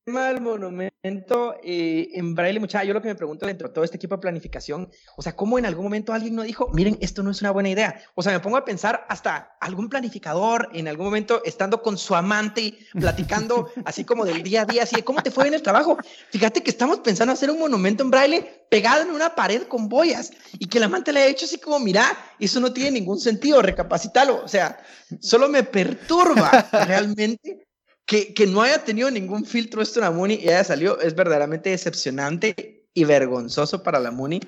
del 0.06 0.42
monumento 0.42 1.56
eh, 1.64 2.10
en 2.14 2.36
braille, 2.36 2.60
muchacha, 2.60 2.84
yo 2.84 2.94
lo 2.94 3.02
que 3.02 3.08
me 3.08 3.16
pregunto 3.16 3.46
dentro 3.46 3.70
de 3.70 3.74
todo 3.74 3.86
este 3.86 3.96
equipo 3.96 4.16
de 4.16 4.22
planificación, 4.22 4.92
o 5.16 5.22
sea, 5.22 5.34
¿cómo 5.34 5.58
en 5.58 5.66
algún 5.66 5.86
momento 5.86 6.12
alguien 6.12 6.36
no 6.36 6.44
dijo, 6.44 6.70
miren, 6.74 6.98
esto 7.00 7.24
no 7.24 7.32
es 7.32 7.40
una 7.42 7.52
buena 7.52 7.70
idea? 7.70 8.02
O 8.14 8.22
sea, 8.22 8.34
me 8.34 8.42
pongo 8.42 8.58
a 8.58 8.66
pensar 8.66 9.06
hasta 9.08 9.56
algún 9.62 9.88
planificador 9.88 10.70
en 10.74 10.90
algún 10.90 11.06
momento 11.06 11.42
estando 11.46 11.82
con 11.82 11.98
su 11.98 12.16
amante, 12.16 12.78
platicando 13.00 13.70
así 13.86 14.04
como 14.04 14.26
del 14.26 14.44
día 14.44 14.64
a 14.64 14.66
día, 14.66 14.84
así 14.84 14.98
de 14.98 15.06
cómo 15.06 15.22
te 15.24 15.32
fue 15.32 15.48
en 15.48 15.54
el 15.54 15.62
trabajo. 15.62 15.98
Fíjate 16.32 16.62
que 16.62 16.72
estamos 16.72 17.00
pensando 17.00 17.32
hacer 17.32 17.50
un 17.50 17.60
monumento 17.60 18.04
en 18.04 18.12
braille 18.12 18.66
pegado 18.70 19.04
en 19.04 19.12
una 19.12 19.36
pared 19.36 19.64
con 19.64 19.88
boyas 19.88 20.32
y 20.60 20.68
que 20.68 20.80
el 20.80 20.84
amante 20.84 21.14
le 21.14 21.22
haya 21.22 21.30
hecho 21.30 21.46
así 21.46 21.60
como, 21.60 21.80
mira, 21.80 22.06
eso 22.40 22.60
no 22.60 22.74
tiene 22.74 22.92
ningún 22.92 23.20
sentido, 23.20 23.62
recapacítalo. 23.62 24.44
O 24.44 24.48
sea, 24.50 24.84
solo 25.22 25.48
me 25.48 25.64
perturba 25.64 26.68
realmente 26.88 27.64
que, 28.06 28.34
que, 28.34 28.48
no 28.48 28.62
haya 28.62 28.84
tenido 28.84 29.10
ningún 29.10 29.46
filtro 29.46 29.82
esto 29.82 30.00
en 30.00 30.06
la 30.06 30.12
Muni 30.12 30.36
y 30.36 30.50
haya 30.50 30.64
salido 30.64 31.00
es 31.00 31.16
verdaderamente 31.16 31.70
decepcionante 31.70 32.86
y 32.94 33.04
vergonzoso 33.06 33.82
para 33.82 34.00
la 34.00 34.12
Muni 34.12 34.40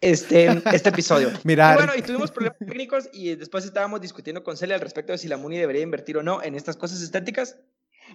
este, 0.00 0.62
este 0.72 0.88
episodio. 0.90 1.30
Mira. 1.44 1.72
Y 1.72 1.76
bueno, 1.76 1.92
y 1.96 2.02
tuvimos 2.02 2.30
problemas 2.30 2.58
técnicos 2.58 3.08
y 3.12 3.34
después 3.36 3.64
estábamos 3.64 4.00
discutiendo 4.00 4.42
con 4.42 4.56
Celia 4.56 4.74
al 4.74 4.80
respecto 4.80 5.12
de 5.12 5.18
si 5.18 5.28
la 5.28 5.36
Muni 5.36 5.58
debería 5.58 5.82
invertir 5.82 6.18
o 6.18 6.22
no 6.22 6.42
en 6.42 6.54
estas 6.54 6.76
cosas 6.76 7.00
estéticas. 7.00 7.58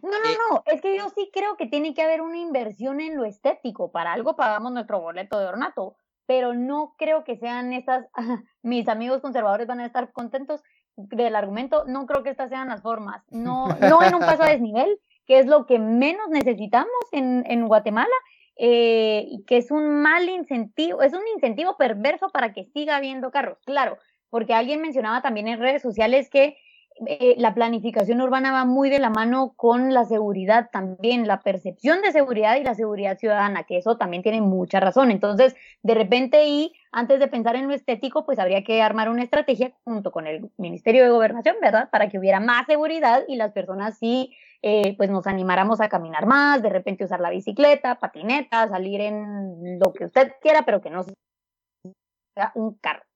No, 0.03 0.09
no, 0.09 0.29
eh, 0.29 0.37
no, 0.49 0.63
es 0.67 0.81
que 0.81 0.95
yo 0.95 1.09
sí 1.15 1.29
creo 1.33 1.57
que 1.57 1.65
tiene 1.65 1.93
que 1.93 2.03
haber 2.03 2.21
una 2.21 2.37
inversión 2.37 3.01
en 3.01 3.17
lo 3.17 3.25
estético. 3.25 3.91
Para 3.91 4.13
algo 4.13 4.35
pagamos 4.35 4.71
nuestro 4.71 4.99
boleto 5.01 5.39
de 5.39 5.47
ornato, 5.47 5.95
pero 6.25 6.53
no 6.53 6.95
creo 6.97 7.23
que 7.23 7.37
sean 7.37 7.73
estas, 7.73 8.05
mis 8.61 8.87
amigos 8.87 9.21
conservadores 9.21 9.67
van 9.67 9.79
a 9.79 9.85
estar 9.85 10.11
contentos 10.11 10.61
del 11.07 11.35
argumento, 11.35 11.83
no 11.85 12.05
creo 12.05 12.23
que 12.23 12.29
estas 12.29 12.49
sean 12.49 12.69
las 12.69 12.81
formas, 12.81 13.23
no, 13.31 13.67
no 13.81 14.03
en 14.03 14.15
un 14.15 14.21
paso 14.21 14.43
a 14.43 14.49
desnivel, 14.49 14.99
que 15.25 15.39
es 15.39 15.45
lo 15.45 15.65
que 15.65 15.79
menos 15.79 16.29
necesitamos 16.29 16.89
en, 17.11 17.43
en 17.47 17.67
Guatemala, 17.67 18.15
eh, 18.61 19.25
y 19.29 19.45
que 19.45 19.57
es 19.57 19.71
un 19.71 20.01
mal 20.01 20.27
incentivo, 20.27 21.01
es 21.01 21.13
un 21.13 21.21
incentivo 21.33 21.77
perverso 21.77 22.29
para 22.29 22.51
que 22.53 22.65
siga 22.65 22.97
habiendo 22.97 23.31
carros, 23.31 23.57
claro, 23.65 23.97
porque 24.29 24.53
alguien 24.53 24.81
mencionaba 24.81 25.21
también 25.21 25.47
en 25.47 25.59
redes 25.59 25.81
sociales 25.81 26.29
que 26.29 26.57
eh, 27.05 27.35
la 27.37 27.53
planificación 27.53 28.21
urbana 28.21 28.51
va 28.51 28.65
muy 28.65 28.89
de 28.89 28.99
la 28.99 29.09
mano 29.09 29.53
con 29.55 29.93
la 29.93 30.05
seguridad 30.05 30.69
también, 30.71 31.27
la 31.27 31.41
percepción 31.41 32.01
de 32.01 32.11
seguridad 32.11 32.57
y 32.57 32.63
la 32.63 32.75
seguridad 32.75 33.17
ciudadana, 33.17 33.63
que 33.63 33.77
eso 33.77 33.97
también 33.97 34.23
tiene 34.23 34.41
mucha 34.41 34.79
razón. 34.79 35.11
Entonces, 35.11 35.55
de 35.81 35.93
repente, 35.93 36.45
y 36.47 36.73
antes 36.91 37.19
de 37.19 37.27
pensar 37.27 37.55
en 37.55 37.67
lo 37.67 37.73
estético, 37.73 38.25
pues 38.25 38.39
habría 38.39 38.63
que 38.63 38.81
armar 38.81 39.09
una 39.09 39.23
estrategia 39.23 39.73
junto 39.83 40.11
con 40.11 40.27
el 40.27 40.51
Ministerio 40.57 41.03
de 41.03 41.09
Gobernación, 41.09 41.55
¿verdad? 41.61 41.89
Para 41.89 42.09
que 42.09 42.19
hubiera 42.19 42.39
más 42.39 42.65
seguridad 42.65 43.23
y 43.27 43.35
las 43.37 43.51
personas 43.53 43.97
sí, 43.97 44.35
eh, 44.61 44.95
pues 44.97 45.09
nos 45.09 45.25
animáramos 45.27 45.79
a 45.81 45.89
caminar 45.89 46.25
más, 46.25 46.61
de 46.61 46.69
repente 46.69 47.05
usar 47.05 47.21
la 47.21 47.29
bicicleta, 47.29 47.95
patineta, 47.95 48.67
salir 48.67 49.01
en 49.01 49.79
lo 49.79 49.93
que 49.93 50.05
usted 50.05 50.33
quiera, 50.41 50.63
pero 50.65 50.81
que 50.81 50.89
no 50.89 51.03
sea 51.03 52.51
un 52.55 52.73
carro. 52.75 53.08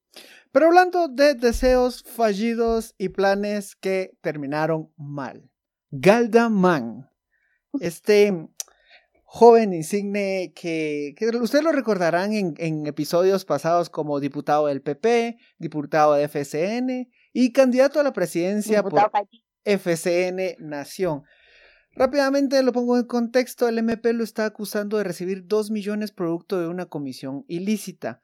Pero 0.53 0.67
hablando 0.67 1.07
de 1.07 1.33
deseos 1.33 2.03
fallidos 2.03 2.93
y 2.99 3.09
planes 3.09 3.75
que 3.75 4.15
terminaron 4.21 4.93
mal. 4.97 5.49
Galdaman, 5.89 7.09
este 7.79 8.49
joven 9.23 9.73
insigne 9.73 10.53
que, 10.55 11.15
que 11.17 11.29
ustedes 11.37 11.63
lo 11.63 11.71
recordarán 11.71 12.33
en, 12.33 12.53
en, 12.59 12.85
episodios 12.85 13.45
pasados 13.45 13.89
como 13.89 14.19
diputado 14.19 14.67
del 14.67 14.83
PP, 14.83 15.39
diputado 15.57 16.13
de 16.13 16.27
FCN 16.27 17.09
y 17.33 17.51
candidato 17.51 17.99
a 17.99 18.03
la 18.03 18.13
presidencia 18.13 18.83
por 18.83 19.11
FCN 19.65 20.57
Nación. 20.59 21.23
Rápidamente 21.95 22.61
lo 22.61 22.73
pongo 22.73 22.99
en 22.99 23.05
contexto, 23.05 23.67
el 23.67 23.79
MP 23.79 24.13
lo 24.13 24.23
está 24.23 24.45
acusando 24.45 24.99
de 24.99 25.03
recibir 25.03 25.47
2 25.47 25.71
millones 25.71 26.11
producto 26.11 26.61
de 26.61 26.67
una 26.67 26.85
comisión 26.85 27.43
ilícita. 27.47 28.21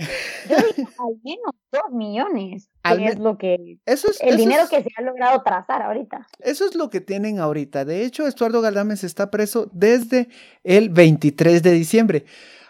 Al 0.00 1.20
menos 1.22 1.54
2 1.72 1.82
millones. 1.92 2.70
es 2.84 3.18
lo 3.18 3.36
que. 3.38 3.78
Eso 3.86 4.10
es, 4.10 4.20
el 4.20 4.36
dinero 4.36 4.64
que 4.68 4.82
se 4.82 4.88
ha 4.96 5.02
logrado 5.02 5.42
trazar 5.42 5.82
ahorita. 5.82 6.26
Eso 6.40 6.66
es 6.66 6.74
lo 6.74 6.90
que 6.90 7.00
tienen 7.00 7.38
ahorita. 7.38 7.84
De 7.84 8.04
hecho, 8.04 8.26
Estuardo 8.26 8.60
Galdames 8.60 9.04
está 9.04 9.30
preso 9.30 9.68
desde 9.72 10.28
el 10.64 10.90
23 10.90 11.62
de 11.62 11.72
diciembre. 11.72 12.24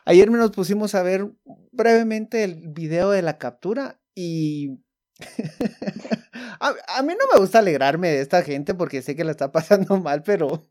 Ayer 0.04 0.30
nos 0.30 0.50
pusimos 0.50 0.94
a 0.94 1.02
ver 1.02 1.30
brevemente 1.72 2.44
el 2.44 2.68
video 2.68 3.10
de 3.10 3.22
la 3.22 3.38
captura 3.38 4.00
y. 4.14 4.80
a, 6.60 7.02
mí 7.02 7.12
no 7.18 7.26
me 7.32 7.38
gusta 7.38 7.58
alegrarme 7.58 8.08
de 8.08 8.20
esta 8.22 8.42
gente 8.42 8.74
porque 8.74 9.02
sé 9.02 9.14
que 9.14 9.24
la 9.24 9.30
está 9.32 9.52
pasando 9.52 10.00
mal, 10.00 10.22
pero. 10.22 10.66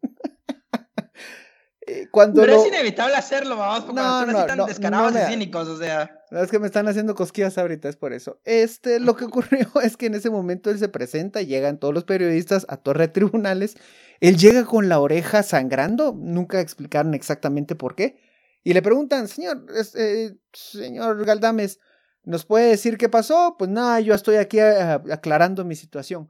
Eh, 1.89 2.07
cuando 2.11 2.41
Pero 2.41 2.61
es 2.61 2.67
inevitable 2.67 3.15
hacerlo, 3.15 3.57
vamos, 3.57 3.85
porque 3.85 3.99
no, 3.99 4.23
no, 4.23 4.45
tan 4.45 4.59
no, 4.59 4.67
descarados 4.67 5.11
y 5.15 5.31
cínicos, 5.31 5.67
o 5.67 5.75
sea. 5.75 6.21
es 6.29 6.51
que 6.51 6.59
me 6.59 6.67
están 6.67 6.87
haciendo 6.87 7.15
cosquillas 7.15 7.57
ahorita, 7.57 7.89
es 7.89 7.95
por 7.95 8.13
eso. 8.13 8.39
Este, 8.43 8.99
lo 8.99 9.15
que 9.15 9.25
ocurrió 9.25 9.67
es 9.81 9.97
que 9.97 10.05
en 10.05 10.13
ese 10.13 10.29
momento 10.29 10.69
él 10.69 10.77
se 10.77 10.87
presenta, 10.87 11.41
llegan 11.41 11.79
todos 11.79 11.91
los 11.91 12.03
periodistas 12.03 12.67
a 12.69 12.77
torre 12.77 13.07
de 13.07 13.13
tribunales, 13.13 13.75
él 14.19 14.37
llega 14.37 14.65
con 14.65 14.87
la 14.87 14.99
oreja 14.99 15.41
sangrando, 15.41 16.13
nunca 16.15 16.61
explicaron 16.61 17.15
exactamente 17.15 17.75
por 17.75 17.95
qué, 17.95 18.19
y 18.63 18.73
le 18.73 18.83
preguntan, 18.83 19.27
señor, 19.27 19.65
eh, 19.95 20.35
señor 20.53 21.25
Galdames, 21.25 21.79
¿nos 22.23 22.45
puede 22.45 22.69
decir 22.69 22.99
qué 22.99 23.09
pasó? 23.09 23.55
Pues 23.57 23.71
nada, 23.71 23.99
yo 23.99 24.13
estoy 24.13 24.35
aquí 24.35 24.59
eh, 24.59 24.99
aclarando 25.11 25.65
mi 25.65 25.75
situación. 25.75 26.29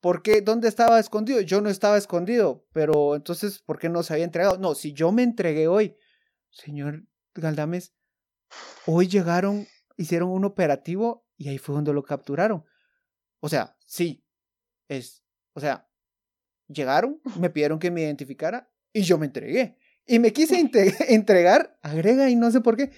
¿Por 0.00 0.22
qué? 0.22 0.40
¿Dónde 0.40 0.68
estaba 0.68 1.00
escondido? 1.00 1.40
Yo 1.40 1.60
no 1.60 1.68
estaba 1.68 1.96
escondido, 1.96 2.66
pero 2.72 3.16
entonces, 3.16 3.60
¿por 3.60 3.78
qué 3.78 3.88
no 3.88 4.02
se 4.02 4.12
había 4.12 4.24
entregado? 4.24 4.58
No, 4.58 4.74
si 4.74 4.92
yo 4.92 5.10
me 5.12 5.22
entregué 5.22 5.68
hoy, 5.68 5.96
señor 6.50 7.04
Galdames, 7.34 7.94
hoy 8.86 9.08
llegaron, 9.08 9.66
hicieron 9.96 10.30
un 10.30 10.44
operativo 10.44 11.26
y 11.36 11.48
ahí 11.48 11.58
fue 11.58 11.74
donde 11.74 11.92
lo 11.92 12.02
capturaron. 12.02 12.64
O 13.40 13.48
sea, 13.48 13.76
sí, 13.86 14.24
es, 14.88 15.22
o 15.54 15.60
sea, 15.60 15.88
llegaron, 16.68 17.20
me 17.38 17.50
pidieron 17.50 17.78
que 17.78 17.90
me 17.90 18.02
identificara 18.02 18.70
y 18.92 19.02
yo 19.02 19.18
me 19.18 19.26
entregué. 19.26 19.76
Y 20.06 20.18
me 20.18 20.32
quise 20.32 20.58
entregar, 21.08 21.78
agrega 21.82 22.30
y 22.30 22.36
no 22.36 22.50
sé 22.50 22.60
por 22.60 22.76
qué, 22.76 22.92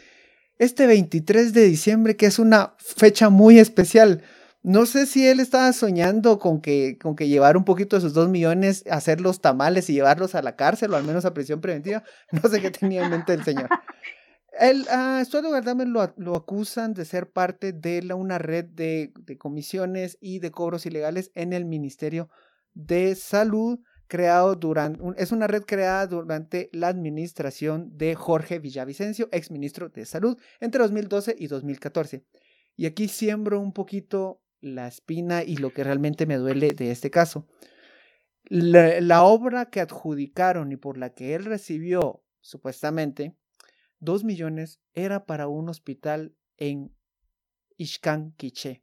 este 0.58 0.86
23 0.86 1.52
de 1.52 1.64
diciembre, 1.64 2.16
que 2.16 2.26
es 2.26 2.38
una 2.38 2.74
fecha 2.78 3.30
muy 3.30 3.58
especial 3.58 4.22
no 4.68 4.84
sé 4.84 5.06
si 5.06 5.26
él 5.26 5.40
estaba 5.40 5.72
soñando 5.72 6.38
con 6.38 6.60
que, 6.60 6.98
con 6.98 7.16
que 7.16 7.26
llevar 7.26 7.56
un 7.56 7.64
poquito 7.64 7.96
de 7.96 8.02
sus 8.02 8.12
dos 8.12 8.28
millones, 8.28 8.84
hacer 8.90 9.18
los 9.18 9.40
tamales 9.40 9.88
y 9.88 9.94
llevarlos 9.94 10.34
a 10.34 10.42
la 10.42 10.56
cárcel 10.56 10.92
o 10.92 10.96
al 10.96 11.04
menos 11.04 11.24
a 11.24 11.32
prisión 11.32 11.62
preventiva. 11.62 12.04
No 12.32 12.50
sé 12.50 12.60
qué 12.60 12.70
tenía 12.70 13.02
en 13.02 13.10
mente 13.10 13.32
el 13.32 13.42
señor. 13.44 13.70
El 14.60 14.82
uh, 14.82 15.22
Estuardo 15.22 15.48
lo, 15.86 16.12
lo, 16.18 16.36
acusan 16.36 16.92
de 16.92 17.06
ser 17.06 17.30
parte 17.30 17.72
de 17.72 18.12
una 18.12 18.36
red 18.36 18.66
de, 18.66 19.14
comisiones 19.38 20.18
y 20.20 20.38
de 20.40 20.50
cobros 20.50 20.84
ilegales 20.84 21.30
en 21.34 21.54
el 21.54 21.64
Ministerio 21.64 22.28
de 22.74 23.14
Salud, 23.14 23.80
creado 24.06 24.54
durante, 24.54 25.00
es 25.16 25.32
una 25.32 25.46
red 25.46 25.62
creada 25.62 26.06
durante 26.06 26.68
la 26.74 26.88
administración 26.88 27.96
de 27.96 28.14
Jorge 28.14 28.58
Villavicencio, 28.58 29.30
ex 29.32 29.50
ministro 29.50 29.88
de 29.88 30.04
Salud, 30.04 30.36
entre 30.60 30.82
2012 30.82 31.36
y 31.38 31.46
2014. 31.46 32.22
Y 32.76 32.84
aquí 32.84 33.08
siembro 33.08 33.60
un 33.60 33.72
poquito 33.72 34.42
la 34.60 34.88
espina 34.88 35.42
y 35.42 35.56
lo 35.56 35.72
que 35.72 35.84
realmente 35.84 36.26
me 36.26 36.36
duele 36.36 36.72
de 36.72 36.90
este 36.90 37.10
caso. 37.10 37.46
La, 38.44 39.22
obra 39.24 39.66
que 39.66 39.80
adjudicaron 39.80 40.72
y 40.72 40.76
por 40.76 40.96
la 40.96 41.10
que 41.10 41.34
él 41.34 41.44
recibió, 41.44 42.22
supuestamente, 42.40 43.36
dos 44.00 44.24
millones 44.24 44.80
era 44.94 45.26
para 45.26 45.48
un 45.48 45.68
hospital 45.68 46.34
en 46.56 46.94
Ishkan, 47.76 48.32
Quiché. 48.32 48.82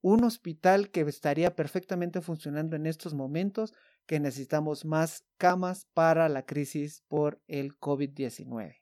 Un 0.00 0.24
hospital 0.24 0.90
que 0.90 1.02
estaría 1.02 1.54
perfectamente 1.56 2.20
funcionando 2.20 2.76
en 2.76 2.86
estos 2.86 3.12
momentos, 3.12 3.74
que 4.06 4.20
necesitamos 4.20 4.84
más 4.84 5.26
camas 5.36 5.86
para 5.92 6.28
la 6.28 6.46
crisis 6.46 7.02
por 7.08 7.42
el 7.48 7.78
COVID-19. 7.78 8.79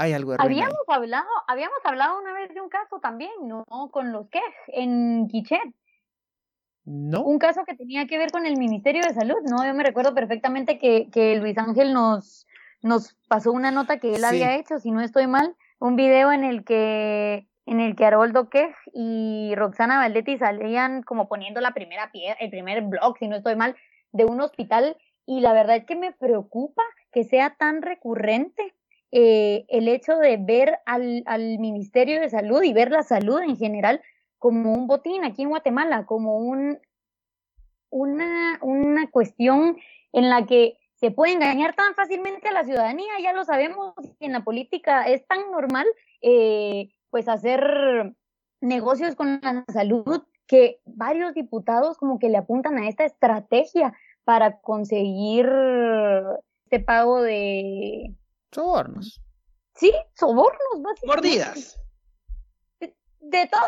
Hay 0.00 0.14
algo 0.14 0.34
Habíamos 0.38 0.80
hablado, 0.88 1.28
habíamos 1.46 1.76
hablado 1.84 2.18
una 2.22 2.32
vez 2.32 2.54
de 2.54 2.62
un 2.62 2.70
caso 2.70 3.00
también, 3.00 3.30
¿no? 3.42 3.64
Con 3.90 4.12
los 4.12 4.30
que 4.30 4.40
en 4.68 5.28
Quichet. 5.28 5.74
No. 6.86 7.22
Un 7.22 7.38
caso 7.38 7.64
que 7.66 7.76
tenía 7.76 8.06
que 8.06 8.16
ver 8.16 8.30
con 8.30 8.46
el 8.46 8.56
Ministerio 8.56 9.02
de 9.02 9.12
Salud, 9.12 9.36
¿no? 9.44 9.62
Yo 9.62 9.74
me 9.74 9.84
recuerdo 9.84 10.14
perfectamente 10.14 10.78
que, 10.78 11.10
que 11.10 11.36
Luis 11.36 11.58
Ángel 11.58 11.92
nos, 11.92 12.46
nos 12.80 13.14
pasó 13.28 13.52
una 13.52 13.72
nota 13.72 14.00
que 14.00 14.14
él 14.14 14.24
había 14.24 14.56
hecho, 14.56 14.78
si 14.78 14.90
no 14.90 15.02
estoy 15.02 15.26
mal, 15.26 15.54
un 15.78 15.96
video 15.96 16.32
en 16.32 16.44
el 16.44 16.64
que 16.64 17.46
en 17.66 17.80
el 17.80 17.94
que 17.94 18.06
Haroldo 18.06 18.48
Quej 18.48 18.74
y 18.94 19.52
Roxana 19.54 19.98
Valdetti 19.98 20.38
salían 20.38 21.02
como 21.02 21.28
poniendo 21.28 21.60
la 21.60 21.74
primera 21.74 22.10
piedra, 22.10 22.38
el 22.40 22.48
primer 22.48 22.80
blog, 22.84 23.18
si 23.18 23.28
no 23.28 23.36
estoy 23.36 23.54
mal, 23.54 23.76
de 24.12 24.24
un 24.24 24.40
hospital 24.40 24.96
y 25.26 25.40
la 25.40 25.52
verdad 25.52 25.76
es 25.76 25.84
que 25.84 25.94
me 25.94 26.12
preocupa 26.12 26.82
que 27.12 27.24
sea 27.24 27.54
tan 27.58 27.82
recurrente 27.82 28.74
eh, 29.12 29.64
el 29.68 29.88
hecho 29.88 30.16
de 30.16 30.36
ver 30.36 30.78
al, 30.86 31.24
al, 31.26 31.58
Ministerio 31.58 32.20
de 32.20 32.30
Salud 32.30 32.62
y 32.62 32.72
ver 32.72 32.92
la 32.92 33.02
salud 33.02 33.40
en 33.40 33.56
general 33.56 34.00
como 34.38 34.72
un 34.72 34.86
botín 34.86 35.24
aquí 35.24 35.42
en 35.42 35.48
Guatemala, 35.48 36.06
como 36.06 36.38
un, 36.38 36.78
una, 37.90 38.58
una 38.62 39.10
cuestión 39.10 39.76
en 40.12 40.30
la 40.30 40.46
que 40.46 40.78
se 40.94 41.10
puede 41.10 41.32
engañar 41.32 41.74
tan 41.74 41.94
fácilmente 41.94 42.48
a 42.48 42.52
la 42.52 42.64
ciudadanía, 42.64 43.12
ya 43.20 43.32
lo 43.32 43.44
sabemos, 43.44 43.94
en 44.20 44.32
la 44.32 44.44
política 44.44 45.08
es 45.08 45.26
tan 45.26 45.50
normal 45.50 45.86
eh, 46.20 46.90
pues 47.10 47.28
hacer 47.28 48.14
negocios 48.60 49.16
con 49.16 49.40
la 49.42 49.64
salud 49.72 50.22
que 50.46 50.80
varios 50.84 51.34
diputados 51.34 51.96
como 51.96 52.18
que 52.18 52.28
le 52.28 52.36
apuntan 52.36 52.78
a 52.78 52.88
esta 52.88 53.04
estrategia 53.04 53.94
para 54.24 54.60
conseguir 54.60 55.50
este 56.64 56.80
pago 56.80 57.22
de, 57.22 58.14
Sobornos. 58.52 59.22
Sí, 59.74 59.92
sobornos, 60.14 60.82
básicamente. 60.82 61.06
Mordidas. 61.06 61.80
De, 62.80 63.46
todo, 63.46 63.62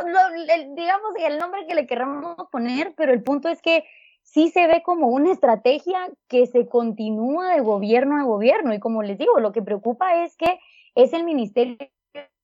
digamos 0.75 1.15
el 1.19 1.39
nombre 1.39 1.67
que 1.67 1.75
le 1.75 1.87
queramos 1.87 2.37
poner, 2.51 2.95
pero 2.97 3.13
el 3.13 3.23
punto 3.23 3.49
es 3.49 3.63
que 3.63 3.85
sí 4.23 4.51
se 4.51 4.67
ve 4.67 4.83
como 4.83 5.09
una 5.09 5.33
estrategia 5.33 6.11
que 6.29 6.47
se 6.47 6.69
continúa 6.69 7.55
de 7.55 7.61
gobierno 7.61 8.19
a 8.19 8.25
gobierno. 8.25 8.75
Y 8.75 8.81
como 8.81 9.03
les 9.03 9.19
digo, 9.19 9.39
lo 9.41 9.53
que 9.53 9.63
preocupa 9.63 10.25
es 10.25 10.37
que 10.37 10.59
es 10.95 11.13
el 11.13 11.25
Ministerio 11.25 11.77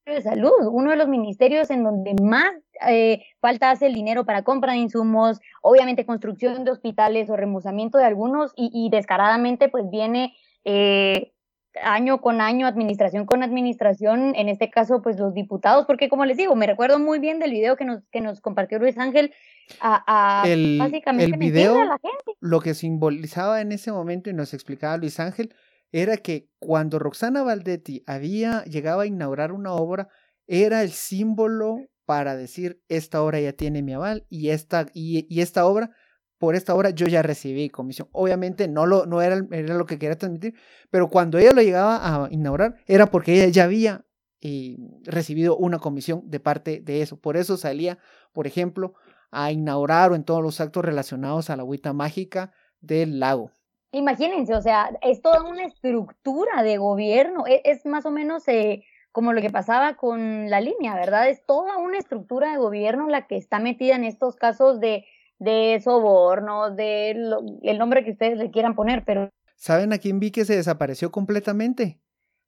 de 0.07 0.23
Salud, 0.23 0.53
uno 0.71 0.91
de 0.91 0.97
los 0.97 1.09
ministerios 1.09 1.71
en 1.71 1.85
donde 1.85 2.15
más 2.23 2.53
eh, 2.89 3.25
falta 3.41 3.71
hace 3.71 3.87
el 3.87 3.95
dinero 3.95 4.25
para 4.25 4.43
compra 4.43 4.73
de 4.73 4.79
insumos, 4.79 5.41
obviamente 5.61 6.07
construcción 6.07 6.65
de 6.65 6.71
hospitales 6.71 7.29
o 7.29 7.37
remozamiento 7.37 7.99
de 7.99 8.05
algunos, 8.05 8.53
y, 8.57 8.71
y 8.73 8.89
descaradamente 8.91 9.69
pues 9.69 9.85
viene 9.91 10.35
eh, 10.65 11.33
año 11.83 12.21
con 12.21 12.41
año, 12.41 12.67
administración 12.67 13.27
con 13.27 13.43
administración, 13.43 14.35
en 14.35 14.49
este 14.49 14.71
caso, 14.71 15.03
pues 15.03 15.19
los 15.19 15.35
diputados, 15.35 15.87
porque 15.87 16.09
como 16.09 16.25
les 16.25 16.37
digo, 16.37 16.55
me 16.57 16.67
recuerdo 16.67 16.99
muy 16.99 17.19
bien 17.19 17.39
del 17.39 17.51
video 17.53 17.77
que 17.77 17.85
nos, 17.85 18.03
que 18.11 18.21
nos 18.21 18.41
compartió 18.41 18.79
Luis 18.79 18.99
Ángel 18.99 19.33
a, 19.81 20.45
el, 20.47 20.79
básicamente 20.79 21.33
el 21.33 21.39
video, 21.39 21.81
a 21.81 21.85
la 21.85 21.99
gente. 21.99 22.33
Lo 22.41 22.61
que 22.61 22.75
simbolizaba 22.75 23.61
en 23.61 23.73
ese 23.73 23.93
momento 23.93 24.31
y 24.31 24.35
nos 24.35 24.55
explicaba 24.55 24.97
Luis 24.97 25.21
Ángel 25.21 25.55
era 25.93 26.17
que 26.17 26.49
cuando 26.59 26.99
Roxana 26.99 27.43
Valdetti 27.43 28.03
había 28.07 28.65
llegado 28.65 29.01
a 29.01 29.07
inaugurar 29.07 29.53
una 29.53 29.73
obra, 29.73 30.09
era 30.47 30.83
el 30.83 30.91
símbolo 30.91 31.79
para 32.05 32.37
decir 32.37 32.81
esta 32.89 33.23
obra 33.23 33.41
ya 33.41 33.53
tiene 33.53 33.83
mi 33.83 33.93
aval 33.93 34.27
y 34.31 34.49
esta, 34.51 34.87
y, 34.95 35.27
y 35.29 35.41
esta 35.43 35.67
obra 35.67 35.91
por 36.39 36.55
esta 36.55 36.75
obra 36.75 36.91
yo 36.91 37.07
ya 37.07 37.23
recibí 37.23 37.69
comisión. 37.69 38.09
Obviamente 38.13 38.69
no, 38.69 38.87
lo, 38.87 39.07
no 39.07 39.21
era, 39.21 39.45
era 39.51 39.75
lo 39.75 39.87
que 39.87 39.99
quería 39.99 40.17
transmitir, 40.17 40.55
pero 40.91 41.09
cuando 41.09 41.39
ella 41.39 41.53
lo 41.53 41.63
llegaba 41.63 42.25
a 42.25 42.29
inaugurar 42.31 42.77
era 42.87 43.07
porque 43.07 43.35
ella 43.35 43.49
ya 43.49 43.65
había 43.65 44.05
eh, 44.41 44.77
recibido 45.05 45.57
una 45.57 45.79
comisión 45.79 46.23
de 46.25 46.41
parte 46.41 46.81
de 46.81 47.03
eso. 47.03 47.21
Por 47.21 47.37
eso 47.37 47.57
salía, 47.57 47.99
por 48.33 48.47
ejemplo, 48.47 48.95
a 49.31 49.51
inaugurar 49.51 50.13
o 50.13 50.15
en 50.15 50.25
todos 50.25 50.43
los 50.43 50.61
actos 50.61 50.85
relacionados 50.85 51.51
a 51.51 51.57
la 51.57 51.63
agüita 51.63 51.93
mágica 51.93 52.53
del 52.81 53.19
lago. 53.19 53.51
Imagínense, 53.91 54.55
o 54.55 54.61
sea, 54.61 54.91
es 55.03 55.23
toda 55.23 55.43
una 55.43 55.65
estructura 55.65 56.63
de 56.63 56.77
gobierno, 56.77 57.47
es, 57.47 57.61
es 57.65 57.87
más 57.87 58.07
o 58.07 58.11
menos 58.11 58.47
eh, 58.47 58.85
como 59.13 59.33
lo 59.33 59.41
que 59.41 59.51
pasaba 59.51 59.97
con 59.97 60.51
la 60.51 60.61
línea, 60.61 60.95
¿verdad? 60.95 61.29
Es 61.29 61.45
toda 61.45 61.79
una 61.79 61.99
estructura 61.99 62.53
de 62.53 62.59
gobierno 62.59 63.09
la 63.09 63.27
que 63.27 63.37
está 63.37 63.59
metida 63.59 63.97
en 63.97 64.05
estos 64.05 64.37
casos 64.37 64.79
de 64.79 65.07
de 65.39 65.81
sobornos, 65.83 66.77
de 66.77 67.11
el 67.63 67.79
nombre 67.79 68.05
que 68.05 68.13
ustedes 68.13 68.39
le 68.39 68.51
quieran 68.51 68.75
poner, 68.75 69.05
pero... 69.05 69.31
¿Saben 69.57 69.93
a 69.93 69.99
quién 69.99 70.21
vi 70.21 70.31
que 70.31 70.45
se 70.45 70.57
desapareció 70.57 71.11
completamente? 71.11 72.01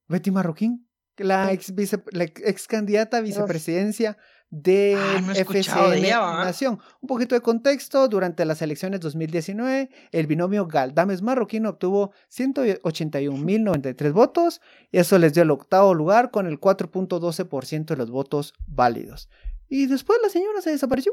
Betty 0.08 0.30
Marroquín, 0.30 0.88
la 1.16 1.52
ex, 1.52 1.72
la 2.12 2.24
ex 2.24 2.66
candidata 2.66 3.18
a 3.18 3.20
vicepresidencia 3.20 4.16
de 4.50 4.96
ah, 4.96 5.32
FCN 5.34 6.02
Nación. 6.02 6.80
Un 7.00 7.06
poquito 7.06 7.34
de 7.34 7.40
contexto, 7.40 8.08
durante 8.08 8.44
las 8.44 8.60
elecciones 8.62 9.00
2019, 9.00 9.90
el 10.10 10.26
binomio 10.26 10.66
Galdames 10.66 11.22
Marroquín 11.22 11.66
obtuvo 11.66 12.12
181.093 12.30 14.12
votos 14.12 14.60
y 14.90 14.98
eso 14.98 15.18
les 15.18 15.34
dio 15.34 15.44
el 15.44 15.52
octavo 15.52 15.94
lugar 15.94 16.30
con 16.30 16.46
el 16.46 16.60
4.12% 16.60 17.84
de 17.84 17.96
los 17.96 18.10
votos 18.10 18.54
válidos. 18.66 19.28
Y 19.68 19.86
después 19.86 20.18
la 20.22 20.28
señora 20.28 20.60
se 20.60 20.70
desapareció. 20.70 21.12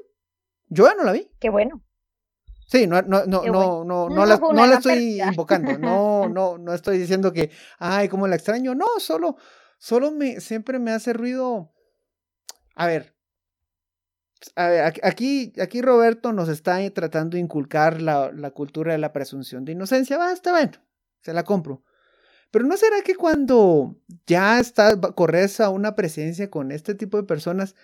Yo 0.67 0.85
ya 0.85 0.95
no 0.95 1.03
la 1.03 1.11
vi. 1.13 1.29
Qué 1.39 1.49
bueno. 1.49 1.83
Sí, 2.67 2.85
no, 2.85 3.01
no, 3.01 3.25
no, 3.25 3.43
no, 3.43 3.85
no, 3.85 4.09
no, 4.09 4.25
la, 4.25 4.37
no 4.37 4.67
la 4.67 4.75
estoy 4.75 5.21
invocando, 5.27 5.77
no, 5.77 6.27
no, 6.27 6.57
no 6.57 6.73
estoy 6.73 6.97
diciendo 6.97 7.31
que, 7.31 7.49
ay, 7.79 8.09
cómo 8.09 8.27
la 8.27 8.35
extraño, 8.35 8.75
no, 8.75 8.85
solo, 8.99 9.37
solo 9.77 10.11
me, 10.11 10.41
siempre 10.41 10.77
me 10.77 10.91
hace 10.91 11.13
ruido. 11.13 11.71
A 12.75 12.85
ver, 12.87 13.15
a 14.55 14.67
ver, 14.67 14.93
aquí, 15.03 15.53
aquí 15.61 15.81
Roberto 15.81 16.33
nos 16.33 16.49
está 16.49 16.77
tratando 16.91 17.35
de 17.35 17.41
inculcar 17.41 18.01
la, 18.01 18.31
la 18.33 18.51
cultura 18.51 18.91
de 18.91 18.97
la 18.97 19.13
presunción 19.13 19.63
de 19.63 19.71
inocencia. 19.71 20.17
Va, 20.17 20.33
está 20.33 20.51
bueno, 20.51 20.73
se 21.21 21.33
la 21.33 21.43
compro. 21.43 21.83
Pero 22.51 22.65
¿no 22.65 22.77
será 22.77 23.01
que 23.01 23.15
cuando 23.15 23.97
ya 24.25 24.59
está, 24.59 24.99
corres 24.99 25.59
a 25.59 25.69
una 25.69 25.95
presencia 25.95 26.49
con 26.49 26.71
este 26.71 26.95
tipo 26.95 27.17
de 27.17 27.23
personas, 27.23 27.75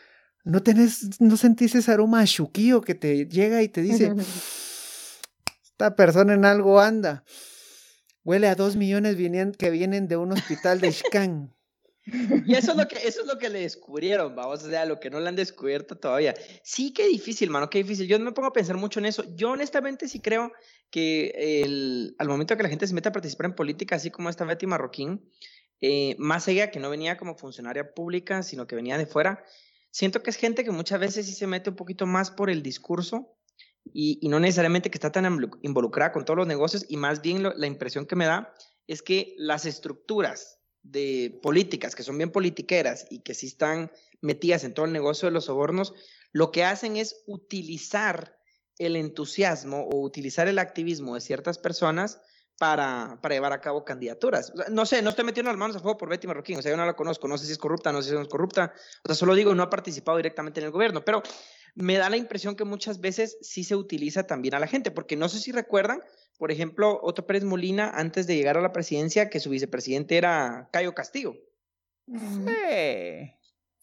no 0.43 0.61
tenés, 0.63 1.21
no 1.21 1.37
sentís 1.37 1.75
ese 1.75 1.91
aroma 1.91 2.21
a 2.21 2.81
que 2.81 2.95
te 2.95 3.27
llega 3.27 3.61
y 3.61 3.69
te 3.69 3.81
dice, 3.81 4.13
esta 5.63 5.95
persona 5.95 6.33
en 6.33 6.45
algo 6.45 6.79
anda? 6.79 7.23
Huele 8.23 8.47
a 8.47 8.55
dos 8.55 8.75
millones 8.75 9.17
que 9.57 9.69
vienen 9.69 10.07
de 10.07 10.17
un 10.17 10.31
hospital 10.31 10.79
de 10.79 10.89
Ishkan. 10.89 11.53
Y 12.45 12.55
eso 12.55 12.71
es 12.71 12.77
lo 12.77 12.85
que, 12.87 12.97
eso 12.97 13.21
es 13.21 13.27
lo 13.27 13.37
que 13.37 13.49
le 13.49 13.61
descubrieron, 13.61 14.35
vamos, 14.35 14.63
o 14.63 14.69
sea, 14.69 14.85
lo 14.85 14.99
que 14.99 15.09
no 15.09 15.21
le 15.21 15.29
han 15.29 15.37
descubierto 15.37 15.95
todavía. 15.95 16.33
Sí, 16.61 16.91
qué 16.91 17.07
difícil, 17.07 17.49
mano, 17.49 17.69
qué 17.69 17.77
difícil. 17.77 18.07
Yo 18.07 18.19
no 18.19 18.25
me 18.25 18.33
pongo 18.33 18.49
a 18.49 18.53
pensar 18.53 18.75
mucho 18.75 18.99
en 18.99 19.05
eso. 19.05 19.23
Yo 19.35 19.51
honestamente 19.51 20.09
sí 20.09 20.19
creo 20.19 20.51
que 20.89 21.61
el, 21.63 22.15
al 22.19 22.27
momento 22.27 22.57
que 22.57 22.63
la 22.63 22.69
gente 22.69 22.87
se 22.87 22.93
mete 22.93 23.09
a 23.09 23.13
participar 23.13 23.45
en 23.45 23.55
política, 23.55 23.95
así 23.95 24.11
como 24.11 24.29
esta 24.29 24.43
Betty 24.43 24.67
Marroquín, 24.67 25.29
eh, 25.79 26.15
más 26.17 26.47
allá 26.47 26.71
que 26.71 26.79
no 26.79 26.89
venía 26.89 27.17
como 27.17 27.35
funcionaria 27.35 27.93
pública, 27.93 28.43
sino 28.43 28.67
que 28.67 28.75
venía 28.75 28.97
de 28.97 29.05
fuera, 29.05 29.43
siento 29.93 30.23
que 30.23 30.31
es 30.31 30.37
gente 30.37 30.63
que 30.63 30.71
muchas 30.71 30.99
veces 30.99 31.27
sí 31.27 31.33
se 31.33 31.47
mete 31.47 31.69
un 31.69 31.75
poquito 31.75 32.05
más 32.07 32.31
por 32.31 32.49
el 32.49 32.63
discurso 32.63 33.37
y, 33.93 34.27
no 34.27 34.39
necesariamente 34.39 34.89
que 34.89 34.97
está 34.97 35.11
tan 35.11 35.25
involucrada 35.61 36.11
con 36.11 36.25
todos 36.25 36.37
los 36.37 36.47
negocios 36.47 36.85
y 36.89 36.97
más 36.97 37.21
bien 37.21 37.43
la 37.43 37.67
impresión 37.67 38.07
que 38.07 38.15
me 38.15 38.25
da 38.25 38.53
es 38.87 39.03
que 39.03 39.35
las 39.37 39.65
estructuras 39.65 40.59
de 40.81 41.39
políticas 41.43 41.95
que 41.95 42.03
son 42.03 42.17
bien 42.17 42.31
politiqueras 42.31 43.05
y 43.09 43.19
que 43.19 43.35
sí 43.35 43.47
están 43.47 43.91
metidas 44.19 44.63
en 44.63 44.73
todo 44.73 44.87
el 44.87 44.93
negocio 44.93 45.27
de 45.27 45.33
los 45.33 45.45
sobornos, 45.45 45.93
lo 46.31 46.51
que 46.51 46.63
hacen 46.63 46.97
es 46.97 47.23
utilizar 47.27 48.35
el 48.79 48.95
entusiasmo 48.95 49.87
o 49.91 50.01
utilizar 50.01 50.47
el 50.47 50.57
activismo 50.57 51.13
de 51.13 51.21
ciertas 51.21 51.59
personas 51.59 52.19
para, 52.57 53.17
para 53.21 53.35
llevar 53.35 53.53
a 53.53 53.61
cabo 53.61 53.83
candidaturas. 53.83 54.53
no 54.69 54.85
sé, 54.85 55.01
no 55.01 55.09
estoy 55.09 55.25
metiendo 55.25 55.51
las 55.51 55.57
manos 55.57 55.75
a 55.75 55.79
fuego 55.79 55.97
por 55.97 56.09
Betty 56.09 56.27
Marroquín, 56.27 56.59
o 56.59 56.61
sea, 56.61 56.71
yo 56.71 56.77
no 56.77 56.85
la 56.85 56.95
conozco, 56.95 57.27
no 57.27 57.37
sé 57.37 57.45
si 57.45 57.51
es 57.51 57.57
corrupta, 57.57 57.91
no 57.91 58.01
sé 58.01 58.09
si 58.09 58.15
no 58.15 58.21
es 58.21 58.27
corrupta, 58.27 58.73
o 59.03 59.07
sea, 59.07 59.15
solo 59.15 59.35
digo, 59.35 59.53
no 59.55 59.63
ha 59.63 59.69
participado 59.69 60.17
directamente 60.17 60.59
en 60.59 60.67
el 60.67 60.71
gobierno, 60.71 61.03
pero 61.03 61.23
me 61.75 61.97
da 61.97 62.09
la 62.09 62.17
impresión 62.17 62.55
que 62.55 62.65
muchas 62.65 62.99
veces 62.99 63.37
sí 63.41 63.63
se 63.63 63.75
utiliza 63.75 64.27
también 64.27 64.55
a 64.55 64.59
la 64.59 64.67
gente, 64.67 64.91
porque 64.91 65.15
no 65.15 65.29
sé 65.29 65.39
si 65.39 65.51
recuerdan, 65.51 66.01
por 66.37 66.51
ejemplo, 66.51 66.99
Otto 67.01 67.25
Pérez 67.25 67.43
Molina, 67.43 67.91
antes 67.95 68.27
de 68.27 68.35
llegar 68.35 68.57
a 68.57 68.61
la 68.61 68.71
presidencia, 68.71 69.29
que 69.29 69.39
su 69.39 69.49
vicepresidente 69.49 70.17
era 70.17 70.69
Cayo 70.71 70.93
Castillo. 70.93 71.33
Sí. 72.07 73.33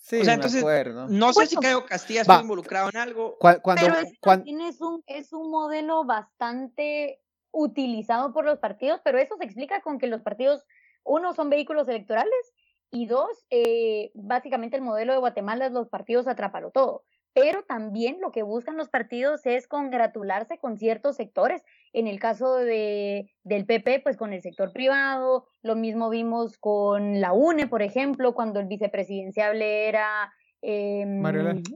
Sí, 0.03 0.21
o 0.21 0.25
sea, 0.25 0.35
entonces, 0.35 0.65
no 1.11 1.33
sé 1.33 1.47
si 1.47 1.57
Cayo 1.57 1.85
Castillo 1.85 2.23
está 2.23 2.41
involucrado 2.41 2.89
en 2.89 2.97
algo. 2.97 3.37
Cuando, 3.39 3.83
pero 3.83 3.95
también 4.21 4.61
es 4.63 4.81
un, 4.81 5.05
es 5.07 5.33
un 5.33 5.51
modelo 5.51 6.05
bastante 6.05 7.21
utilizado 7.53 8.33
por 8.33 8.45
los 8.45 8.59
partidos, 8.59 9.01
pero 9.05 9.19
eso 9.19 9.37
se 9.37 9.45
explica 9.45 9.81
con 9.81 9.99
que 9.99 10.07
los 10.07 10.23
partidos, 10.23 10.65
uno, 11.05 11.33
son 11.35 11.51
vehículos 11.51 11.89
electorales 11.89 12.55
y 12.91 13.07
dos, 13.07 13.47
eh, 13.51 14.11
básicamente 14.15 14.77
el 14.77 14.83
modelo 14.83 15.13
de 15.13 15.19
Guatemala 15.19 15.67
es 15.67 15.73
los 15.73 15.89
partidos 15.89 16.27
atrapalo 16.27 16.71
todo. 16.71 17.05
Pero 17.33 17.63
también 17.63 18.19
lo 18.21 18.33
que 18.33 18.43
buscan 18.43 18.77
los 18.77 18.89
partidos 18.89 19.47
es 19.47 19.69
congratularse 19.69 20.59
con 20.59 20.77
ciertos 20.77 21.15
sectores. 21.15 21.63
En 21.93 22.09
el 22.09 22.19
caso 22.19 22.57
de, 22.57 23.31
del 23.45 23.67
PP, 23.67 24.01
pues 24.01 24.17
con 24.17 24.33
el 24.33 24.43
sector 24.43 24.73
privado, 24.73 25.47
lo 25.63 25.77
mismo 25.77 26.11
vimos 26.11 26.59
con 26.59 27.21
la 27.21 27.33
UNE, 27.33 27.69
por 27.69 27.83
ejemplo, 27.83 28.35
cuando 28.35 28.59
el 28.59 28.67
vicepresidenciable 28.67 29.89
era 29.89 30.33
em, 30.61 31.23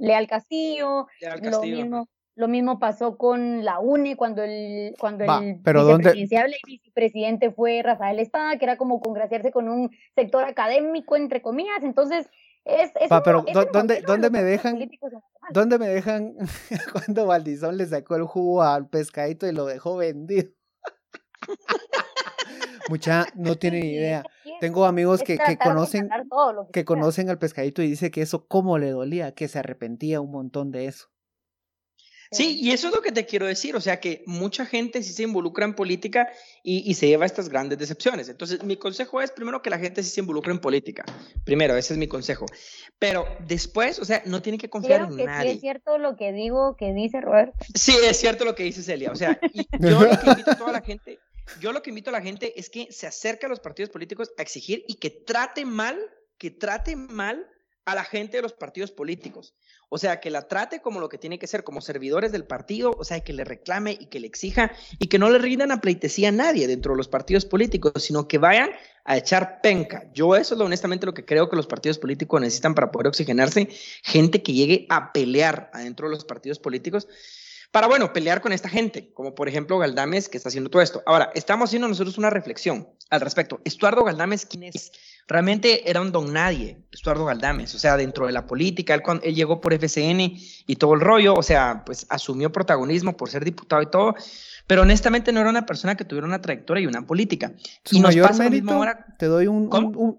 Leal 0.00 0.26
Castillo, 0.26 1.06
Lo, 1.40 1.62
mismo, 1.62 2.08
lo 2.36 2.48
mismo 2.48 2.78
pasó 2.78 3.16
con 3.16 3.64
la 3.64 3.78
UNE 3.78 4.16
cuando 4.16 4.42
el, 4.42 4.94
cuando 4.98 5.24
el 5.24 5.54
vicepresidenciable 5.62 6.56
y 6.66 6.78
vicepresidente 6.78 7.52
fue 7.52 7.82
Rafael 7.82 8.18
Espada, 8.18 8.58
que 8.58 8.64
era 8.64 8.76
como 8.76 9.00
congraciarse 9.00 9.52
con 9.52 9.68
un 9.68 9.90
sector 10.14 10.44
académico, 10.44 11.16
entre 11.16 11.42
comillas. 11.42 11.82
Entonces, 11.82 12.28
es, 12.64 12.92
pero 13.24 13.44
¿dónde, 13.72 14.02
¿dónde 14.02 14.30
me 14.30 14.42
dejan? 14.42 14.78
¿Dónde 15.50 15.78
me 15.78 15.88
dejan 15.88 16.34
cuando 16.92 17.26
Valdizón 17.26 17.76
le 17.76 17.86
sacó 17.86 18.16
el 18.16 18.24
jugo 18.24 18.62
al 18.62 18.88
pescadito 18.88 19.46
y 19.46 19.52
lo 19.52 19.66
dejó 19.66 19.96
vendido? 19.96 20.50
Mucha 22.88 23.26
no 23.34 23.54
tienen 23.58 23.84
idea. 23.84 24.24
Tengo 24.60 24.86
amigos 24.86 25.22
que, 25.22 25.36
que 25.38 25.58
conocen 25.58 26.08
que 26.72 26.84
conocen 26.84 27.30
al 27.30 27.38
pescadito 27.38 27.82
y 27.82 27.88
dice 27.88 28.10
que 28.10 28.22
eso 28.22 28.46
cómo 28.46 28.78
le 28.78 28.90
dolía, 28.90 29.32
que 29.32 29.46
se 29.48 29.58
arrepentía 29.58 30.20
un 30.20 30.30
montón 30.30 30.70
de 30.70 30.86
eso. 30.86 31.13
Sí, 32.34 32.58
y 32.60 32.72
eso 32.72 32.88
es 32.88 32.94
lo 32.94 33.00
que 33.00 33.12
te 33.12 33.26
quiero 33.26 33.46
decir, 33.46 33.76
o 33.76 33.80
sea 33.80 34.00
que 34.00 34.24
mucha 34.26 34.66
gente 34.66 35.02
sí 35.02 35.12
se 35.12 35.22
involucra 35.22 35.64
en 35.64 35.74
política 35.74 36.28
y, 36.62 36.94
se 36.94 37.06
lleva 37.06 37.26
estas 37.26 37.48
grandes 37.48 37.78
decepciones. 37.78 38.28
Entonces, 38.28 38.62
mi 38.62 38.76
consejo 38.76 39.20
es 39.20 39.30
primero 39.30 39.62
que 39.62 39.70
la 39.70 39.78
gente 39.78 40.02
sí 40.02 40.10
se 40.10 40.20
involucre 40.20 40.52
en 40.52 40.58
política. 40.58 41.04
Primero, 41.44 41.76
ese 41.76 41.94
es 41.94 41.98
mi 41.98 42.08
consejo. 42.08 42.46
Pero 42.98 43.26
después, 43.46 43.98
o 43.98 44.04
sea, 44.04 44.22
no 44.26 44.42
tiene 44.42 44.58
que 44.58 44.68
confiar 44.68 45.02
en 45.02 45.16
nadie. 45.24 45.50
Sí 45.50 45.56
es 45.56 45.60
cierto 45.60 45.98
lo 45.98 46.16
que 46.16 46.32
digo, 46.32 46.76
que 46.76 46.92
dice 46.92 47.20
Roberto. 47.20 47.54
Sí, 47.74 47.94
es 48.04 48.16
cierto 48.18 48.44
lo 48.44 48.54
que 48.54 48.64
dice 48.64 48.82
Celia. 48.82 49.12
O 49.12 49.16
sea, 49.16 49.38
yo 49.78 50.00
lo 50.00 50.18
que 50.18 50.30
invito 50.30 50.50
a 50.50 50.56
toda 50.56 50.72
la 50.72 50.80
gente, 50.80 51.18
yo 51.60 51.72
lo 51.72 51.82
que 51.82 51.90
invito 51.90 52.10
a 52.10 52.12
la 52.12 52.22
gente 52.22 52.58
es 52.58 52.70
que 52.70 52.88
se 52.90 53.06
acerque 53.06 53.46
a 53.46 53.48
los 53.48 53.60
partidos 53.60 53.90
políticos 53.90 54.32
a 54.38 54.42
exigir 54.42 54.84
y 54.88 54.94
que 54.94 55.10
trate 55.10 55.64
mal, 55.64 55.98
que 56.38 56.50
trate 56.50 56.96
mal 56.96 57.46
a 57.84 57.94
la 57.94 58.04
gente 58.04 58.38
de 58.38 58.42
los 58.42 58.52
partidos 58.52 58.90
políticos. 58.90 59.54
O 59.88 59.98
sea, 59.98 60.20
que 60.20 60.30
la 60.30 60.48
trate 60.48 60.80
como 60.80 61.00
lo 61.00 61.08
que 61.08 61.18
tiene 61.18 61.38
que 61.38 61.46
ser, 61.46 61.64
como 61.64 61.80
servidores 61.80 62.32
del 62.32 62.44
partido, 62.44 62.96
o 62.98 63.04
sea, 63.04 63.20
que 63.20 63.32
le 63.32 63.44
reclame 63.44 63.96
y 63.98 64.06
que 64.06 64.20
le 64.20 64.26
exija 64.26 64.72
y 64.98 65.08
que 65.08 65.18
no 65.18 65.30
le 65.30 65.38
rindan 65.38 65.70
a 65.70 65.80
pleitesía 65.80 66.30
a 66.30 66.32
nadie 66.32 66.66
dentro 66.66 66.92
de 66.92 66.96
los 66.96 67.08
partidos 67.08 67.44
políticos, 67.44 67.92
sino 68.02 68.26
que 68.26 68.38
vayan 68.38 68.70
a 69.04 69.16
echar 69.16 69.60
penca. 69.60 70.10
Yo 70.14 70.34
eso 70.34 70.54
es 70.54 70.58
lo, 70.58 70.64
honestamente 70.64 71.06
lo 71.06 71.14
que 71.14 71.24
creo 71.24 71.50
que 71.50 71.56
los 71.56 71.66
partidos 71.66 71.98
políticos 71.98 72.40
necesitan 72.40 72.74
para 72.74 72.90
poder 72.90 73.08
oxigenarse, 73.08 73.68
gente 74.02 74.42
que 74.42 74.54
llegue 74.54 74.86
a 74.88 75.12
pelear 75.12 75.70
adentro 75.74 76.08
de 76.08 76.14
los 76.14 76.24
partidos 76.24 76.58
políticos 76.58 77.06
para, 77.74 77.88
bueno, 77.88 78.12
pelear 78.12 78.40
con 78.40 78.52
esta 78.52 78.68
gente, 78.68 79.10
como 79.14 79.34
por 79.34 79.48
ejemplo 79.48 79.80
Galdames, 79.80 80.28
que 80.28 80.36
está 80.36 80.48
haciendo 80.48 80.70
todo 80.70 80.80
esto. 80.80 81.02
Ahora, 81.06 81.32
estamos 81.34 81.70
haciendo 81.70 81.88
nosotros 81.88 82.16
una 82.18 82.30
reflexión 82.30 82.88
al 83.10 83.20
respecto. 83.20 83.60
Estuardo 83.64 84.04
Galdames, 84.04 84.46
¿quién 84.46 84.62
es? 84.62 84.92
Realmente 85.26 85.90
era 85.90 86.00
un 86.00 86.12
don 86.12 86.32
nadie, 86.32 86.78
Estuardo 86.92 87.24
Galdames, 87.24 87.74
o 87.74 87.80
sea, 87.80 87.96
dentro 87.96 88.26
de 88.26 88.32
la 88.32 88.46
política, 88.46 88.94
él, 88.94 89.02
cuando, 89.02 89.24
él 89.24 89.34
llegó 89.34 89.60
por 89.60 89.74
FCN 89.74 90.20
y 90.68 90.76
todo 90.76 90.94
el 90.94 91.00
rollo, 91.00 91.34
o 91.34 91.42
sea, 91.42 91.82
pues 91.84 92.06
asumió 92.10 92.52
protagonismo 92.52 93.16
por 93.16 93.28
ser 93.28 93.44
diputado 93.44 93.82
y 93.82 93.86
todo, 93.86 94.14
pero 94.68 94.82
honestamente 94.82 95.32
no 95.32 95.40
era 95.40 95.50
una 95.50 95.66
persona 95.66 95.96
que 95.96 96.04
tuviera 96.04 96.28
una 96.28 96.40
trayectoria 96.40 96.84
y 96.84 96.86
una 96.86 97.04
política. 97.04 97.54
Su 97.84 97.98
mayor 97.98 98.38
mérito, 98.38 98.84
te, 99.18 99.26
doy 99.26 99.48
un, 99.48 99.68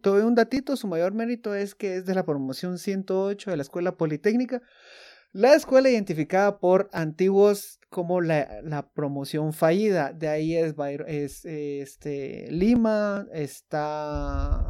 te 0.01 0.09
doy 0.09 0.23
un 0.23 0.35
datito, 0.35 0.75
su 0.75 0.87
mayor 0.87 1.13
mérito 1.13 1.55
es 1.55 1.73
que 1.73 1.95
es 1.95 2.05
de 2.05 2.15
la 2.15 2.25
promoción 2.25 2.79
108 2.79 3.49
de 3.49 3.55
la 3.55 3.63
Escuela 3.63 3.93
Politécnica, 3.93 4.61
la 5.35 5.53
escuela 5.53 5.89
identificada 5.89 6.59
por 6.59 6.89
antiguos 6.93 7.81
como 7.89 8.21
la, 8.21 8.89
promoción 8.93 9.51
fallida. 9.51 10.13
De 10.13 10.29
ahí 10.29 10.55
es, 10.55 10.75
es 11.07 11.43
este, 11.43 12.47
Lima, 12.49 13.27
está... 13.33 14.61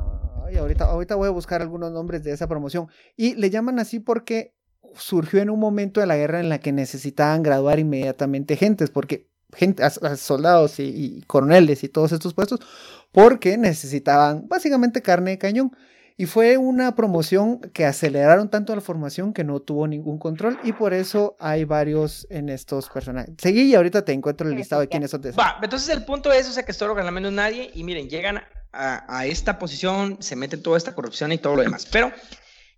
ahorita, 0.58 0.86
ahorita 0.86 1.14
voy 1.14 1.28
a 1.28 1.32
buscar 1.32 1.62
algunos 1.62 1.92
nombres 1.92 2.24
de 2.24 2.32
esa 2.32 2.48
promoción. 2.48 2.88
Y 3.16 3.36
le 3.36 3.52
llaman 3.52 3.78
así 3.78 4.00
porque 4.00 4.56
surgió 4.96 5.40
en 5.40 5.52
un 5.52 5.60
momento 5.60 6.02
de 6.02 6.08
la 6.08 6.18
guerra 6.18 6.40
en 6.40 6.50
la 6.50 6.58
que 6.58 6.72
necesitaban 6.72 7.44
graduar 7.44 7.78
inmediatamente 7.78 8.56
gentes, 8.56 8.90
porque 8.90 9.30
gente, 9.54 9.84
soldados 10.18 10.80
y, 10.80 11.24
coroneles 11.28 11.84
y 11.84 11.90
todos 11.90 12.12
estos 12.12 12.34
puestos, 12.34 12.60
porque 13.12 13.56
necesitaban 13.60 14.48
básicamente 14.48 15.04
carne 15.04 15.30
de 15.30 15.38
cañón. 15.38 15.78
Y 16.18 16.28
fue 16.28 16.58
una 16.58 16.96
promoción 16.96 17.60
que 17.60 17.86
aceleraron 17.86 18.50
tanto 18.50 18.74
la 18.74 18.80
formación 18.80 19.34
que 19.34 19.44
no 19.44 19.60
tuvo 19.60 19.86
ningún 19.86 20.18
control 20.18 20.58
y 20.64 20.72
por 20.72 20.94
eso 20.94 21.36
hay 21.40 21.66
varios 21.66 22.26
en 22.30 22.48
estos 22.48 22.90
personajes. 22.90 23.36
Seguí 23.38 23.64
y 23.64 23.76
ahorita 23.76 24.06
te 24.06 24.14
encuentro 24.14 24.48
el 24.48 24.56
listado 24.56 24.82
de 24.82 24.88
quiénes 24.88 25.12
son 25.12 25.22
de 25.22 25.32
Va, 25.32 25.60
entonces 25.62 25.90
el 25.90 26.06
punto 26.06 26.32
es, 26.32 26.48
o 26.48 26.54
sea, 26.54 26.64
que 26.64 26.72
esto 26.72 26.88
lo 26.88 26.96
gana 26.96 27.12
menos 27.12 27.34
nadie 27.34 27.70
y 27.74 27.84
miren, 27.84 28.10
llegan 28.10 28.38
a, 28.72 29.18
a, 29.20 29.26
esta 29.26 29.60
posición, 29.60 30.18
se 30.22 30.38
mete 30.38 30.56
toda 30.56 30.78
esta 30.78 30.96
corrupción 30.96 31.34
y 31.34 31.38
todo 31.38 31.58
lo 31.58 31.64
demás. 31.64 31.86
Pero, 31.92 32.14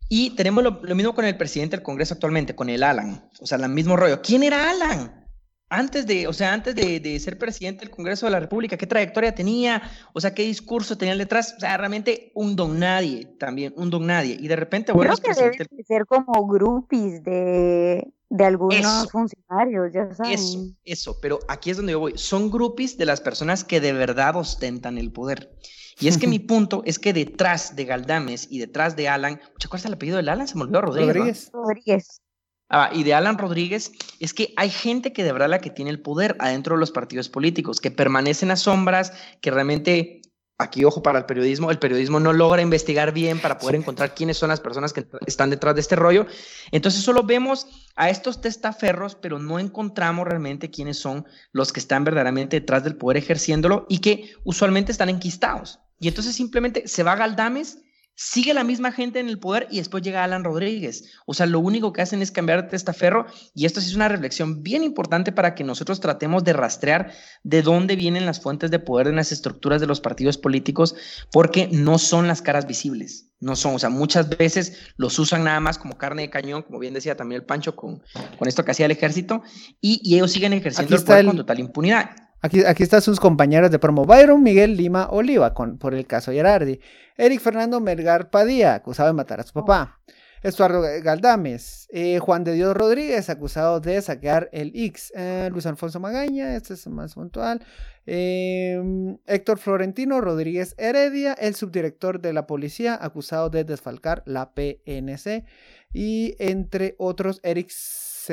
y 0.10 0.32
tenemos 0.32 0.63
lo, 0.63 0.80
lo 0.82 0.95
mismo 0.95 1.13
con 1.13 1.26
el 1.26 1.38
presidente 1.38 1.76
del 1.76 1.84
Congreso 1.84 2.15
actualmente, 2.15 2.56
con 2.56 2.69
el 2.69 2.82
Alan. 2.82 3.30
O 3.39 3.45
sea, 3.45 3.60
el 3.60 3.69
mismo 3.69 3.95
rollo. 3.97 4.19
¿Quién 4.23 4.41
era 4.41 4.71
Alan? 4.71 5.27
Antes 5.69 6.08
de, 6.08 6.27
o 6.27 6.34
sea, 6.34 6.53
antes 6.53 6.75
de, 6.75 7.01
de, 7.01 7.19
ser 7.19 7.38
presidente 7.38 7.82
del 7.82 7.89
Congreso 7.89 8.25
de 8.25 8.32
la 8.32 8.39
República, 8.39 8.77
¿qué 8.77 8.88
trayectoria 8.88 9.36
tenía? 9.36 9.82
O 10.13 10.21
sea, 10.21 10.34
¿qué 10.34 10.43
discurso 10.43 10.97
tenía 10.97 11.15
detrás? 11.17 11.56
O 11.58 11.60
sea, 11.60 11.75
realmente 11.75 12.32
un 12.36 12.56
don 12.56 12.80
nadie 12.80 13.25
también, 13.38 13.73
un 13.75 13.89
don 13.89 14.08
nadie. 14.08 14.38
Y 14.39 14.47
de 14.47 14.56
repente, 14.56 14.93
bueno, 14.93 15.13
Creo 15.13 15.23
que 15.23 15.39
presidente... 15.41 15.67
deben 15.69 15.86
ser 15.86 16.06
como 16.06 16.47
groupies 16.47 17.21
de, 17.23 18.13
de 18.30 18.43
algunos 18.45 18.80
eso, 18.80 19.10
funcionarios, 19.10 19.91
ya 19.93 20.13
saben. 20.13 20.32
Eso, 20.32 20.60
eso, 20.86 21.17
pero 21.21 21.39
aquí 21.49 21.71
es 21.71 21.77
donde 21.77 21.91
yo 21.91 21.99
voy. 21.99 22.13
Son 22.15 22.49
groupies 22.49 22.97
de 22.97 23.06
las 23.06 23.19
personas 23.19 23.65
que 23.65 23.82
de 23.82 23.91
verdad 23.91 24.38
ostentan 24.38 24.97
el 24.97 25.12
poder. 25.12 25.51
Y 25.99 26.08
es 26.08 26.17
que 26.17 26.27
mi 26.27 26.39
punto 26.39 26.82
es 26.86 26.99
que 26.99 27.12
detrás 27.12 27.75
de 27.75 27.84
Galdames 27.86 28.47
y 28.49 28.60
detrás 28.60 28.95
de 28.95 29.10
Alan, 29.10 29.41
¿cuál 29.67 29.80
es 29.80 29.86
el 29.86 29.93
apellido 29.93 30.17
del 30.17 30.30
Alan? 30.30 30.47
Se 30.47 30.56
me 30.56 30.63
olvidó 30.63 30.82
Rodríguez. 30.82 31.12
Rodríguez. 31.12 31.51
¿no? 31.53 31.63
Rodríguez. 31.63 32.21
Ah, 32.69 32.89
y 32.93 33.03
de 33.03 33.13
Alan 33.13 33.38
Rodríguez 33.38 33.93
es 34.19 34.34
que 34.34 34.53
hay 34.58 34.69
gente 34.69 35.13
que 35.13 35.23
de 35.23 35.32
verdad 35.32 35.49
la 35.49 35.60
que 35.60 35.69
tiene 35.69 35.89
el 35.89 36.01
poder 36.01 36.36
adentro 36.39 36.75
de 36.75 36.80
los 36.82 36.91
partidos 36.91 37.30
políticos, 37.30 37.80
que 37.80 37.91
permanecen 37.91 38.51
a 38.51 38.58
sombras, 38.58 39.13
que 39.39 39.51
realmente, 39.51 40.21
aquí 40.58 40.84
ojo 40.84 41.01
para 41.01 41.19
el 41.19 41.25
periodismo, 41.25 41.71
el 41.71 41.80
periodismo 41.80 42.19
no 42.19 42.34
logra 42.34 42.62
investigar 42.62 43.13
bien 43.13 43.39
para 43.39 43.58
poder 43.58 43.75
encontrar 43.75 44.13
quiénes 44.13 44.38
son 44.38 44.49
las 44.49 44.60
personas 44.60 44.91
que 44.91 45.08
están 45.25 45.49
detrás 45.49 45.75
de 45.75 45.82
este 45.82 45.95
rollo. 45.95 46.25
Entonces 46.71 47.03
solo 47.03 47.23
vemos 47.23 47.67
a 47.95 48.10
estos 48.10 48.41
testaferros, 48.41 49.15
pero 49.15 49.39
no 49.39 49.60
encontramos 49.60 50.27
realmente 50.27 50.69
quiénes 50.69 50.99
son 50.99 51.25
los 51.53 51.71
que 51.71 51.80
están 51.80 52.03
verdaderamente 52.03 52.60
detrás 52.60 52.84
del 52.84 52.97
poder 52.97 53.15
ejerciéndolo 53.15 53.86
y 53.88 53.99
que 53.99 54.32
usualmente 54.43 54.91
están 54.91 55.08
enquistados. 55.08 55.80
Y 55.99 56.10
entonces 56.10 56.36
simplemente 56.36 56.86
se 56.88 57.03
va 57.03 57.15
Galdames 57.15 57.80
sigue 58.19 58.56
la 58.56 58.63
misma 58.63 58.91
gente 58.91 59.19
en 59.19 59.30
el 59.30 59.38
poder 59.38 59.67
y 59.69 59.77
después 59.77 60.01
llega 60.01 60.23
Alan 60.23 60.43
Rodríguez. 60.43 61.13
O 61.27 61.36
sea, 61.36 61.45
lo 61.45 61.60
único 61.60 61.93
que 61.93 62.01
hacen 62.01 62.23
es 62.23 62.32
cambiar 62.32 62.63
de 62.63 62.69
testaferro 62.69 63.27
y 63.53 63.65
esto 63.65 63.80
sí 63.80 63.89
es 63.89 63.95
una 63.95 64.10
reflexión 64.10 64.63
bien 64.63 64.84
importante 64.84 65.32
para 65.32 65.53
que 65.53 65.63
nosotros 65.63 65.99
tratemos 65.99 66.43
de 66.43 66.53
rastrear 66.53 67.12
de 67.43 67.62
dónde 67.62 67.95
vienen 67.95 68.25
las 68.25 68.41
fuentes 68.41 68.71
de 68.71 68.80
poder 68.80 69.08
en 69.08 69.17
las 69.17 69.32
estructuras 69.32 69.80
de 69.82 69.88
los 69.88 70.01
partidos 70.01 70.39
políticos 70.39 70.95
porque 71.32 71.69
no 71.71 71.99
son 71.99 72.27
las 72.27 72.41
caras 72.41 72.65
visibles. 72.65 73.30
No 73.39 73.56
son, 73.56 73.75
o 73.75 73.80
sea, 73.80 73.91
muchas 73.91 74.36
veces 74.36 74.80
los 74.97 75.19
usan 75.19 75.43
nada 75.43 75.60
más 75.60 75.77
como 75.77 75.95
carne 75.95 76.23
de 76.23 76.32
cañón, 76.32 76.63
como 76.63 76.80
bien 76.80 76.95
decía 76.95 77.15
también 77.15 77.41
el 77.41 77.45
Pancho 77.45 77.75
con, 77.75 78.01
con 78.39 78.47
esto 78.47 78.65
que 78.65 78.71
hacía 78.71 78.88
el 78.88 78.91
ejército, 78.91 79.43
y, 79.80 80.01
y 80.03 80.15
ellos 80.15 80.32
siguen 80.32 80.53
ejerciendo 80.53 80.95
el 80.95 81.03
poder 81.03 81.19
el... 81.19 81.25
con 81.27 81.38
total 81.38 81.60
impunidad. 81.60 82.27
Aquí, 82.41 82.63
aquí 82.65 82.84
están 82.84 83.02
sus 83.02 83.19
compañeros 83.19 83.71
de 83.71 83.80
promo. 83.80 84.06
Byron 84.06 84.43
Miguel 84.43 84.78
Lima 84.78 85.08
Oliva, 85.10 85.54
con, 85.54 85.78
por 85.78 85.95
el 85.95 86.06
caso 86.06 86.32
Gerardi. 86.32 86.80
Eric 87.17 87.41
Fernando 87.41 87.80
Melgar 87.80 88.30
Padilla, 88.30 88.76
acusado 88.76 89.08
de 89.08 89.13
matar 89.13 89.39
a 89.39 89.43
su 89.43 89.54
papá. 89.54 90.00
Estuardo 90.43 90.82
Galdames. 91.04 91.88
Eh, 91.91 92.19
Juan 92.19 92.43
de 92.43 92.54
Dios 92.54 92.76
Rodríguez, 92.76 93.30
acusado 93.30 93.80
de 93.80 94.02
saquear 94.02 94.50
el 94.52 94.71
X. 94.76 95.12
Eh, 95.15 95.50
Luis 95.52 95.65
Alfonso 95.65 96.00
Magaña, 96.00 96.56
este 96.56 96.76
es 96.76 96.88
más 96.88 97.15
puntual. 97.15 97.65
Eh, 98.06 98.80
Héctor 99.26 99.58
Florentino 99.58 100.21
Rodríguez 100.21 100.76
Heredia, 100.78 101.34
el 101.34 101.56
subdirector 101.56 102.21
de 102.21 102.34
la 102.34 102.45
policía, 102.45 102.97
acusado 103.02 103.50
de 103.50 103.63
desfalcar 103.63 104.23
la 104.26 104.54
PNC. 104.54 105.43
Y 105.91 106.36
entre 106.39 106.95
otros, 107.00 107.39
Eric 107.43 107.69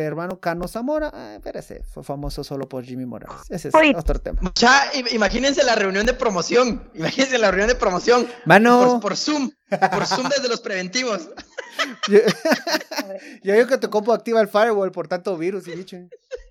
hermano 0.02 0.40
Cano 0.40 0.68
Zamora, 0.68 1.10
ah, 1.12 1.34
espérese, 1.36 1.82
fue 1.84 2.02
famoso 2.02 2.42
solo 2.44 2.68
por 2.68 2.84
Jimmy 2.84 3.06
Morales. 3.06 3.42
Ese 3.50 3.68
es 3.68 3.74
Oye. 3.74 3.94
otro 3.96 4.18
tema. 4.18 4.40
Ya, 4.54 4.90
imagínense 5.12 5.62
la 5.64 5.74
reunión 5.74 6.06
de 6.06 6.14
promoción. 6.14 6.90
Imagínense 6.94 7.38
la 7.38 7.50
reunión 7.50 7.68
de 7.68 7.74
promoción. 7.74 8.26
Mano. 8.44 8.92
Por, 8.92 9.00
por 9.00 9.16
Zoom. 9.16 9.50
Por 9.68 10.06
Zoom 10.06 10.28
desde 10.28 10.48
los 10.48 10.60
preventivos. 10.60 11.30
Yo, 12.08 12.20
yo 13.42 13.52
digo 13.52 13.66
que 13.66 13.78
tu 13.78 13.90
compo 13.90 14.12
activa 14.12 14.40
el 14.40 14.46
firewall 14.46 14.92
por 14.92 15.08
tanto 15.08 15.36
virus 15.36 15.66
y 15.66 15.72
dicho. 15.72 15.96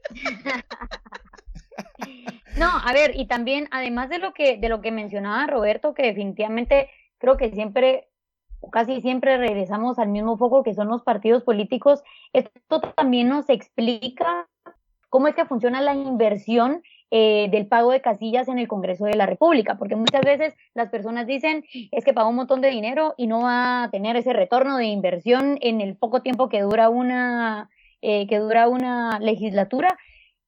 No, 2.56 2.70
a 2.70 2.94
ver, 2.94 3.14
y 3.16 3.28
también, 3.28 3.68
además 3.72 4.10
de 4.10 4.20
lo 4.20 4.34
que, 4.34 4.58
de 4.58 4.70
lo 4.70 4.82
que 4.82 4.92
mencionaba 4.92 5.48
Roberto, 5.48 5.94
que 5.94 6.04
definitivamente 6.04 6.90
creo 7.18 7.38
que 7.38 7.52
siempre 7.52 8.10
casi 8.71 9.02
siempre 9.02 9.38
regresamos 9.38 9.99
al 9.99 10.10
mismo 10.10 10.38
foco 10.38 10.63
que 10.63 10.73
son 10.73 10.88
los 10.88 11.04
partidos 11.04 11.43
políticos. 11.43 12.04
Esto 12.34 12.82
también 12.95 13.30
nos 13.30 13.49
explica 13.49 14.47
cómo 15.10 15.28
es 15.28 15.36
que 15.36 15.45
funciona 15.45 15.82
la 15.82 15.93
inversión 15.93 16.82
eh, 17.12 17.47
del 17.52 17.67
pago 17.67 17.91
de 17.91 18.02
casillas 18.02 18.47
en 18.47 18.58
el 18.58 18.67
Congreso 18.67 19.06
de 19.06 19.15
la 19.15 19.28
República, 19.28 19.78
porque 19.78 19.95
muchas 19.95 20.21
veces 20.21 20.56
las 20.73 20.89
personas 20.89 21.28
dicen 21.28 21.63
es 21.91 22.04
que 22.04 22.13
pagó 22.13 22.30
un 22.30 22.38
montón 22.38 22.62
de 22.62 22.69
dinero 22.69 23.13
y 23.17 23.28
no 23.28 23.41
va 23.41 23.84
a 23.84 23.91
tener 23.91 24.15
ese 24.15 24.34
retorno 24.34 24.78
de 24.78 24.86
inversión 24.86 25.60
en 25.62 25.80
el 25.80 25.95
poco 25.95 26.23
tiempo 26.23 26.49
que 26.49 26.62
dura 26.62 26.89
una 26.89 27.69
eh, 28.02 28.26
que 28.28 28.39
dura 28.39 28.67
una 28.67 29.19
legislatura 29.19 29.95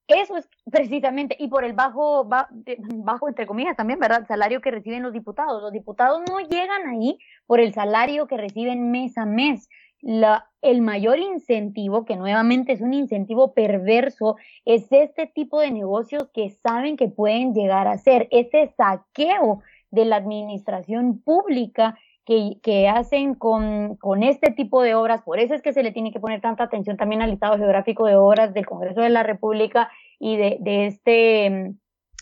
eso 0.07 0.37
es 0.37 0.47
precisamente, 0.71 1.35
y 1.39 1.47
por 1.47 1.63
el 1.63 1.73
bajo, 1.73 2.25
bajo, 2.25 3.27
entre 3.27 3.47
comillas 3.47 3.75
también, 3.75 3.99
¿verdad? 3.99 4.27
Salario 4.27 4.61
que 4.61 4.71
reciben 4.71 5.03
los 5.03 5.13
diputados. 5.13 5.61
Los 5.61 5.71
diputados 5.71 6.21
no 6.29 6.39
llegan 6.39 6.87
ahí 6.87 7.17
por 7.47 7.59
el 7.59 7.73
salario 7.73 8.27
que 8.27 8.37
reciben 8.37 8.91
mes 8.91 9.17
a 9.17 9.25
mes. 9.25 9.69
La, 10.01 10.49
el 10.61 10.81
mayor 10.81 11.17
incentivo, 11.17 12.05
que 12.05 12.15
nuevamente 12.15 12.73
es 12.73 12.81
un 12.81 12.93
incentivo 12.93 13.53
perverso, 13.53 14.35
es 14.63 14.91
este 14.91 15.25
tipo 15.25 15.59
de 15.59 15.71
negocios 15.71 16.29
que 16.33 16.49
saben 16.49 16.97
que 16.97 17.07
pueden 17.07 17.53
llegar 17.53 17.87
a 17.87 17.97
ser, 17.97 18.27
ese 18.29 18.67
saqueo 18.77 19.61
de 19.89 20.05
la 20.05 20.17
administración 20.17 21.21
pública 21.21 21.97
que, 22.25 22.87
hacen 22.87 23.35
con, 23.35 23.97
con, 23.97 24.23
este 24.23 24.51
tipo 24.51 24.81
de 24.81 24.95
obras. 24.95 25.21
Por 25.21 25.39
eso 25.39 25.53
es 25.53 25.61
que 25.61 25.73
se 25.73 25.83
le 25.83 25.91
tiene 25.91 26.11
que 26.11 26.19
poner 26.19 26.41
tanta 26.41 26.63
atención 26.63 26.97
también 26.97 27.21
al 27.21 27.29
listado 27.29 27.57
geográfico 27.57 28.05
de 28.05 28.15
obras 28.15 28.53
del 28.53 28.65
Congreso 28.65 29.01
de 29.01 29.09
la 29.09 29.23
República 29.23 29.91
y 30.19 30.35
de, 30.37 30.57
de 30.59 30.87
este 30.87 31.49
mm, 31.49 31.77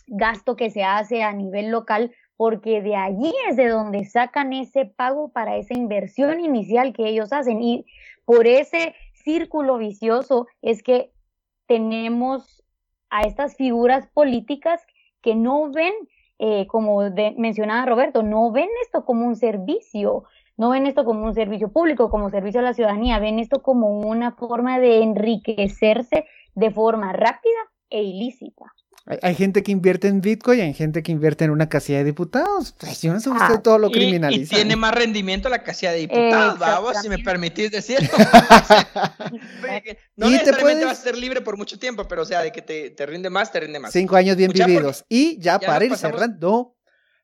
gasto 0.08 0.56
que 0.56 0.70
se 0.70 0.84
hace 0.84 1.24
a 1.24 1.32
nivel 1.32 1.70
local, 1.70 2.12
porque 2.36 2.82
de 2.82 2.96
allí 2.96 3.34
es 3.50 3.56
de 3.56 3.70
donde 3.70 4.04
sacan 4.04 4.52
ese 4.52 4.86
pago 4.86 5.32
para 5.32 5.56
esa 5.56 5.74
inversión 5.74 6.42
inicial 6.42 6.92
que 6.92 7.08
ellos 7.08 7.32
hacen. 7.32 7.62
Y 7.62 7.86
por 8.26 8.46
ese 8.46 8.96
círculo 9.14 9.78
vicioso 9.78 10.48
es 10.62 10.84
que 10.84 11.12
tenemos 11.66 12.64
a 13.10 13.22
estas 13.22 13.56
figuras 13.56 14.08
políticas 14.08 14.86
que 15.22 15.36
no 15.36 15.72
ven 15.72 15.94
eh, 16.40 16.68
como 16.68 17.10
de, 17.10 17.36
mencionaba 17.38 17.86
Roberto, 17.86 18.24
no 18.24 18.52
ven 18.52 18.70
esto 18.82 19.06
como 19.06 19.26
un 19.26 19.36
servicio, 19.36 20.24
no 20.58 20.70
ven 20.70 20.88
esto 20.88 21.06
como 21.06 21.26
un 21.26 21.34
servicio 21.34 21.72
público, 21.72 22.10
como 22.10 22.30
servicio 22.30 22.60
a 22.60 22.64
la 22.64 22.74
ciudadanía, 22.74 23.20
ven 23.20 23.40
esto 23.40 23.62
como 23.62 24.00
una 24.00 24.32
forma 24.32 24.80
de 24.80 25.04
enriquecerse 25.04 26.26
de 26.56 26.72
forma 26.72 27.14
rápida 27.14 27.60
e 27.90 28.04
ilícita. 28.04 28.66
Hay, 29.06 29.20
hay, 29.22 29.36
gente 29.36 29.64
que 29.64 29.74
invierte 29.74 30.08
en 30.08 30.22
Bitcoin 30.22 30.60
y 30.60 30.62
hay 30.62 30.74
gente 30.74 31.04
que 31.04 31.12
invierte 31.12 31.44
en 31.44 31.52
una 31.52 31.68
casilla 31.68 31.98
de 31.98 32.06
diputados. 32.06 32.74
Pues 32.80 33.02
yo 33.02 33.12
no 33.12 33.20
sé 33.20 33.30
usted 33.30 33.56
ah, 33.56 33.62
todo 33.62 33.78
lo 33.78 33.92
criminaliza. 33.92 34.56
Y, 34.56 34.58
y, 34.58 34.62
tiene 34.62 34.78
más 34.78 34.96
rendimiento 34.96 35.50
la 35.50 35.62
casilla 35.62 35.92
de 35.92 36.00
diputados, 36.00 36.58
vamos, 36.58 36.98
si 37.02 37.10
me 37.10 37.20
permitís 37.20 37.70
decirlo. 37.70 38.08
no 40.16 40.28
y 40.28 40.32
necesariamente 40.32 40.54
puedes... 40.54 40.86
vas 40.86 41.00
a 41.00 41.04
ser 41.04 41.18
libre 41.18 41.42
por 41.42 41.58
mucho 41.58 41.78
tiempo, 41.78 42.08
pero 42.08 42.22
o 42.22 42.26
sea, 42.26 42.42
de 42.42 42.54
que 42.54 42.62
te, 42.62 42.92
te 42.92 43.06
rinde 43.06 43.30
más, 43.30 43.52
te 43.52 43.60
rinde 43.60 43.78
más. 43.80 43.92
Cinco 43.92 44.16
años 44.16 44.38
bien 44.38 44.52
Mucha 44.52 44.66
vividos. 44.66 45.04
Y 45.10 45.38
ya, 45.38 45.60
ya 45.60 45.68
para 45.68 45.84
ir 45.84 45.98
cerrando. 45.98 46.78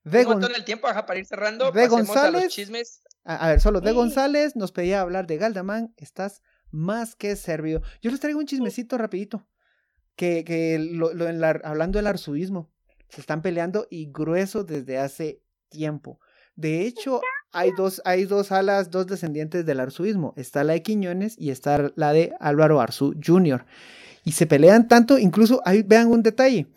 De 0.03 0.25
un 0.25 0.33
montón 0.33 0.51
del 0.51 0.65
tiempo, 0.65 0.87
ajá, 0.87 1.05
para 1.05 1.19
ir 1.19 1.25
cerrando. 1.25 1.71
De 1.71 1.87
González. 1.87 2.41
A, 2.41 2.43
los 2.45 2.53
chismes. 2.53 3.01
A, 3.23 3.35
a, 3.35 3.49
ver, 3.51 3.61
solo 3.61 3.79
de 3.79 3.93
González 3.93 4.57
nos 4.57 4.73
pedía 4.73 4.99
hablar 4.99 5.27
de 5.27 5.37
Galdamán. 5.37 5.93
Estás 5.95 6.41
más 6.71 7.15
que 7.15 7.37
servido. 7.37 7.81
Yo 8.01 8.11
les 8.11 8.19
traigo 8.19 8.39
un 8.39 8.47
chismecito 8.47 8.97
rapidito 8.97 9.47
que, 10.19 10.43
que 10.43 10.77
lo, 10.77 11.13
lo 11.13 11.29
en 11.29 11.39
la, 11.39 11.61
hablando 11.63 11.97
del 11.97 12.07
arzobismo, 12.07 12.69
se 13.07 13.21
están 13.21 13.41
peleando 13.41 13.87
y 13.89 14.11
grueso 14.11 14.65
desde 14.65 14.97
hace 14.97 15.41
tiempo. 15.69 16.19
De 16.57 16.81
hecho, 16.85 17.21
hay 17.53 17.71
dos, 17.77 18.01
hay 18.03 18.25
dos 18.25 18.51
alas, 18.51 18.91
dos 18.91 19.07
descendientes 19.07 19.65
del 19.65 19.79
arzobismo. 19.79 20.33
Está 20.35 20.65
la 20.65 20.73
de 20.73 20.83
Quiñones 20.83 21.35
y 21.39 21.51
está 21.51 21.93
la 21.95 22.11
de 22.11 22.33
Álvaro 22.41 22.81
Arzú 22.81 23.15
Jr. 23.25 23.65
Y 24.25 24.33
se 24.33 24.45
pelean 24.45 24.89
tanto, 24.89 25.17
incluso 25.17 25.61
ahí 25.63 25.83
vean 25.83 26.07
un 26.07 26.21
detalle. 26.21 26.67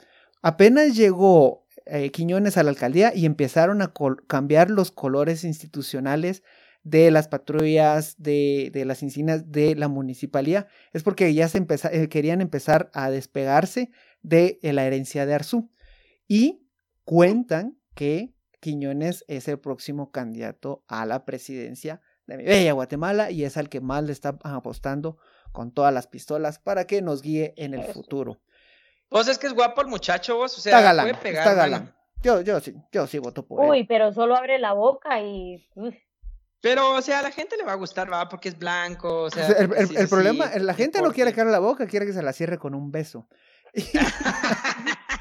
Apenas 0.41 0.95
llegó 0.95 1.67
eh, 1.87 2.13
Quiñones 2.13 2.57
a 2.57 2.63
la 2.63 2.71
alcaldía 2.71 3.13
y 3.13 3.27
empezaron 3.27 3.83
a 3.83 3.93
cambiar 4.29 4.71
los 4.71 4.93
colores 4.93 5.43
institucionales 5.43 6.45
de 6.83 7.11
las 7.11 7.29
patrullas, 7.29 8.17
de, 8.19 8.71
de 8.73 8.85
las 8.85 9.03
insignias 9.03 9.51
de 9.53 9.75
la 9.77 9.89
municipalidad, 9.89 10.67
es 10.93 11.03
porque 11.03 11.33
ya 11.33 11.49
se 11.49 11.59
empeza, 11.59 11.91
eh, 11.93 12.09
querían 12.09 12.41
empezar 12.41 12.91
a 12.93 13.11
despegarse 13.11 13.91
de 14.23 14.59
eh, 14.63 14.73
la 14.73 14.85
herencia 14.85 15.27
de 15.27 15.35
Arzú. 15.35 15.71
Y 16.27 16.67
cuentan 17.05 17.79
que 17.95 18.35
Quiñones 18.61 19.25
es 19.27 19.49
el 19.49 19.59
próximo 19.59 20.13
candidato 20.13 20.85
a 20.87 21.05
la 21.05 21.25
presidencia 21.25 22.01
de 22.27 22.37
mi 22.37 22.45
bella 22.45 22.73
Guatemala 22.73 23.31
y 23.33 23.45
es 23.45 23.57
al 23.57 23.69
que 23.69 23.81
más 23.81 24.05
le 24.05 24.13
está 24.13 24.39
apostando 24.45 25.19
con 25.51 25.73
todas 25.73 25.93
las 25.93 26.07
pistolas 26.07 26.61
para 26.61 26.87
que 26.87 27.03
nos 27.03 27.23
guíe 27.23 27.55
en 27.57 27.75
el 27.75 27.83
futuro. 27.85 28.41
Vos 29.11 29.29
es 29.29 29.39
que 29.39 29.49
es 29.49 29.53
guapo 29.53 29.83
el 29.83 29.89
muchacho, 29.89 30.37
vos, 30.37 30.57
o 30.57 30.61
sea, 30.61 30.79
está 30.79 30.83
galán, 30.83 31.07
puede 31.07 31.23
pegar, 31.23 31.47
está 31.47 31.55
galán. 31.55 31.95
Yo, 32.23 32.41
yo 32.41 32.61
sí, 32.61 32.73
yo 32.93 33.07
sí 33.07 33.19
voto 33.19 33.45
por 33.45 33.65
él. 33.65 33.71
Uy, 33.71 33.85
pero 33.85 34.13
solo 34.13 34.37
abre 34.37 34.59
la 34.59 34.73
boca 34.73 35.21
y. 35.21 35.69
uf. 35.75 35.95
Pero, 36.63 36.93
o 36.95 37.03
sea, 37.03 37.19
a 37.19 37.23
la 37.23 37.31
gente 37.31 37.57
le 37.59 37.65
va 37.65 37.73
a 37.73 37.77
gustar, 37.77 38.11
va, 38.11 38.29
porque 38.29 38.49
es 38.49 38.59
blanco, 38.59 39.25
o 39.25 39.31
sea. 39.31 39.47
el, 39.49 39.73
el- 39.75 39.89
sí 39.89 39.97
el 39.97 40.05
es 40.05 40.09
problema, 40.09 40.47
la 40.57 40.75
gente 40.75 41.03
no 41.03 41.13
quiere 41.13 41.35
que 41.35 41.45
la 41.45 41.59
boca, 41.59 41.87
quiere 41.87 42.07
que 42.07 42.13
se 42.15 42.23
la 42.23 42.33
cierre 42.33 42.57
con 42.57 42.75
un 42.75 42.91
beso. 42.91 43.29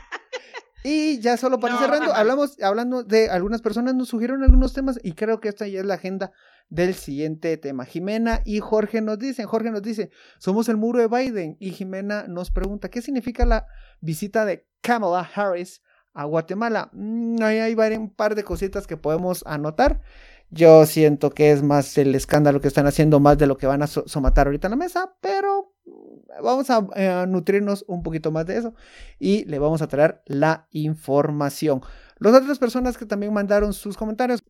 Y 0.84 1.20
ya 1.20 1.38
solo 1.38 1.60
para 1.60 1.76
No, 1.76 1.80
cerrando, 1.80 2.12
ajá. 2.12 2.22
hablamos, 2.22 2.60
hablando 2.62 3.04
de 3.04 3.30
algunas 3.30 3.62
personas 3.62 3.94
nos 3.94 4.08
sugirieron 4.10 4.44
algunos 4.44 4.74
temas 4.74 5.00
y 5.04 5.14
creo 5.14 5.39
que 5.39 5.50
esta 5.50 5.68
ya 5.68 5.80
es 5.80 5.86
la 5.86 5.94
agenda 5.96 6.32
del 6.70 6.96
siguiente 6.96 7.56
tema. 7.58 7.86
Jimena 7.86 8.42
y 8.46 8.60
Jorge 8.62 9.02
nos 9.02 9.20
dicen, 9.20 9.46
Jorge 9.46 9.70
nos 9.70 9.84
dice, 9.84 10.10
somos 10.39 10.70
el 10.70 10.78
muro 10.78 11.00
de 11.00 11.08
Biden 11.08 11.56
y 11.60 11.72
Jimena 11.72 12.26
nos 12.28 12.50
pregunta, 12.50 12.89
¿qué 12.89 13.02
significa 13.04 13.46
la 13.46 13.68
visita 14.00 14.44
de 14.44 14.66
Kamala 14.82 15.30
Harris 15.36 15.84
a 16.14 16.24
Guatemala? 16.26 16.89
Mm, 16.94 17.44
ahí 17.44 17.60
hay 17.60 17.76
un 17.96 18.10
par 18.10 18.34
de 18.34 18.44
cositas 18.44 18.88
que 18.88 18.98
podemos 18.98 19.44
anotar. 19.46 20.02
Yo 20.52 20.86
siento 20.86 21.30
que 21.32 21.52
es 21.52 21.64
más 21.64 21.97
el 21.97 22.14
escándalo 22.14 22.60
que 22.60 22.68
están 22.68 22.86
haciendo, 22.86 23.20
más 23.20 23.38
de 23.38 23.47
lo 23.47 23.58
que 23.58 23.68
van 23.68 23.82
a 23.84 23.88
so- 23.88 24.04
somatar 24.08 24.47
ahorita 24.47 24.68
en 24.68 24.72
la 24.72 24.78
mesa, 24.78 25.16
pero 25.22 25.74
vamos 26.43 26.70
a 26.70 26.86
eh, 26.95 27.26
nutrirnos 27.28 27.86
un 27.88 28.04
poquito 28.04 28.32
más 28.32 28.45
de 28.45 28.58
eso 28.58 28.74
y 29.20 29.45
le 29.45 29.60
vamos 29.60 29.82
a 29.82 29.88
traer 29.88 30.22
la 30.26 30.68
información. 30.72 31.82
Las 32.22 32.36
otras 32.36 32.59
personas 32.59 32.97
que 32.99 33.07
también 33.07 33.34
mandaron 33.34 33.74
sus 33.74 33.97
comentarios, 33.97 34.43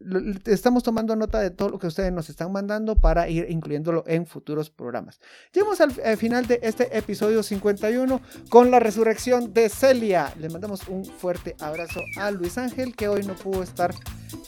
estamos 0.45 0.83
tomando 0.83 1.15
nota 1.15 1.39
de 1.39 1.51
todo 1.51 1.69
lo 1.69 1.79
que 1.79 1.87
ustedes 1.87 2.11
nos 2.11 2.29
están 2.29 2.51
mandando 2.51 2.97
para 2.97 3.29
ir 3.29 3.47
incluyéndolo 3.49 4.03
en 4.07 4.25
futuros 4.27 4.69
programas. 4.69 5.21
Llegamos 5.53 5.79
al 5.79 5.93
final 6.17 6.47
de 6.47 6.59
este 6.63 6.97
episodio 6.97 7.41
51 7.43 8.19
con 8.49 8.71
la 8.71 8.79
resurrección 8.79 9.53
de 9.53 9.69
Celia. 9.69 10.33
Le 10.37 10.49
mandamos 10.49 10.85
un 10.89 11.05
fuerte 11.05 11.55
abrazo 11.61 12.01
a 12.17 12.29
Luis 12.31 12.57
Ángel 12.57 12.93
que 12.93 13.07
hoy 13.07 13.23
no 13.23 13.35
pudo 13.35 13.63
estar 13.63 13.91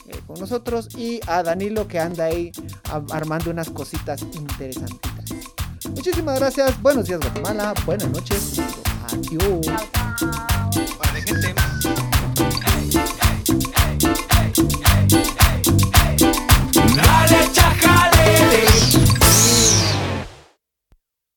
eh, 0.10 0.20
con 0.28 0.38
nosotros 0.42 0.90
y 0.98 1.22
a 1.26 1.44
Danilo 1.44 1.88
que 1.88 2.00
anda 2.00 2.26
ahí 2.26 2.52
a- 2.92 3.02
armando 3.16 3.52
unas 3.52 3.70
cositas 3.70 4.22
interesantitas. 4.34 5.32
Muchísimas 5.92 6.40
gracias, 6.40 6.82
buenos 6.82 7.06
días 7.08 7.22
Guatemala, 7.22 7.74
buenas 7.86 8.10
noches, 8.10 8.60
adiós. 9.14 9.66